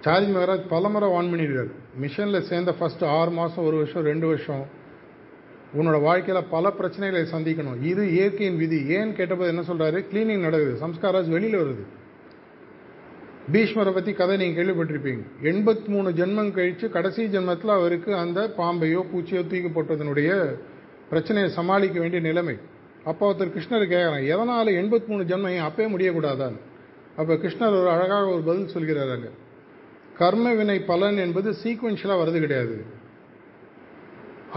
சார்ஜ் 0.00 0.30
மகராஜ் 0.36 0.64
பல 0.68 0.88
முறை 0.88 1.08
வான் 1.10 1.30
பண்ணியிருக்காரு. 1.32 1.70
மிஷனில் 2.02 2.40
சேர்ந்த 2.40 2.74
ஃபஸ்ட்டு 2.80 3.04
ஆறு 3.04 3.30
மாதம் 3.30 3.64
ஒரு 3.64 3.76
வருஷம் 3.76 4.04
ரெண்டு 4.04 4.26
வருஷம் 4.26 4.64
உன்னோட 5.78 6.00
வாழ்க்கையில் 6.02 6.50
பல 6.50 6.72
பிரச்சனைகளை 6.78 7.24
சந்திக்கணும். 7.34 7.82
இது 7.82 8.12
இயற்கையின் 8.12 8.56
விதி. 8.56 8.96
ஏன்னு 8.96 9.12
கேட்டபோது 9.12 9.48
என்ன 9.48 9.62
சொல்கிறாரு 9.70 9.98
கிளீனிங் 10.12 10.44
நடக்குது. 10.46 10.74
சம்ஸ்காராஜ் 10.86 11.28
வெளியில் 11.28 11.60
வருது. 11.62 11.84
பீஷ்மரை 13.52 13.92
பற்றி 13.92 14.12
கதை 14.12 14.34
நீங்கள் 14.36 14.56
கேள்விப்பட்டிருப்பீங்க. 14.58 15.22
எண்பத்தி 15.50 15.88
மூணு 15.94 16.08
ஜென்மம் 16.10 16.50
கழித்து 16.56 16.86
கடைசி 16.96 17.22
ஜென்மத்தில் 17.24 17.72
அவருக்கு 17.76 18.10
அந்த 18.14 18.40
பாம்பையோ 18.58 19.02
பூச்சியோ 19.10 19.42
தூக்கி 19.50 19.70
போட்டதனுடைய 19.76 20.30
பிரச்சனையை 21.10 21.50
சமாளிக்க 21.50 21.96
வேண்டிய 22.00 22.20
நிலைமை. 22.28 22.56
அப்போ 23.04 23.22
ஒருத்தர் 23.28 23.54
கிருஷ்ணர் 23.54 23.86
கேட்குறான் 23.92 24.26
எதனால் 24.32 24.70
எண்பத்தி 24.80 25.06
மூணு 25.06 25.24
ஜென்மம் 25.30 25.54
ஏன் 25.56 25.66
அப்பயே 25.68 25.88
முடியக்கூடாதான்னு? 25.94 26.60
அப்போ 27.16 27.34
கிருஷ்ணர் 27.34 27.78
ஒரு 27.80 27.90
அழகாக 27.96 28.28
ஒரு 28.34 28.42
பதில் 28.42 28.72
சொல்கிறார் 28.74 29.14
அங்கே. 29.16 29.32
கர்ம 30.20 30.54
வினை 30.60 30.78
பலன் 30.92 31.16
என்பது 31.16 31.50
சீக்வென்ஷியலாக 31.64 32.22
வருது 32.22 32.38
கிடையாது. 32.44 32.78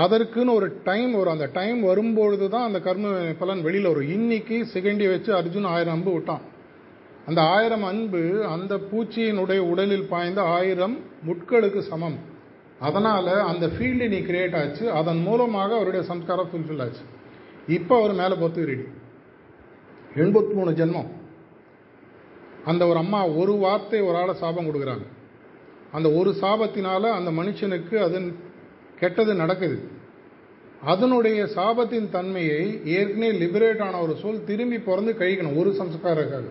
அதற்குன்னு 0.03 0.57
ஒரு 0.59 0.67
டைம் 0.83 1.11
வரும். 1.13 1.35
அந்த 1.37 1.49
டைம் 1.59 1.81
வரும்பொழுது 1.83 2.45
தான் 2.49 2.67
அந்த 2.69 2.79
கர்ம 2.79 3.05
வினை 3.17 3.33
பலன் 3.43 3.61
வெளியில் 3.61 3.91
வரும். 3.93 4.11
இன்னைக்கு 4.17 4.57
செகண்டியை 4.73 5.11
வச்சு 5.15 5.31
அர்ஜுன் 5.41 5.71
ஆயிரம் 5.75 5.93
அம்பு 5.93 6.13
விட்டான். 6.13 6.43
அந்த 7.29 7.41
ஆயிரம் 7.41 7.83
அன்பு 7.83 8.21
அந்த 8.53 8.73
பூச்சியினுடைய 8.89 9.59
உடலில் 9.71 10.07
பாய்ந்த 10.11 10.41
ஆயிரம் 10.41 10.95
முட்களுக்கு 11.27 11.81
சமம். 11.91 12.17
அதனால் 12.87 13.31
அந்த 13.51 13.65
ஃபீல்டு 13.73 14.05
நீ 14.13 14.19
கிரியேட் 14.29 14.55
ஆச்சு. 14.61 14.91
அதன் 14.99 15.21
மூலமாக 15.27 15.75
அவருடைய 15.75 16.03
சம்ஸ்காரம் 16.05 16.49
ஃபுல்ஃபில் 16.51 16.81
ஆச்சு. 16.85 17.03
இப்போ 17.77 17.93
அவர் 17.99 18.13
மேலே 18.21 18.35
பொறுத்து 18.41 18.65
ரெடி 18.71 18.85
எண்பத்தி 20.23 20.53
மூணு 20.59 20.71
ஜென்மம். 20.71 21.09
அந்த 22.65 22.87
ஒரு 22.87 22.97
அம்மா 23.03 23.19
ஒரு 23.41 23.53
வார்த்தை 23.65 23.99
ஒரு 24.01 24.17
ஆளை 24.17 24.33
சாபம் 24.35 24.67
கொடுக்குறாங்க. 24.67 25.05
அந்த 25.91 26.07
ஒரு 26.19 26.31
சாபத்தினால் 26.41 27.07
அந்த 27.17 27.29
மனுஷனுக்கு 27.41 27.95
அதன் 28.07 28.27
கெட்டது 28.99 29.33
நடக்குது. 29.35 29.77
அதனுடைய 30.91 31.39
சாபத்தின் 31.55 32.09
தன்மையை 32.09 32.61
ஏற்கனவே 32.97 33.31
லிபரேட் 33.43 33.81
ஆன 33.85 34.01
ஒரு 34.01 34.15
சொல் 34.21 34.43
திரும்பி 34.43 34.79
பிறந்து 34.79 35.11
கழிக்கணும் 35.21 35.57
ஒரு 35.61 35.71
சம்ஸ்காரக்காக. 35.79 36.47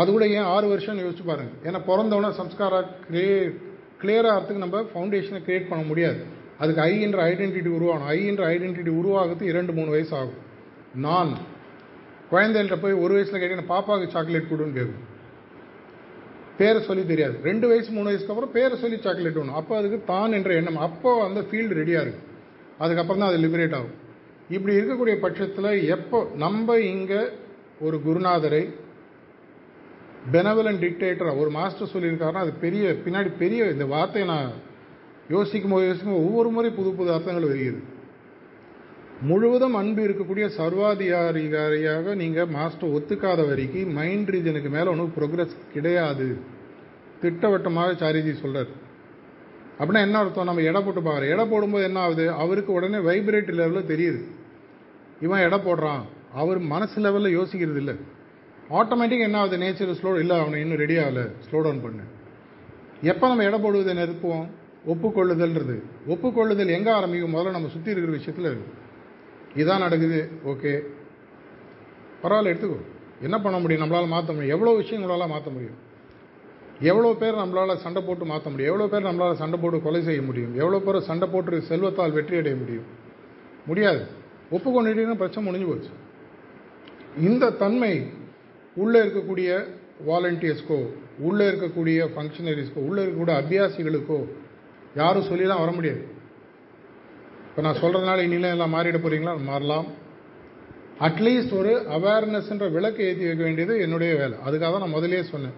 அது 0.00 0.08
கூட 0.14 0.24
ஏன் 0.36 0.48
ஆறு 0.54 0.66
வருஷம் 0.72 1.02
யோசிச்சு 1.04 1.24
பாருங்க. 1.30 1.52
ஏன்னா 1.68 1.80
பிறந்தவொடனே 1.88 2.30
சம்ஸ்காரா 2.40 2.80
கிரியே 3.08 3.36
கிளியர் 4.02 4.28
ஆகிறதுக்கு 4.30 4.64
நம்ம 4.64 4.80
ஃபவுண்டேஷனை 4.92 5.40
கிரியேட் 5.46 5.70
பண்ண 5.70 5.82
முடியாது. 5.90 6.20
அதுக்கு 6.62 6.82
ஐ 6.90 6.94
என்ற 7.06 7.18
ஐடென்டிட்டி 7.30 7.70
உருவாகணும். 7.78 8.10
ஐ 8.16 8.20
என்ற 8.30 8.42
ஐடென்டிட்டி 8.54 8.92
உருவாகிறது 9.00 9.44
இரண்டு 9.52 9.72
மூணு 9.78 9.90
வயசு 9.94 10.14
ஆகும். 10.20 10.40
நான் 11.06 11.32
குழந்தைகள்கிட்ட 12.32 12.78
போய் 12.84 13.00
ஒரு 13.04 13.12
வயசில் 13.16 13.40
கேட்டீங்கன்னா 13.40 13.72
பாப்பாவுக்கு 13.74 14.14
சாக்லேட் 14.14 14.50
கொடுன்னு 14.52 14.78
கேட்கும் 14.78 15.02
பேரை 16.58 16.80
சொல்லி 16.88 17.04
தெரியாது. 17.10 17.36
ரெண்டு 17.48 17.66
வயசு 17.70 17.88
மூணு 17.94 18.08
வயசுக்கு 18.10 18.32
அப்புறம் 18.32 18.54
பேரை 18.56 18.74
சொல்லி 18.82 18.98
சாக்லேட் 19.06 19.38
வேணும். 19.40 19.58
அப்போ 19.60 19.72
அதுக்கு 19.80 19.98
தான் 20.12 20.34
என்ற 20.38 20.50
எண்ணம். 20.60 20.78
அப்போ 20.86 21.10
அந்த 21.26 21.40
ஃபீல்டு 21.48 21.78
ரெடியாக 21.80 22.04
இருக்கும் 22.06 22.30
அதுக்கப்புறம் 22.84 23.22
தான் 23.22 23.30
அது 23.32 23.40
லிபரேட் 23.44 23.76
ஆகும். 23.78 23.96
இப்படி 24.56 24.72
இருக்கக்கூடிய 24.78 25.16
பட்சத்தில் 25.24 25.70
எப்போ 25.96 26.18
நம்ம 26.44 26.76
இங்கே 26.94 27.20
ஒரு 27.86 27.96
குருநாதரை 28.06 28.62
பெனவலன் 30.32 30.80
டிக்டேட்டர் 30.84 31.38
ஒரு 31.38 31.50
மாஸ்டர் 31.50 31.90
சொல்லியிருக்காருன்னா 31.92 32.42
அது 32.44 32.52
பெரிய 32.52 32.84
பின்னாடி 33.04 33.30
பெரிய 33.38 33.64
இந்த 33.64 33.84
வார்த்தையை 33.84 34.34
நான் 34.34 34.52
யோசிக்கும் 35.28 35.70
போது 35.70 35.86
யோசிக்கும் 35.86 36.12
போது 36.12 36.24
ஒவ்வொரு 36.24 36.48
முறை 36.48 36.70
புது 36.70 36.90
புது 36.90 37.12
அர்த்தங்கள் 37.12 37.48
வருகிறது. 37.48 37.82
முழுவதும் 39.22 39.74
அன்பு 39.74 40.02
இருக்கக்கூடிய 40.06 40.46
சர்வாதிகாரிகாரியாக 40.58 42.14
நீங்கள் 42.14 42.46
மாஸ்டர் 42.46 42.90
ஒத்துக்காத 42.90 43.48
வரைக்கும் 43.48 43.92
மைண்ட் 43.92 44.30
ரீஜனுக்கு 44.30 44.70
மேலே 44.70 44.86
ஒன்றும் 44.86 45.12
ப்ரோக்ரஸ் 45.18 45.54
கிடையாது. 45.72 46.38
திட்டவட்டமாக 47.20 47.92
சாரிஜி 47.92 48.32
சொல்கிறார் 48.32 48.72
அப்படின்னா 49.78 50.00
என்ன 50.00 50.18
அர்த்தம்? 50.18 50.44
நம்ம 50.44 50.60
எடை 50.60 50.82
போட்டு 50.82 51.00
பார்க்குறோம். 51.00 51.30
எடை 51.30 51.44
போடும்போது 51.44 51.84
என்ன 51.84 52.00
ஆகுது? 52.00 52.32
அவருக்கு 52.32 52.72
உடனே 52.72 52.96
வைப்ரேட் 52.96 53.54
லெவலில் 53.60 53.90
தெரியுது. 53.92 54.20
இவன் 55.20 55.40
எடை 55.40 55.58
போடுறான். 55.58 56.02
அவர் 56.34 56.58
மனசு 56.58 57.00
லெவலில் 57.00 57.36
யோசிக்கிறது 57.38 57.76
இல்லை 57.76 57.94
ஆட்டோமேட்டிக்காக 58.70 59.20
என்ன 59.20 59.38
ஆகுது? 59.38 59.56
நேச்சர் 59.56 59.96
ஸ்லோ 60.02 60.18
இல்லை 60.18 60.38
அவனை 60.38 60.60
இன்னும் 60.60 60.76
ரெடி 60.76 60.96
ஆகலை. 60.96 61.30
ஸ்லோ 61.50 61.62
டவுன் 61.62 61.82
பண்ணு. 61.82 62.02
எப்போ 63.02 63.26
நம்ம 63.26 63.42
எடை 63.42 63.58
போடுவதை 63.60 63.96
நிறுத்துவோம் 63.96 64.46
ஒப்புக்கொள்ளுதல்ன்றது. 64.86 65.82
ஒப்புக்கொள்ளுதல் 66.08 66.68
எங்கே 66.68 66.90
ஆரம்பிக்கும்? 66.90 67.34
முதல்ல 67.34 67.50
நம்ம 67.50 67.68
சுற்றி 67.68 67.90
இருக்கிற 67.90 68.16
விஷயத்தில் 68.16 68.44
இருக்கு. 68.44 68.72
இதான் 69.54 69.78
நடக்குது. 69.78 70.30
ஓகே. 70.46 70.80
பரவாயில்ல 72.22 72.52
எடுத்துக்கோ. 72.52 72.80
என்ன 73.20 73.40
பண்ண 73.40 73.58
முடியும்? 73.58 73.82
நம்மளால் 73.82 74.08
மாற்ற 74.08 74.32
முடியும். 74.32 74.58
எவ்வளோ 74.58 74.76
விஷயம் 74.76 75.02
நம்மளால் 75.02 75.28
மாற்ற 75.28 75.50
முடியும்? 75.50 75.92
எவ்வளோ 76.80 77.14
பேர் 77.18 77.34
நம்மளால் 77.34 77.76
சண்டை 77.76 78.02
போட்டு 78.02 78.24
மாற்ற 78.24 78.50
முடியும்? 78.50 78.72
எவ்வளோ 78.72 78.90
பேர் 78.90 79.14
நம்மளால் 79.14 79.34
சண்டை 79.34 79.58
போட்டு 79.60 79.82
கொலை 79.82 80.02
செய்ய 80.02 80.22
முடியும்? 80.22 80.54
எவ்வளோ 80.54 80.78
பேர் 80.78 81.00
சண்டை 81.00 81.28
போட்டு 81.28 81.60
செல்வத்தால் 81.60 82.12
வெற்றி 82.12 82.36
அடைய 82.36 82.56
முடியும்? 82.56 82.84
முடியாது. 83.66 84.06
ஒப்புக்கொண்டுட்டீங்கன்னா 84.50 85.14
பிரச்சனை 85.14 85.50
முடிஞ்சு 85.50 85.66
போச்சு. 85.66 85.88
இந்த 87.20 87.50
தன்மை 87.50 88.22
உள்ளே 88.76 89.00
இருக்கக்கூடிய 89.00 89.50
வாலண்டியர்ஸ்க்கோ 90.08 90.78
உள்ளே 91.18 91.44
இருக்கக்கூடிய 91.50 91.98
ஃபங்க்ஷனரிஸ்க்கோ 92.14 92.80
உள்ளே 92.88 93.02
இருக்கக்கூடிய 93.02 93.34
அபியாசிகளுக்கோ 93.42 94.18
யாரும் 94.94 95.28
சொல்லிலாம் 95.30 95.62
வர 95.64 95.70
முடியாது. 95.70 96.02
இப்போ 97.48 97.62
நான் 97.62 97.80
சொல்கிறதுனால 97.82 98.22
இனிலாம் 98.28 98.54
எல்லாம் 98.56 98.74
மாறிட 98.74 98.98
போகிறீங்களா 98.98 99.34
மாறலாம். 99.50 99.86
அட்லீஸ்ட் 101.06 101.54
ஒரு 101.58 101.72
அவேர்னஸ்ன்ற 101.96 102.66
விளக்கு 102.70 103.04
ஏற்றி 103.08 103.24
வைக்க 103.26 103.42
வேண்டியது 103.44 103.74
என்னுடைய 103.80 104.14
வேலை. 104.14 104.36
அதுக்காக 104.46 104.70
தான் 104.72 104.84
நான் 104.84 104.96
முதலே 104.96 105.22
சொன்னேன். 105.22 105.54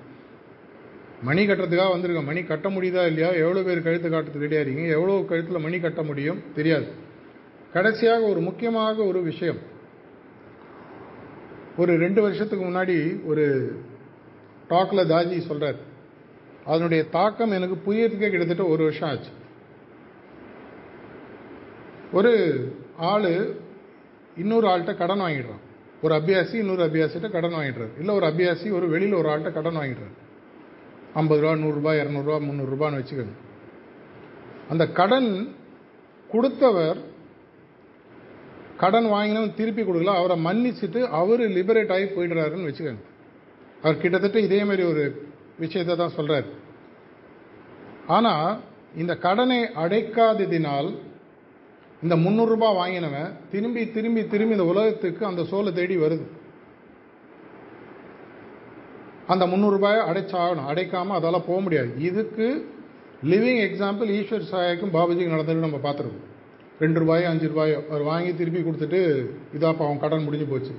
மணி 1.23 1.43
கட்டுறதுக்காக 1.47 1.93
வந்திருக்கேன் 1.95 2.29
மணி 2.31 2.41
கட்ட 2.43 2.69
முடியுதா 2.69 3.03
இல்லையா? 3.11 3.31
எவ்வளோ 3.45 3.63
பேர் 3.69 3.83
கழுத்து 3.83 4.09
காட்டுறதுக்கு 4.09 4.47
ரெடியாக 4.47 4.65
இருக்கீங்க? 4.65 4.93
எவ்வளோ 4.99 5.25
கழுத்தில் 5.29 5.65
மணி 5.67 5.81
கட்ட 5.81 6.03
முடியும்? 6.03 6.43
தெரியாது. 6.55 6.87
கடைசியாக 7.73 8.23
ஒரு 8.23 8.41
முக்கியமாக 8.41 9.05
ஒரு 9.05 9.23
விஷயம். 9.23 9.61
ஒரு 11.77 11.97
ரெண்டு 11.97 12.23
வருஷத்துக்கு 12.23 12.65
முன்னாடி 12.65 13.25
ஒரு 13.25 13.75
டாக்கில் 14.71 15.09
தாஜி 15.09 15.39
சொல்கிறார் 15.39 15.75
அதனுடைய 16.65 17.05
தாக்கம் 17.05 17.51
எனக்கு 17.51 17.93
புரியறதுக்கே 17.93 18.31
கிட்டத்தட்ட 18.31 18.65
ஒரு 18.65 18.85
வருஷம் 18.85 19.09
ஆச்சு. 19.09 19.31
ஒரு 22.13 22.33
ஆள் 22.97 23.55
இன்னொரு 24.37 24.69
ஆள்கிட்ட 24.69 24.97
கடன் 24.97 25.21
வாங்கிடுறான். 25.21 25.61
ஒரு 26.03 26.15
அபியாசி 26.15 26.55
இன்னொரு 26.55 26.85
அபியாசிட்ட 26.85 27.31
கடன் 27.31 27.53
வாங்கிடுறாரு. 27.53 27.99
இல்லை 27.99 28.15
ஒரு 28.15 28.27
அபியாசி 28.27 28.73
ஒரு 28.73 28.89
வெளியில் 28.89 29.15
ஒரு 29.15 29.29
ஆள்கிட்ட 29.29 29.53
கடன் 29.53 29.77
வாங்கிடுறாரு. 29.77 30.15
ஐம்பது 31.15 31.41
ரூபா 31.41 31.53
நூறுரூபா 31.53 31.97
இரநூறுபா 31.97 32.45
முந்நூறுரூபான்னு 32.45 33.05
வச்சுக்கோங்க. 33.05 33.35
அந்த 34.69 34.87
கடன் 34.87 35.55
கொடுத்தவர் 36.31 36.97
கடன் 38.83 39.09
வாங்கினவன் 39.15 39.57
திருப்பி 39.59 39.83
கொடுக்கல 39.83 40.15
அவரை 40.21 40.37
மன்னிச்சுட்டு 40.47 41.01
அவர் 41.21 41.43
லிபரேட் 41.59 41.93
ஆகி 41.97 42.07
போயிடுறாருன்னு 42.17 42.69
வச்சுக்கோங்க. 42.69 43.03
அவர் 43.83 44.01
கிட்டத்தட்ட 44.03 44.39
இதே 44.47 44.61
மாதிரி 44.69 44.83
ஒரு 44.93 45.05
விஷயத்தை 45.63 45.95
தான் 45.97 46.17
சொல்கிறார் 46.17 46.49
ஆனால் 48.17 48.49
இந்த 49.03 49.13
கடனை 49.27 49.61
அடைக்காததினால் 49.85 50.91
இந்த 52.05 52.15
முந்நூறுரூபா 52.25 52.69
வாங்கினவன் 52.81 53.31
திரும்பி 53.53 53.83
திரும்பி 53.97 54.23
திரும்பி 54.33 54.57
இந்த 54.57 54.67
உலகத்துக்கு 54.73 55.23
அந்த 55.31 55.43
சோலை 55.51 55.71
தேடி 55.79 55.97
வருது. 55.97 56.27
அந்த 59.33 59.45
முந்நூறுரூபாயை 59.53 60.03
அடைச்சாகணும். 60.11 60.69
அடைக்காமல் 60.73 61.19
அதால் 61.19 61.47
போக 61.47 61.59
முடியாது. 61.61 61.91
இதுக்கு 62.09 62.47
லிவிங் 63.33 63.61
எக்ஸாம்பிள் 63.67 64.11
ஈஸ்வர் 64.19 64.51
சாயாக்கும் 64.53 64.95
பாபாஜிக்கு 64.97 65.35
நடந்தது 65.35 65.67
நம்ம 65.67 65.81
பார்த்துருக்கோம். 65.87 66.27
ரெண்டு 66.83 66.99
ரூபாயோ 67.03 67.27
அஞ்சு 67.33 67.47
ரூபாயோ 67.53 67.77
அவர் 67.91 68.05
வாங்கி 68.11 68.33
திருப்பி 68.41 68.61
கொடுத்துட்டு 68.63 69.01
இதாப்பா 69.57 69.85
அவன் 69.87 70.03
கடன் 70.05 70.27
முடிஞ்சு 70.27 70.47
போச்சு. 70.53 70.73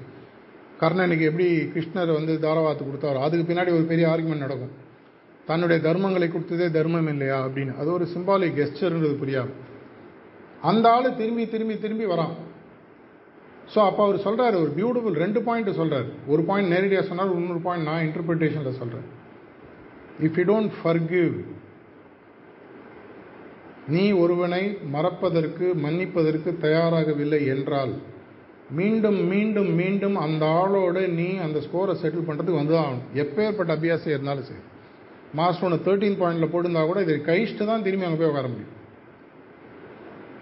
கர்ணனுக்கு 0.82 1.28
எப்படி 1.30 1.48
கிருஷ்ணர் 1.76 2.12
வந்து 2.18 2.34
தாரவாத்து 2.46 2.84
கொடுத்தாரோ 2.88 3.22
அதுக்கு 3.28 3.48
பின்னாடி 3.50 3.72
ஒரு 3.78 3.86
பெரிய 3.92 4.08
ஆர்குமெண்ட் 4.14 4.46
நடக்கும். 4.46 4.74
தன்னுடைய 5.50 5.80
தர்மங்களை 5.88 6.28
கொடுத்ததே 6.32 6.68
தர்மம் 6.78 7.10
இல்லையா 7.14 7.38
அப்படின்னு. 7.46 7.74
அது 7.82 7.90
ஒரு 7.98 8.06
சிம்பாலிக் 8.14 8.58
கெஸ்டர்ன்றது 8.60 9.16
புரியாது 9.24 9.54
அந்த 10.70 10.86
ஆள் 10.96 11.08
திரும்பி 11.22 11.44
திரும்பி 11.54 11.76
திரும்பி 11.86 12.06
வரான். 12.14 12.36
ஸோ 13.74 13.80
அப்போ 13.90 14.02
அவர் 14.08 14.18
சொல்கிறார் 14.26 14.56
ஒரு 14.64 14.72
பியூட்டிஃபுல் 14.78 15.18
ரெண்டு 15.24 15.40
பாயிண்ட் 15.48 15.78
சொல்கிறார் 15.80 16.08
ஒரு 16.34 16.42
பாயிண்ட் 16.50 16.72
நேரடியாக 16.74 17.06
சொன்னார் 17.10 17.34
இன்னொரு 17.40 17.64
பாயிண்ட் 17.66 17.88
நான் 17.90 18.06
இன்டர்பிரிட்டேஷனில் 18.08 18.78
சொல்கிறேன் 18.82 19.08
இஃப் 20.26 20.38
யூ 20.40 20.46
டோன்ட் 20.52 20.76
ஃபர்கிவ் 20.82 21.34
நீ 23.88 24.12
ஒருவனை 24.12 24.64
மறப்பதற்கு 24.92 25.66
மன்னிப்பதற்கு 25.86 26.50
தயாராகவில்லை 26.62 27.48
என்றால் 27.56 27.94
மீண்டும் 28.78 29.20
மீண்டும் 29.28 29.70
மீண்டும் 29.74 30.16
அந்த 30.16 30.46
ஆளோடு 30.46 31.02
நீ 31.20 31.28
அந்த 31.36 31.60
ஸ்கோரை 31.66 31.94
செட்டில் 32.02 32.26
பண்ணுறதுக்கு 32.30 32.62
வந்து 32.62 32.76
ஆகணும். 32.80 33.06
எப்பேற்பட்ட 33.14 33.72
அபியாசம் 33.78 34.14
இருந்தாலும் 34.14 34.48
சரி. 34.50 34.64
மாஸ்டர் 35.34 35.66
ஒன்று 35.68 35.86
தேர்ட்டீன் 35.86 36.20
பாயிண்டில் 36.22 36.52
போட்டிருந்தா 36.54 36.86
கூட 36.86 37.02
இதை 37.02 37.16
கழிச்சுட்டு 37.30 37.66
தான் 37.66 37.84
திரும்பி 37.84 38.06
அங்கே 38.06 38.20
போய் 38.20 38.32
உட்கார 38.32 38.48
முடியும். 38.48 38.74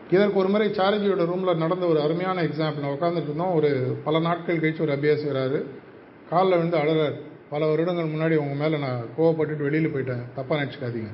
இதற்கு 0.10 0.40
ஒரு 0.40 0.50
முறை 0.50 0.68
சாரஜியோட 0.70 1.24
ரூமில் 1.26 1.62
நடந்த 1.64 1.86
ஒரு 1.86 2.02
அருமையான 2.02 2.44
எக்ஸாம்பிள் 2.44 2.92
உட்காந்துட்டு 2.96 3.30
இருந்தோம். 3.32 3.54
ஒரு 3.54 3.70
பல 4.04 4.20
நாட்கள் 4.20 4.62
கழிச்சு 4.64 4.86
ஒரு 4.88 4.94
அபியாசிக்கிறாரு 4.98 5.62
காலில் 6.30 6.58
விழுந்து 6.58 6.78
அழறார். 6.78 7.16
பல 7.50 7.66
வருடங்கள் 7.66 8.14
முன்னாடி 8.16 8.36
உங்கள் 8.36 8.62
மேலே 8.64 8.78
நான் 8.78 9.02
கோவப்பட்டுட்டு 9.18 9.68
வெளியில் 9.68 9.94
போயிட்டேன். 9.96 10.24
தப்பாக 10.38 10.60
நினச்சிக்காதீங்க. 10.62 11.12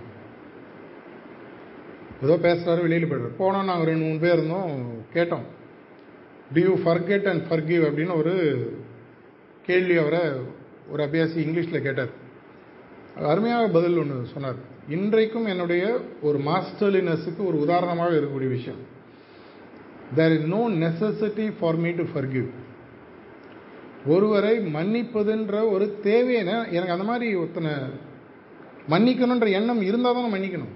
ஏதோ 2.23 2.33
பேசுகிறாரு 2.45 2.81
வெளியில் 2.85 3.09
போய்டுறாரு. 3.09 3.35
போனோம் 3.41 3.69
நாங்கள் 3.69 3.89
ரெண்டு 3.89 4.05
மூணு 4.07 4.19
பேர் 4.23 4.37
இருந்தோம் 4.37 4.71
கேட்டோம். 5.15 5.45
Do 6.55 6.61
you 6.67 6.73
forget 6.85 7.27
and 7.31 7.43
forgive 7.49 7.83
அப்படின்னு 7.87 8.13
ஒரு 8.21 8.33
கேள்வி 9.67 9.95
அவரை 10.01 10.23
ஒரு 10.91 11.01
அபியாசி 11.05 11.37
இங்கிலீஷில் 11.45 11.85
கேட்டார். 11.87 12.11
அருமையாக 13.31 13.67
பதில் 13.77 13.99
ஒன்று 14.01 14.17
சொன்னார். 14.33 14.59
இன்றைக்கும் 14.95 15.47
என்னுடைய 15.53 15.83
ஒரு 16.27 16.37
மாஸ்டர்லினஸுக்கு 16.49 17.41
ஒரு 17.49 17.57
உதாரணமாக 17.65 18.17
இருக்கக்கூடிய 18.17 18.51
விஷயம். 18.57 18.81
There 20.17 20.35
is 20.37 20.49
no 20.55 20.61
necessity 20.83 21.45
for 21.59 21.79
me 21.85 21.91
to 21.99 22.05
forgive 22.13 22.49
ஒருவரை 24.13 24.53
மன்னிப்பதுன்ற 24.75 25.55
ஒரு 25.73 25.87
தேவையான 26.05 26.51
எனக்கு 26.75 26.95
அந்த 26.95 27.07
மாதிரி 27.09 27.27
ஒருத்தனை 27.41 27.73
மன்னிக்கணுன்ற 28.93 29.49
எண்ணம் 29.59 29.81
இருந்தால் 29.89 30.17
தான் 30.17 30.33
மன்னிக்கணும். 30.35 30.71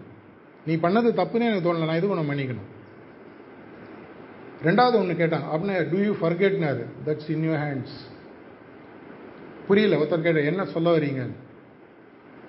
நீ 0.68 0.76
பண்ணது 0.76 1.08
தப்புன்னு 1.20 1.48
எனக்கு 1.50 1.66
தோணலை 1.66 1.88
நான் 1.90 2.00
இது 2.02 2.08
பண்ண 2.12 2.24
மன்னிக்கணும். 2.30 2.70
ரெண்டாவது 4.68 4.96
ஒன்று 5.02 5.20
கேட்டாங்க 5.22 5.48
அப்படின்னா 5.54 5.76
டூ 5.92 5.98
யூ 6.08 6.14
ஃபர்கெட்னாரு 6.22 6.84
தட்ஸ் 7.08 7.30
இன் 7.34 7.44
யூர் 7.48 7.62
ஹேண்ட்ஸ் 7.64 7.98
புரியல 9.68 9.98
ஒருத்தர் 10.02 10.26
கேட்ட 10.28 10.42
என்ன 10.52 10.66
சொல்ல 10.76 10.90
வரீங்க 10.98 11.22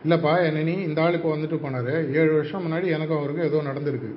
இல்லைப்பா 0.04 0.32
என்ன 0.46 0.62
நீ 0.68 0.72
இந்த 0.88 0.98
ஆளுக்கு 1.02 1.28
வந்துட்டு 1.34 1.56
போனார். 1.62 1.92
ஏழு 2.18 2.32
வருஷம் 2.32 2.64
முன்னாடி 2.64 2.86
எனக்கும் 2.96 3.18
அவருக்கும் 3.18 3.46
ஏதோ 3.48 3.62
நடந்திருக்கு. 3.68 4.10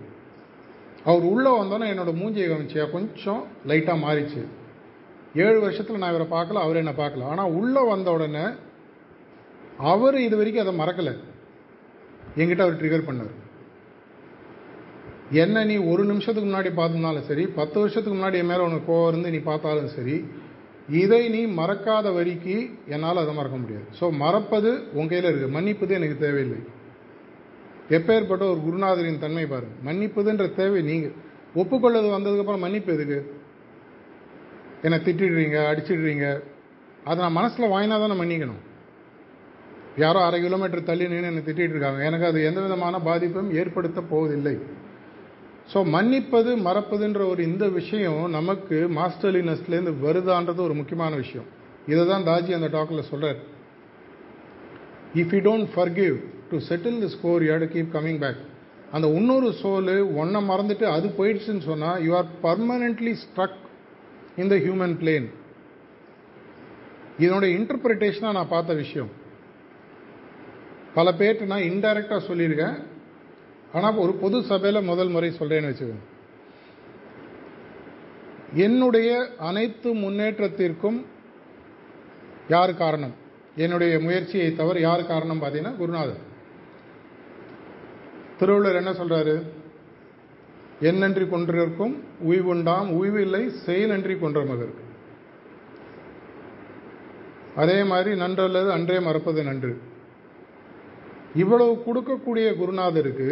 அவர் 1.10 1.26
உள்ளே 1.32 1.52
வந்தோன்னே 1.60 1.88
என்னோட 1.93 2.12
மூஞ்சியை 2.22 2.47
கவனிச்சியா? 2.50 2.86
கொஞ்சம் 2.91 3.41
லைட்டாக 3.70 4.04
மாறிச்சு. 4.06 4.41
ஏழு 5.45 5.60
வருஷத்தில் 5.60 6.02
நான் 6.02 6.14
இவரை 6.14 6.28
பார்க்கல 6.36 6.64
அவர் 6.66 6.82
என்ன 6.84 6.91
பார்க்கல. 6.91 7.28
ஆனால் 7.34 7.52
உள்ளே 7.60 7.82
வந்த 7.89 8.12
உடனே 8.12 8.45
அவர் 9.93 10.18
இது 10.28 10.38
வரைக்கும் 10.38 10.64
அதை 10.66 10.74
மறக்கலை. 10.82 11.14
என்கிட்ட 12.36 12.66
அவர் 12.68 12.82
ட்ரிகர் 12.82 13.08
பண்ணார். 13.10 13.34
என்ன 15.44 15.64
நீ 15.70 15.76
ஒரு 15.92 16.04
நிமிஷத்துக்கு 16.04 16.48
முன்னாடி 16.50 16.70
பார்த்துருந்தாலும் 16.78 17.26
சரி 17.30 17.44
பத்து 17.58 17.78
வருஷத்துக்கு 17.80 18.18
முன்னாடி 18.20 18.38
என் 18.42 18.50
மேலே 18.52 18.64
உனக்கு 18.68 18.88
கோவம் 18.92 19.10
இருந்து 19.12 19.34
நீ 19.36 19.38
பார்த்தாலும் 19.50 19.92
சரி 19.96 20.16
இதை 21.02 21.22
நீ 21.30 21.42
மறக்காத 21.60 22.14
வரிக்கு 22.16 22.56
என்னால் 22.94 23.22
அதை 23.24 23.34
மறக்க 23.40 23.58
முடியாது. 23.58 23.86
ஸோ 24.00 24.06
மறப்பது 24.22 24.70
உன் 24.94 25.10
கையில் 25.12 25.28
இருக்குது 25.30 25.56
மன்னிப்பது 25.58 25.94
எனக்கு 25.98 26.18
தேவையில்லை. 26.24 26.60
எப்பேற்பட்ட 27.98 28.44
ஒரு 28.54 28.60
குருநாதரின் 28.66 29.22
தன்மை 29.26 29.46
பாருங்க. 29.46 29.76
மன்னிப்புதுன்ற 29.88 30.48
தேவை 30.62 30.82
நீங்கள் 30.82 31.16
ஒப்புக்கொள்ளது 31.62 32.08
வந்ததுக்கப்புறம் 32.16 32.66
மன்னிப்பு 32.66 32.92
எதுக்கு? 32.96 33.20
என்னை 34.82 35.00
திட்டிடுறீங்க 35.06 35.60
அடிச்சிடுறீங்க. 35.72 36.26
அதை 37.04 37.20
நான் 37.24 37.38
மனசில் 37.40 37.72
வாங்கினா 37.76 37.98
தானே 38.04 38.18
மன்னிக்கணும். 38.24 38.62
யாரோ 40.04 40.20
அரை 40.26 40.38
கிலோமீட்டர் 40.42 40.88
தள்ளி 40.90 41.08
நின்று 41.08 41.32
என்னை 41.32 41.44
திட்டிகிட்டு 41.48 41.76
இருக்காங்க. 41.76 42.02
எனக்கு 42.10 42.26
அது 42.26 42.40
எந்த 42.50 42.60
விதமான 42.62 43.00
பாதிப்பும் 43.08 43.50
ஏற்படுத்த 43.62 44.02
போவதில்லை. 44.12 44.58
ஸோ 45.72 45.80
மன்னிப்பது 45.96 46.52
மறப்பதுன்ற 46.68 47.22
ஒரு 47.32 47.42
இந்த 47.50 47.66
விஷயம் 47.80 48.22
நமக்கு 48.38 48.78
மாஸ்டர்லினஸ்லேருந்து 48.98 49.94
வருதான்றது 50.06 50.62
ஒரு 50.68 50.76
முக்கியமான 50.80 51.12
விஷயம். 51.24 51.48
இதை 51.92 52.04
தான் 52.12 52.26
தாஜி 52.30 52.52
அந்த 52.58 52.70
டாக்கில் 52.76 53.10
சொல்கிறார் 53.10 53.40
if 55.22 55.34
you 55.36 55.42
don't 55.50 55.70
forgive 55.76 56.16
to 56.52 56.58
settle 56.70 57.00
the 57.04 57.10
score 57.16 57.44
you 57.46 57.52
hate 57.54 57.68
keep 57.76 57.94
coming 57.98 58.20
back 58.24 58.42
அந்த 58.98 59.08
இன்னொரு 59.18 59.50
சோலு 59.62 59.96
ஒன்றை 60.22 60.42
மறந்துட்டு 60.52 60.86
அது 60.96 61.08
போயிடுச்சுன்னு 61.18 61.66
சொன்னால் 61.72 62.02
you 62.06 62.12
are 62.20 62.30
permanently 62.44 63.14
struck 63.26 63.60
in 64.44 64.52
the 64.54 64.58
human 64.66 64.96
plane 65.02 65.28
இதனுடைய 67.24 67.52
இன்டர்பிரிட்டேஷனாக 67.60 68.38
நான் 68.38 68.54
பார்த்த 68.56 68.74
விஷயம். 68.84 69.10
பல 70.94 71.12
பேர்ட்டு 71.20 71.52
நான் 71.52 71.68
இன்டைரக்டாக 71.72 72.22
சொல்லியிருக்கேன். 72.30 72.78
ஆனால் 73.74 73.96
ஒரு 73.96 74.14
பொது 74.14 74.44
சபையில் 74.44 74.82
முதல் 74.82 75.10
முறை 75.10 75.30
சொல்கிறேன்னு 75.40 75.70
வச்சுக்கோங்க. 75.72 76.06
என்னுடைய 78.54 79.10
அனைத்து 79.40 79.90
முன்னேற்றத்திற்கும் 79.94 81.06
யார் 82.50 82.74
காரணம்? 82.74 83.14
என்னுடைய 83.56 84.00
முயற்சியை 84.00 84.56
தவிர 84.56 84.80
யார் 84.80 85.06
காரணம் 85.06 85.42
பார்த்தீங்கன்னா 85.42 85.78
குருநாதர். 85.78 86.26
திருவள்ளுவர் 88.40 88.80
என்ன 88.82 88.92
சொல்கிறாரு 88.92 89.36
என்னன்றி 90.82 91.26
கொன்றிருக்கும் 91.30 91.96
உய்வுண்டாம் 92.24 92.90
உய்வில்லை 93.00 93.42
செயலன்றி 93.42 93.66
செய் 93.66 93.86
நன்றி 93.86 94.16
கொன்ற 94.16 94.40
மகருக்கு 94.46 94.84
அதே 97.56 97.84
மாதிரி 97.84 98.20
நன்றல்லது 98.20 98.70
அன்றே 98.72 99.00
மறப்பது 99.00 99.44
நன்று. 99.44 99.82
இவ்வளவு 101.36 101.84
கொடுக்கக்கூடிய 101.86 102.48
குருநாதருக்கு 102.58 103.30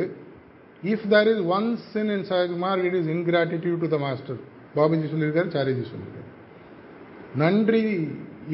if 0.83 1.05
there 1.13 1.29
is 1.33 1.43
one 1.57 1.67
sin 1.91 2.11
in 2.15 2.25
Sahaj Marg 2.31 2.81
it 2.87 2.97
is 2.99 3.09
ingratitude 3.15 3.83
to 3.83 3.89
the 3.95 3.99
master 4.05 4.39
Babuji 4.77 5.07
சொல்லியிருக்காரு 5.13 5.49
சாரிஜி 5.55 5.83
சொல்லியிருக்காரு. 5.91 6.29
நன்றி 7.43 7.83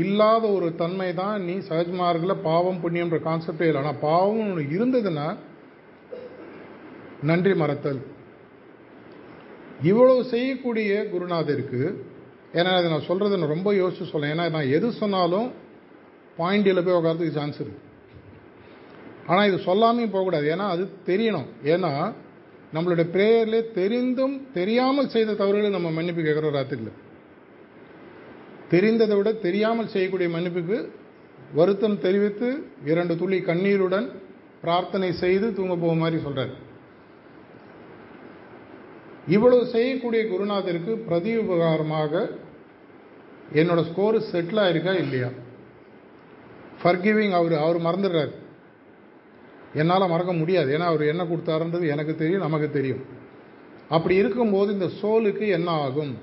இல்லாத 0.03 0.43
ஒரு 0.57 0.67
தன்மை 0.81 1.09
தான் 1.21 1.43
நீ 1.47 1.55
சஹஜ்மார்கில் 1.69 2.41
பாவம் 2.47 2.79
புண்ணியம்ன்ற 2.83 3.19
கான்செப்டே 3.27 3.67
இல்லை. 3.69 3.81
ஆனால் 3.83 4.01
பாவம் 4.07 4.41
ஒன்று 4.45 4.63
இருந்ததுன்னா 4.75 5.27
நன்றி 7.29 7.53
மறத்தல். 7.61 8.01
இவ்வளவு 9.91 10.23
செய்யக்கூடிய 10.33 10.91
குருநாதருக்கு 11.13 11.81
ஏன்னா 12.57 12.71
அதை 12.77 12.87
நான் 12.93 13.07
சொல்கிறத 13.09 13.37
நான் 13.39 13.53
ரொம்ப 13.55 13.69
யோசிச்சு 13.81 14.05
சொல்லேன் 14.11 14.33
ஏன்னா 14.33 14.45
நான் 14.55 14.73
எது 14.77 14.87
சொன்னாலும் 15.01 15.47
பாயிண்டில் 16.37 16.83
போய் 16.85 16.97
உட்காரத்துக்கு 16.97 17.37
சான்ஸ் 17.39 17.59
இருக்குது 17.63 17.91
ஆனால் 19.27 19.47
இது 19.49 19.57
சொல்லாமையும் 19.69 20.13
போகக்கூடாது. 20.15 20.45
ஏன்னா 20.53 20.65
அது 20.73 20.83
தெரியணும். 21.05 21.47
ஏன்னா 21.73 21.91
நம்மளுடைய 22.75 23.07
ப்ரேயரில் 23.15 23.71
தெரிந்தும் 23.71 24.35
தெரியாமல் 24.53 25.11
செய்த 25.15 25.35
தவறுகளை 25.41 25.69
நம்ம 25.69 25.91
மன்னிப்பு 25.91 26.21
கேட்குறோம் 26.21 26.55
ராத்திரியில். 26.57 26.93
தெரிந்ததை 28.73 29.15
விட 29.15 29.31
தெரியாமல் 29.47 29.91
செய்யக்கூடிய 29.93 30.29
மன்னிப்புக்கு 30.35 30.77
வருத்தம் 31.53 31.97
தெரிவித்து 31.99 32.47
இரண்டு 32.91 33.13
துளி 33.17 33.39
கண்ணீருடன் 33.41 34.07
பிரார்த்தனை 34.61 35.09
செய்து 35.23 35.47
தூங்க 35.53 35.75
போக 35.75 35.93
மாதிரி 35.93 36.17
சொல்கிறார் 36.21 36.53
இவ்வளவு 39.35 39.65
செய்யக்கூடிய 39.73 40.21
குருநாதருக்கு 40.31 40.93
பிரதி 41.07 41.33
உபகாரமாக 41.37 42.13
என்னோட 43.59 43.81
ஸ்கோர் 43.89 44.17
செட்டில் 44.31 44.61
ஆயிருக்கா 44.63 44.93
இல்லையா? 45.03 45.29
ஃபர்கிவிங் 46.81 47.35
அவர் 47.39 47.55
அவர் 47.65 47.79
மறந்துடுறார். 47.87 48.33
என்னால் 49.73 50.07
மறக்க 50.07 50.33
முடியாது. 50.33 50.77
ஏன்னா 50.77 50.87
அவர் 50.91 51.11
என்ன 51.11 51.23
கொடுத்தாருன்றது 51.23 51.87
எனக்கு 51.87 52.15
தெரியும் 52.15 52.41
நமக்கு 52.41 52.69
தெரியும். 52.71 53.03
அப்படி 53.89 54.15
இருக்கும்போது 54.15 54.73
இந்த 54.73 54.89
சோலுக்கு 55.01 55.47
என்ன 55.47 55.71
ஆகும்? 55.71 56.13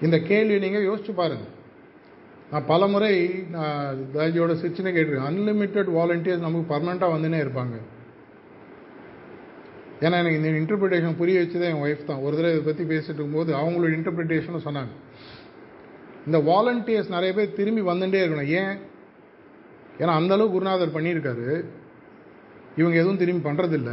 இந்த 0.00 0.18
கேள்வி 0.18 0.58
நீங்கள் 0.58 0.86
யோசிச்சு 0.86 1.12
பாருங்க. 1.14 1.44
நான் 2.50 2.66
பல 2.66 2.86
முறை 2.86 3.12
நான் 3.50 3.98
தாஜியோட 4.14 4.52
சிச்சனை 4.54 4.90
கேட்டிருக்கேன். 4.94 5.28
அன்லிமிட்டெட் 5.30 5.90
வாலண்டியர்ஸ் 5.98 6.46
நமக்கு 6.46 6.74
பர்மனெண்ட்டாக 6.74 7.14
வந்துனே 7.14 7.38
இருப்பாங்க. 7.44 7.76
ஏன்னா 10.00 10.18
எனக்கு 10.22 10.40
இந்த 10.42 10.50
இன்டர்பிரிட்டேஷன் 10.60 11.16
புரிய 11.16 11.40
வச்சதே 11.40 11.68
என் 11.72 11.82
ஒய்ஃப் 11.82 12.04
தான். 12.04 12.18
ஒரு 12.18 12.36
தடவை 12.36 12.58
இதை 12.58 12.64
பற்றி 12.64 12.84
பேசிட்டு 12.94 13.20
இருக்கும்போது 13.20 13.54
அவங்களோட 13.54 13.92
இன்டர்பிரிட்டேஷனும் 13.98 14.66
சொன்னாங்க. 14.68 14.92
இந்த 16.26 16.38
வாலண்டியர்ஸ் 16.38 17.14
நிறைய 17.16 17.34
பேர் 17.34 17.52
திரும்பி 17.52 17.80
வந்துட்டே 17.80 18.20
இருக்கணும். 18.24 18.50
ஏன்? 18.62 18.90
ஏன்னா 20.00 20.12
அந்தளவு 20.20 20.52
குருநாதர் 20.54 20.96
பண்ணியிருக்காரு. 20.96 21.48
இவங்க 22.80 22.96
எதுவும் 23.02 23.20
திரும்பி 23.22 23.42
பண்ணுறதில்ல 23.48 23.90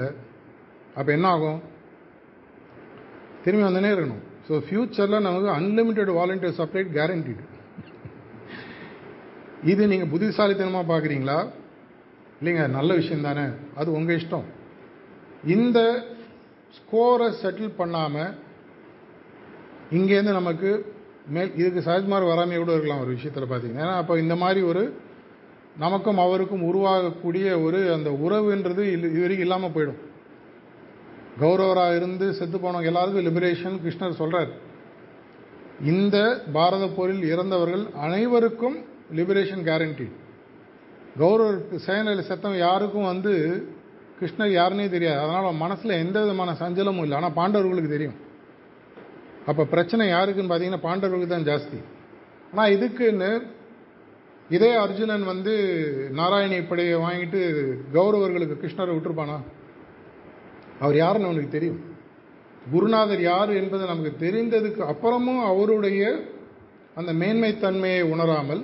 அப்போ 0.98 1.10
என்ன 1.18 1.28
ஆகும்? 1.36 1.60
திரும்பி 3.44 3.66
வந்துனே 3.68 3.92
இருக்கணும். 3.94 4.24
ஸோ 4.48 4.60
ஃப்யூச்சரில் 4.68 5.26
நமக்கு 5.28 5.50
அன்லிமிட்டெட் 5.58 6.12
வாலண்டியர் 6.20 6.60
சப்ளைட் 6.60 6.96
கேரண்டிடு 6.98 7.44
இது 9.72 9.82
நீங்கள் 9.92 10.12
புத்திசாலித்தனமாக 10.12 10.90
பார்க்குறீங்களா 10.92 11.40
இல்லைங்க 12.40 12.66
நல்ல 12.78 12.92
விஷயம் 13.00 13.28
தானே. 13.28 13.46
அது 13.80 13.90
உங்கள் 13.98 14.18
இஷ்டம். 14.20 14.48
இந்த 15.56 15.80
ஸ்கோரை 16.78 17.28
செட்டில் 17.42 17.78
பண்ணாமல் 17.82 18.32
இங்கேருந்து 19.98 20.40
நமக்கு 20.40 20.70
மேல் 21.36 21.56
இதுக்கு 21.60 21.82
சஹஜ்மார் 21.88 22.32
வராமையே 22.32 22.60
கூட 22.62 22.74
இருக்கலாம் 22.76 23.04
ஒரு 23.04 23.12
விஷயத்தில் 23.18 23.50
பார்த்தீங்கன்னா 23.52 23.86
ஏன்னா 23.86 23.98
அப்போ 24.02 24.14
இந்த 24.24 24.36
மாதிரி 24.44 24.62
ஒரு 24.72 24.84
நமக்கும் 25.84 26.22
அவருக்கும் 26.26 26.64
உருவாகக்கூடிய 26.70 27.48
ஒரு 27.66 27.80
அந்த 27.96 28.10
உறவுன்றது 28.26 28.84
இது 28.96 29.22
வரைக்கும் 29.24 29.46
இல்லாமல் 29.48 29.74
போயிடும். 29.76 30.00
கௌரவராக 31.42 31.98
இருந்து 32.00 32.26
செத்து 32.38 32.58
போனவங்க 32.64 32.92
எல்லாருக்கும் 32.92 33.28
லிபரேஷன் 33.28 33.78
கிருஷ்ணர் 33.84 34.20
சொல்கிறார் 34.22 34.50
இந்த 35.92 36.18
பாரத 36.56 36.86
போரில் 36.96 37.24
இறந்தவர்கள் 37.34 37.84
அனைவருக்கும் 38.06 38.78
லிபரேஷன் 39.20 39.64
கேரண்டி 39.68 40.08
கௌரவர் 41.22 41.60
சேனையில் 41.86 42.28
செத்தவன் 42.30 42.64
யாருக்கும் 42.68 43.10
வந்து 43.12 43.34
கிருஷ்ணர் 44.20 44.52
யாருன்னே 44.58 44.88
தெரியாது. 44.96 45.20
அதனால் 45.24 45.62
மனசில் 45.62 46.00
எந்த 46.04 46.18
விதமான 46.24 46.54
சஞ்சலமும் 46.62 47.06
இல்லை. 47.06 47.16
ஆனால் 47.20 47.36
பாண்டவர்களுக்கு 47.40 47.94
தெரியும். 47.96 48.18
அப்போ 49.50 49.64
பிரச்சனை 49.74 50.06
யாருக்குன்னு 50.16 50.52
பார்த்தீங்கன்னா 50.52 50.86
பாண்டவர்களுக்கு 50.88 51.34
தான் 51.36 51.48
ஜாஸ்தி. 51.52 51.80
ஆனால் 52.52 52.74
இதுக்குன்னு 52.76 53.32
இதே 54.50 54.70
அர்ஜுனன் 54.84 55.26
வந்து 55.32 55.54
நாராயணி 56.20 56.58
படையை 56.68 56.96
வாங்கிட்டு 57.06 57.42
கௌரவர்களுக்கு 57.94 58.56
கிருஷ்ணரை 58.62 58.94
விட்டுருப்பானா? 58.96 59.38
அவர் 60.84 60.98
யாருன்னு 61.04 61.28
அவனுக்கு 61.30 61.56
தெரியும். 61.56 61.80
குருநாதர் 62.72 63.22
யார் 63.22 63.52
என்பது 63.60 63.84
நமக்கு 63.92 64.12
தெரிந்ததுக்கு 64.26 64.82
அப்புறமும் 64.92 65.42
அவருடைய 65.52 66.02
அந்த 67.00 67.12
மேன்மைத்தன்மையை 67.22 68.02
உணராமல் 68.14 68.64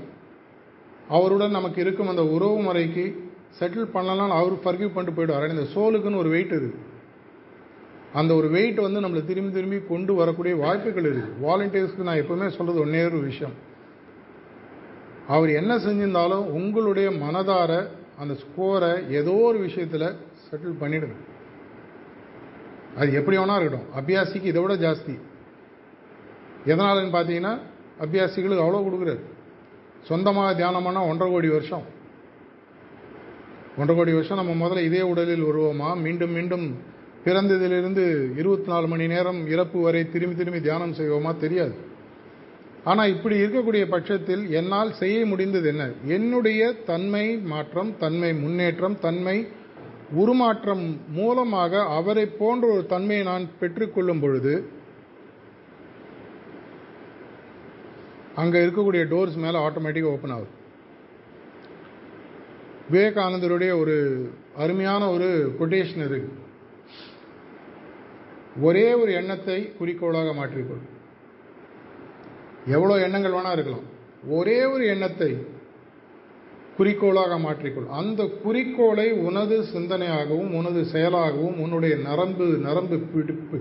அவருடன் 1.18 1.56
நமக்கு 1.58 1.80
இருக்கும் 1.82 2.12
அந்த 2.14 2.24
உறவு 2.36 2.58
முறைக்கு 2.68 3.06
செட்டில் 3.60 3.94
பண்ணலாம் 3.96 4.34
அவர் 4.40 4.56
ஃபர்கிவ் 4.64 4.96
பண்ணிட்டு 4.96 5.18
போயிடுவார். 5.18 5.54
இந்த 5.56 5.66
சோலுக்குன்னு 5.76 6.22
ஒரு 6.24 6.30
வெயிட் 6.36 6.56
இருக்குது 6.60 6.84
அந்த 8.20 8.32
ஒரு 8.40 8.48
வெயிட் 8.50 8.80
வந்து 8.88 9.00
நம்மளை 9.06 9.22
திரும்பி 9.30 9.54
திரும்பி 9.58 9.80
கொண்டு 9.94 10.14
வரக்கூடிய 10.14 10.56
வாய்ப்புகள் 10.56 11.08
இருக்குது 11.12 11.40
வாலண்டியர்ஸ்க்கு 11.46 12.08
நான் 12.10 12.22
எப்பவுமே 12.24 12.48
சொல்கிறது 12.58 12.84
ஒன்றே 12.86 13.06
ஒரு 13.12 13.20
விஷயம். 13.30 13.56
அவர் 15.28 15.50
என்ன 15.50 15.78
செஞ்சிருந்தாலும் 15.78 16.46
உங்களுடைய 16.46 17.10
மனதார 17.10 17.88
அந்த 18.20 18.34
ஸ்கோரை 18.34 19.10
ஏதோ 19.10 19.32
ஒரு 19.32 19.58
விஷயத்தில் 19.58 20.16
செட்டில் 20.50 20.82
பண்ணிடுங்க. 20.82 21.16
அது 22.98 23.14
எப்படி 23.14 23.38
வேணா 23.38 23.60
இருக்கட்டும். 23.60 23.88
அபியாசிக்கு 24.00 24.44
இதை 24.44 24.62
விட 24.62 24.76
ஜாஸ்தி. 24.76 25.20
எதனாலன்னு 26.66 27.16
பார்த்தீங்கன்னா 27.16 27.60
அபியாசிகளுக்கு 28.02 28.66
அவ்வளோ 28.66 28.86
கொடுக்குறாரு. 28.86 29.20
சொந்தமாக 30.02 30.56
தியானம் 30.56 30.86
பண்ணால் 30.86 31.10
ஒன்றரை 31.10 31.34
கோடி 31.34 31.48
வருஷம். 31.48 31.84
ஒன்றரை 33.78 33.96
கோடி 33.96 34.14
வருஷம் 34.14 34.46
நம்ம 34.46 34.68
முதல்ல 34.68 34.84
இதே 34.84 35.02
உடலில் 35.02 35.44
வருவோமா? 35.44 36.02
மீண்டும் 36.02 36.32
மீண்டும் 36.32 36.78
பிறந்ததிலிருந்து 37.26 38.38
இருபத்தி 38.38 38.68
நாலு 38.68 38.88
மணி 38.88 39.08
நேரம் 39.08 39.48
இறப்பு 39.48 39.82
வரை 39.82 40.10
திரும்பி 40.10 40.36
திரும்பி 40.36 40.62
தியானம் 40.62 40.94
செய்வோமா? 40.94 41.38
தெரியாது. 41.38 41.94
ஆனால் 42.90 43.12
இப்படி 43.14 43.36
இருக்கக்கூடிய 43.44 43.84
பட்சத்தில் 43.94 44.44
என்னால் 44.50 44.92
செய்ய 44.94 45.26
முடிந்தது 45.26 45.68
என்ன? 45.68 45.84
என்னுடைய 46.16 46.62
தன்மை 46.90 47.26
மாற்றம் 47.54 47.92
தன்மை 47.98 48.34
முன்னேற்றம் 48.34 48.98
தன்மை 49.00 49.38
உருமாற்றம் 50.22 50.84
மூலமாக 51.18 51.84
அவரை 51.98 52.26
போன்ற 52.42 52.68
ஒரு 52.74 52.86
தன்மையை 52.86 53.26
நான் 53.26 53.50
பெற்றுக்கொள்ளும் 53.60 54.22
பொழுது 54.22 54.54
அங்கே 58.42 58.62
இருக்கக்கூடிய 58.66 59.04
டோர்ஸ் 59.14 59.42
மேலே 59.44 59.58
ஆட்டோமேட்டிக்காக 59.66 60.16
ஓப்பன் 60.16 60.36
ஆகுது. 60.38 60.54
விவேகானந்தருடைய 62.92 63.72
ஒரு 63.82 63.96
அருமையான 64.64 65.04
ஒரு 65.12 65.30
கொட்டேஷன் 65.60 66.04
இருக்கு. 66.08 66.34
ஒரே 68.62 68.88
ஒரு 68.94 69.14
எண்ணத்தை 69.14 69.60
குறிக்கோளாக 69.80 70.34
மாற்றிக்கொள். 70.42 70.84
எவ்வளோ 72.74 72.94
எண்ணங்கள் 73.06 73.36
வேணால் 73.38 73.56
இருக்கலாம். 73.58 73.86
ஒரே 74.38 74.58
ஒரு 74.74 74.84
எண்ணத்தை 74.94 75.30
குறிக்கோளாக 76.78 77.34
மாற்றிக்கொள். 77.44 77.90
அந்த 78.00 78.22
குறிக்கோளை 78.44 79.08
உனது 79.28 79.58
சிந்தனையாகவும் 79.74 80.54
உனது 80.60 80.82
செயலாகவும் 80.94 81.60
உன்னுடைய 81.66 81.96
நரம்பு 82.08 82.46
நரம்பு 82.68 82.98
பிடிப்பு 83.14 83.58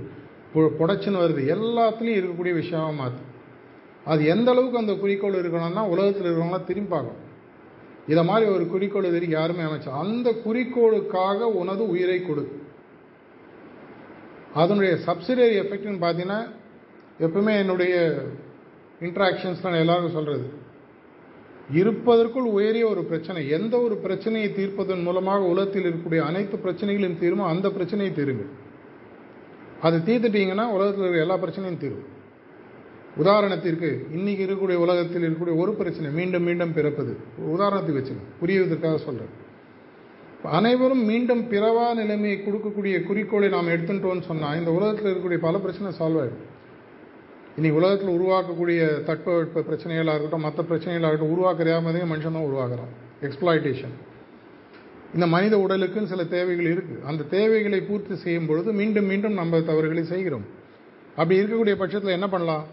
புடச்சின்னு 0.78 1.22
வருது. 1.22 1.42
எல்லாத்துலேயும் 1.57 2.18
இருக்கக்கூடிய 2.20 2.55
விஷயமாக 2.62 2.94
மாற்று 3.00 3.22
அது 4.12 4.22
எந்த 4.34 4.48
அளவுக்கு 4.52 4.80
அந்த 4.82 4.94
குறிக்கோள் 5.02 5.38
இருக்கணும்னா 5.42 5.82
உலகத்தில் 5.92 6.24
இருக்கிறவங்களாம் 6.24 6.68
திரும்பி 6.70 6.90
பார்க்கணும். 6.94 7.22
இதை 8.12 8.22
மாதிரி 8.30 8.46
ஒரு 8.55 8.64
குறிக்கோள் 8.72 9.07
இது 9.09 9.16
வரைக்கும் 9.16 9.38
யாருமே 9.40 9.62
அமைச்சா. 9.68 9.92
அந்த 10.05 10.28
குறிக்கோளுக்காக 10.46 11.48
உனது 11.61 11.84
உயிரை 11.92 12.18
கொடு. 12.22 12.44
அதனுடைய 14.62 14.94
சப்சிடரி 15.07 15.55
எஃபெக்ட்னு 15.62 16.02
பார்த்தீங்கன்னா 16.05 16.40
எப்பவுமே 17.26 17.55
என்னுடைய 17.62 17.94
இன்ட்ராக்ஷன்ஸ் 19.01 19.61
தான் 19.61 19.74
எல்லாரும் 19.74 20.11
சொல்கிறது 20.11 20.47
இருப்பதற்குள் 21.68 22.45
உயரிய 22.45 22.86
ஒரு 22.88 23.05
பிரச்சனை 23.05 23.49
எந்த 23.49 23.80
ஒரு 23.80 23.95
பிரச்சனையை 23.95 24.49
தீர்ப்பதன் 24.53 25.03
மூலமாக 25.03 25.45
உலகத்தில் 25.45 25.82
இருக்கக்கூடிய 25.82 26.22
அனைத்து 26.24 26.57
பிரச்சனைகளையும் 26.59 27.20
தீருமோ 27.20 27.45
அந்த 27.45 27.70
பிரச்சனையை 27.70 28.14
தீருங்க 28.14 28.45
அதை 29.82 29.99
தீர்த்துட்டீங்கன்னா 30.01 30.66
உலகத்தில் 30.74 31.05
இருக்கிற 31.05 31.24
எல்லா 31.24 31.38
பிரச்சனையும் 31.45 31.80
தீரும். 31.80 32.05
உதாரணத்திற்கு 33.16 34.07
இன்னைக்கு 34.11 34.47
இருக்கக்கூடிய 34.47 34.74
உலகத்தில் 34.74 35.22
இருக்கக்கூடிய 35.22 35.57
ஒரு 35.57 35.72
பிரச்சனை 35.74 36.11
மீண்டும் 36.11 36.42
மீண்டும் 36.42 36.72
பிறப்பது. 36.72 37.16
உதாரணத்துக்கு 37.57 38.01
வச்சுங்க 38.01 38.24
புரியுவதற்காக 38.40 38.97
சொல்கிறேன் 38.97 39.32
அனைவரும் 40.45 41.05
மீண்டும் 41.05 41.49
பிறவா 41.51 41.95
நிலைமையை 41.95 42.38
கொடுக்கக்கூடிய 42.38 43.05
குறிக்கோளை 43.05 43.49
நாம் 43.49 43.66
எடுத்துட்டோம்னு 43.66 44.20
சொன்னால் 44.20 44.59
இந்த 44.59 44.70
உலகத்தில் 44.70 45.07
இருக்கக்கூடிய 45.07 45.40
பல 45.40 45.59
பிரச்சனை 45.59 45.92
சால்வ் 45.99 46.20
ஆகிடும் 46.20 46.53
இன்னைக்கு 47.57 47.78
உலகத்தில் 47.80 48.14
உருவாக்கக்கூடிய 48.18 48.80
தட்பவெட்ப 49.09 49.62
பிரச்சனைகளாக 49.66 50.14
இருக்கட்டும் 50.14 50.44
மற்ற 50.46 50.61
பிரச்சனைகளாக 50.70 51.11
இருக்கட்டும் 51.11 51.34
உருவாக்குறாமதே 51.34 52.00
மனுஷன் 52.12 52.36
தான் 52.36 52.48
உருவாக்குறான். 52.48 52.90
எக்ஸ்பிளாய்டேஷன் 53.26 53.94
இந்த 55.16 55.26
மனித 55.34 55.55
உடலுக்குன்னு 55.64 56.11
சில 56.12 56.24
தேவைகள் 56.34 56.70
இருக்குது 56.72 57.05
அந்த 57.11 57.26
தேவைகளை 57.36 57.80
பூர்த்தி 57.90 58.18
செய்யும் 58.24 58.48
பொழுது 58.48 58.72
மீண்டும் 58.80 59.09
மீண்டும் 59.11 59.38
நம்ம 59.40 59.61
தவறுகளை 59.70 60.05
செய்கிறோம். 60.12 60.46
அப்படி 61.18 61.38
இருக்கக்கூடிய 61.40 61.76
பட்சத்தில் 61.82 62.16
என்ன 62.16 62.28
பண்ணலாம்? 62.34 62.66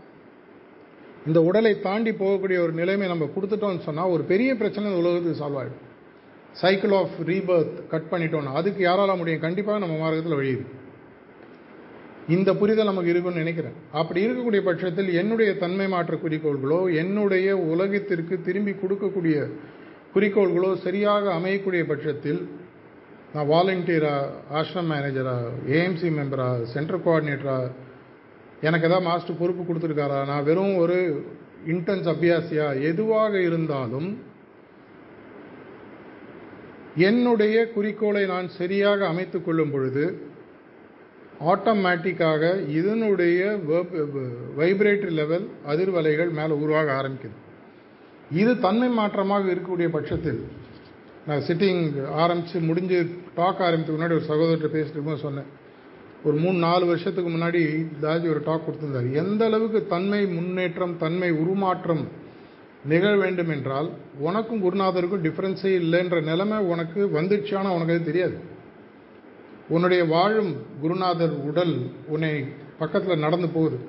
இந்த 1.29 1.39
உடலை 1.49 1.73
தாண்டி 1.87 2.11
போகக்கூடிய 2.23 2.59
ஒரு 2.65 2.75
நிலைமை 2.81 3.07
நம்ம 3.13 3.29
கொடுத்துட்டோம்னு 3.35 3.87
சொன்னால் 3.89 4.13
ஒரு 4.15 4.25
பெரிய 4.33 4.51
பிரச்சனை 4.61 4.87
இந்த 4.91 5.01
உலகத்துக்கு 5.03 5.41
சால்வ் 5.43 5.59
ஆகிடும் 5.61 5.87
சைக்கிள் 6.61 6.95
ஆஃப் 7.01 7.17
ரீபர்த் 7.31 7.75
கட் 7.95 8.11
பண்ணிட்டோம்னா 8.13 8.59
அதுக்கு 8.61 8.81
யாரால 8.89 9.17
முடியும்? 9.19 9.45
கண்டிப்பாக 9.47 9.83
நம்ம 9.83 9.97
மார்க்கத்தில் 10.03 10.39
வழி 10.39 10.55
இருக்குது 10.55 10.79
இந்த 12.27 12.53
புரிதல் 12.53 12.89
நமக்கு 12.89 13.09
இருக்குன்னு 13.09 13.41
நினைக்கிறேன். 13.43 13.75
அப்படி 13.91 14.25
இருக்கக்கூடிய 14.25 14.61
பட்சத்தில் 14.63 15.09
என்னுடைய 15.13 15.57
தன்மை 15.57 15.87
மாற்ற 15.87 16.15
குறிக்கோள்களோ 16.15 16.93
என்னுடைய 16.93 17.57
உலகத்திற்கு 17.57 18.41
திரும்பி 18.41 18.71
கொடுக்கக்கூடிய 18.71 19.47
குறிக்கோள்களோ 20.13 20.75
சரியாக 20.75 21.33
அமையக்கூடிய 21.33 21.83
பட்சத்தில் 21.87 22.41
நான் 23.33 23.47
வாலண்டியராக 23.47 24.31
ஆஷ்ரம் 24.59 24.89
மேனேஜரா 24.91 25.35
ஏஎம்சி 25.67 26.09
மெம்பரா 26.17 26.63
சென்டர் 26.63 27.03
கோஆர்டினேட்டரா 27.05 27.59
எனக்கு 28.61 28.87
ஏதாவது 28.87 29.05
மாஸ்டர் 29.05 29.39
பொறுப்பு 29.39 29.63
கொடுத்துருக்காரா? 29.63 30.25
நான் 30.25 30.43
வெறும் 30.43 30.75
ஒரு 30.75 31.27
இன்டென்ஸ் 31.65 32.09
அபியாசியா 32.13 32.81
எதுவாக 32.81 33.41
இருந்தாலும் 33.41 34.09
என்னுடைய 36.95 37.71
குறிக்கோளை 37.71 38.25
நான் 38.25 38.47
சரியாக 38.49 39.07
அமைத்துக் 39.07 39.45
கொள்ளும் 39.45 39.71
பொழுது 39.71 40.30
ஆட்டோமேட்டிக்காக 41.51 42.43
இதனுடைய 42.79 43.39
வைப்ரேட்டரி 44.59 45.13
லெவல் 45.19 45.45
அதிர்வலைகள் 45.71 46.31
மேலே 46.39 46.53
உருவாக 46.63 46.89
ஆரம்பிக்குது. 46.99 47.37
இது 48.41 48.51
தன்மை 48.65 48.89
மாற்றமாக 48.99 49.49
இருக்கக்கூடிய 49.53 49.87
பட்சத்தில் 49.95 50.41
நான் 51.29 51.43
சிட்டிங் 51.47 51.81
ஆரம்பித்து 52.23 52.59
முடிஞ்சு 52.69 52.99
டாக் 53.39 53.63
ஆரம்பித்துக்கு 53.67 53.97
முன்னாடி 53.97 54.17
ஒரு 54.19 54.27
சகோதரர்கிட்ட 54.31 54.69
பேசிட்டு 54.75 54.95
இருக்கும்போது 54.95 55.25
சொன்னேன். 55.25 55.49
ஒரு 56.27 56.35
மூணு 56.43 56.57
நாலு 56.67 56.85
வருஷத்துக்கு 56.91 57.29
முன்னாடி 57.31 57.61
தாஜி 58.05 58.27
ஒரு 58.33 58.41
டாக் 58.47 58.65
கொடுத்துருந்தார். 58.65 59.09
எந்த 59.21 59.41
அளவுக்கு 59.49 59.79
தன்மை 59.93 60.21
முன்னேற்றம் 60.37 60.95
தன்மை 61.03 61.29
உருமாற்றம் 61.41 62.03
நிகழ 62.91 63.11
வேண்டும் 63.23 63.51
என்றால் 63.55 63.89
உனக்கும் 64.27 64.63
குருநாதருக்கும் 64.65 65.25
டிஃப்ரென்ஸே 65.27 65.71
இல்லைன்ற 65.81 66.17
நிலைமை 66.29 66.57
உனக்கு 66.73 67.01
வந்துடுச்சான 67.17 67.73
உனக்கு 67.75 67.95
அது 67.95 68.09
தெரியாது. 68.09 68.37
உன்னுடைய 69.71 70.05
வாழும் 70.05 70.51
குருநாதர் 70.81 71.35
உடல் 71.49 71.75
உன்னை 72.07 72.45
பக்கத்தில் 72.79 73.23
நடந்து 73.25 73.49
போகுது. 73.49 73.79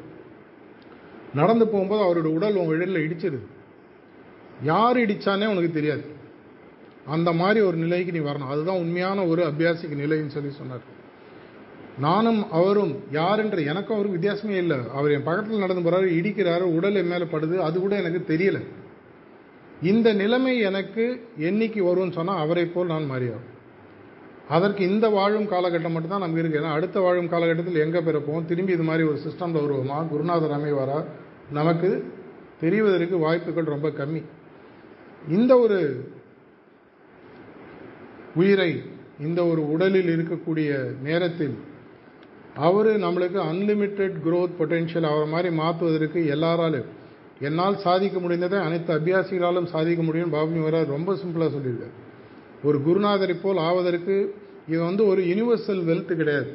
நடந்து 1.35 1.67
போகும்போது 1.69 2.03
அவருடைய 2.03 2.37
உடல் 2.37 2.55
உன் 2.55 2.73
இடையில 2.73 3.01
இடிச்சிருது. 3.05 3.47
யார் 4.63 4.97
இடித்தானே 4.97 5.47
உனக்கு 5.47 5.71
தெரியாது. 5.71 6.05
அந்த 7.07 7.33
மாதிரி 7.33 7.61
ஒரு 7.67 7.77
நிலைக்கு 7.77 8.13
நீ 8.13 8.19
வரணும். 8.19 8.53
அதுதான் 8.55 8.77
உண்மையான 8.77 9.25
ஒரு 9.25 9.43
அபியாசிக்கு 9.43 10.01
நிலைன்னு 10.03 10.27
சொல்லி 10.27 10.51
சொன்னார். 10.51 10.91
நானும் 11.99 12.51
அவரும் 12.51 12.93
யாருன்ற 13.13 13.67
எனக்கும் 13.67 13.97
அவருக்கு 13.97 14.19
வித்தியாசமே 14.19 14.57
இல்லை. 14.57 14.79
அவர் 14.95 15.11
என் 15.11 15.23
பக்கத்தில் 15.23 15.59
நடந்து 15.59 15.91
போகிறாரு 15.91 16.19
இடிக்கிறாரு 16.21 16.61
உடல் 16.61 16.95
என் 16.95 17.09
மேலே 17.09 17.25
படுது 17.25 17.57
அது 17.59 17.81
கூட 17.81 18.03
எனக்கு 18.03 18.37
தெரியல. 18.37 18.61
இந்த 19.83 20.13
நிலைமை 20.13 20.59
எனக்கு 20.59 21.29
என்னைக்கு 21.39 21.81
வரும்னு 21.89 22.13
சொன்னால் 22.13 22.39
அவரை 22.39 22.67
போல் 22.67 22.87
நான் 22.87 23.11
மாறியாகும். 23.11 23.51
அதற்கு 24.49 24.91
இந்த 24.91 25.09
வாழும் 25.09 25.45
காலகட்டம் 25.45 25.91
மட்டும்தான் 25.91 26.21
நமக்கு 26.21 26.43
இருக்குது 26.43 26.61
ஏன்னா 26.61 26.73
அடுத்த 26.73 27.01
வாழும் 27.01 27.29
காலகட்டத்தில் 27.29 27.83
எங்கே 27.85 27.99
பிறப்போம்? 27.99 28.45
திரும்பி 28.45 28.73
இது 28.73 28.83
மாதிரி 28.83 29.09
ஒரு 29.09 29.19
சிஸ்டமில் 29.19 29.65
வருவோமா? 29.65 30.09
குருநாதர் 30.09 30.51
அமைவாரா? 30.51 31.05
நமக்கு 31.51 32.13
தெரிவதற்கு 32.61 33.19
வாய்ப்புகள் 33.19 33.65
ரொம்ப 33.65 33.89
கம்மி. 33.89 34.25
இந்த 35.29 35.59
ஒரு 35.59 36.11
உயிரை 38.35 38.83
இந்த 39.21 39.45
ஒரு 39.45 39.71
உடலில் 39.71 40.17
இருக்கக்கூடிய 40.17 41.01
நேரத்தில் 41.03 41.59
அவர் 42.55 42.87
நம்மளுக்கு 42.87 43.39
அன்லிமிட்டெட் 43.53 44.17
க்ரோத் 44.25 44.57
பொட்டென்ஷியல் 44.59 45.09
அவரை 45.11 45.29
மாதிரி 45.29 45.55
மாற்றுவதற்கு 45.55 46.27
எல்லாராலும் 46.27 46.85
என்னால் 47.41 47.79
சாதிக்க 47.79 48.19
முடிந்ததை 48.19 48.61
அனைத்து 48.61 48.95
அபியாசிகளாலும் 48.95 49.65
சாதிக்க 49.65 50.03
முடியும் 50.03 50.31
பாபு 50.31 50.61
வர 50.61 50.85
ரொம்ப 50.85 51.13
சிம்பிளாக 51.13 51.51
சொல்லியிருக்காரு. 51.55 52.02
ஒரு 52.63 52.79
குருநாதரை 52.87 53.37
போல் 53.43 53.57
ஆவதற்கு 53.57 54.35
இது 54.69 54.81
வந்து 54.81 55.07
ஒரு 55.07 55.23
யுனிவர்சல் 55.23 55.81
வெல்த் 55.91 56.15
கிடையாது. 56.21 56.51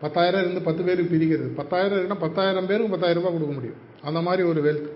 பத்தாயிரம் 0.00 0.40
இருந்து 0.40 0.62
பத்து 0.62 0.82
பேருக்கு 0.82 1.12
பிரிக்கிறது. 1.12 1.46
பத்தாயிரம் 1.60 1.98
இருக்குன்னா 1.98 2.18
பத்தாயிரம் 2.20 2.66
பேருக்கு 2.66 2.90
பத்தாயிரம் 2.90 3.22
ரூபாய் 3.22 3.36
கொடுக்க 3.36 3.54
முடியும். 3.54 3.78
அந்த 4.02 4.20
மாதிரி 4.20 4.48
ஒரு 4.48 4.60
வெல்த் 4.66 4.88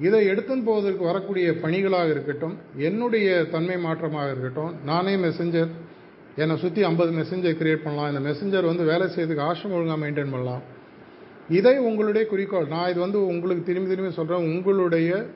இதை 0.00 0.28
எடுத்துன்னு 0.28 0.64
போவதற்கு 0.64 1.04
வரக்கூடிய 1.04 1.50
பணிகளாக 1.52 2.10
இருக்கட்டும் 2.10 2.54
என்னுடைய 2.76 3.44
தன்மை 3.44 3.76
மாற்றமாக 3.76 4.30
இருக்கட்டும் 4.30 4.72
நானே 4.84 5.14
மெசஞ்சர் 5.16 5.68
என்னை 6.36 6.56
சுற்றி 6.56 6.82
ஐம்பது 6.82 7.10
மெசஞ்சர் 7.12 7.58
கிரியேட் 7.60 7.84
பண்ணலாம். 7.84 8.10
இந்த 8.12 8.22
மெசஞ்சர் 8.30 8.64
வந்து 8.64 8.84
வேலை 8.84 9.06
செய்யறதுக்கு 9.06 9.44
ஆசிரம் 9.50 9.74
ஒழுங்காக 9.76 10.00
மெயின்டைன் 10.04 10.32
பண்ணலாம். 10.34 10.62
இதை 11.48 11.78
உங்களுடைய 11.78 12.26
குறிக்கோள் 12.26 12.66
நான் 12.66 12.90
இது 12.90 13.00
வந்து 13.00 13.26
உங்களுக்கு 13.26 13.64
திரும்பி 13.64 13.90
திரும்பி 13.90 14.12
சொல்கிறேன் 14.12 14.44
உங்களுடைய 14.44 15.26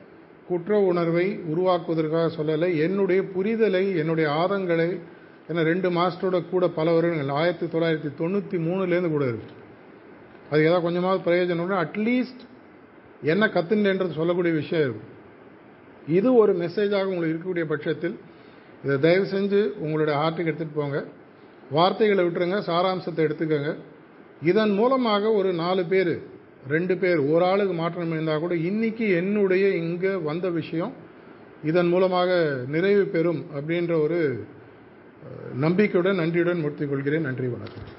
குற்ற 0.47 0.79
உணர்வை 0.89 1.27
உருவாக்குவதற்காக 1.51 2.27
சொல்லலை. 2.39 2.69
என்னுடைய 2.85 3.21
புரிதலை 3.35 3.83
என்னுடைய 4.01 4.27
ஆதங்களை 4.41 4.89
ஏன்னா 5.49 5.61
ரெண்டு 5.71 5.89
மாஸ்டரோட 5.97 6.37
கூட 6.49 6.65
பல 6.77 6.87
வருடங்கள் 6.91 7.35
ஆயிரத்தி 7.39 7.65
தொள்ளாயிரத்தி 7.65 8.09
தொண்ணூற்றி 8.21 8.57
மூணுலேருந்து 8.67 9.11
கூட 9.15 9.25
இருக்கு. 9.31 9.51
அது 10.51 10.61
ஏதாவது 10.67 10.85
கொஞ்சமாவது 10.87 11.21
பிரயோஜனம்னா 11.27 11.77
அட்லீஸ்ட் 11.85 12.43
என்ன 13.31 13.43
கத்துன்றன்றது 13.53 14.17
சொல்லக்கூடிய 14.19 14.53
விஷயம் 14.61 14.83
இருக்கும் 14.87 15.13
இது 16.17 16.29
ஒரு 16.41 16.51
மெசேஜாக 16.63 17.11
உங்களுக்கு 17.11 17.35
இருக்கக்கூடிய 17.35 17.65
பட்சத்தில் 17.73 18.17
இதை 18.83 18.97
தயவு 19.05 19.25
செஞ்சு 19.31 19.61
உங்களுடைய 19.83 20.15
ஹார்ட்டுக்கு 20.19 20.51
எடுத்துகிட்டு 20.51 20.79
போங்க. 20.81 20.97
வார்த்தைகளை 21.77 22.23
விட்டுருங்க 22.25 22.57
சாராம்சத்தை 22.69 23.21
எடுத்துக்கோங்க. 23.27 23.71
இதன் 24.49 24.73
மூலமாக 24.79 25.31
ஒரு 25.39 25.49
நாலு 25.63 25.83
பேர் 25.93 26.13
ரெண்டு 26.75 26.97
பேர் 26.97 27.19
ஒரு 27.33 27.43
ஆளுக்கு 27.45 27.73
மாற்றம் 27.73 28.11
இருந்தால் 28.11 28.39
கூட 28.39 28.55
இன்னைக்கு 28.69 29.05
என்னுடைய 29.21 29.67
இங்கே 29.81 30.13
வந்த 30.29 30.49
விஷயம் 30.59 30.93
இதன் 31.69 31.91
மூலமாக 31.93 32.31
நிறைவு 32.73 33.05
பெறும் 33.15 33.41
அப்படின்ற 33.55 33.93
ஒரு 34.05 34.19
நம்பிக்கையுடன் 35.65 36.21
நன்றியுடன் 36.21 36.63
முடித்துக் 36.63 36.89
கொள்கிறேன். 36.89 37.27
நன்றி 37.29 37.47
வணக்கம். 37.47 37.96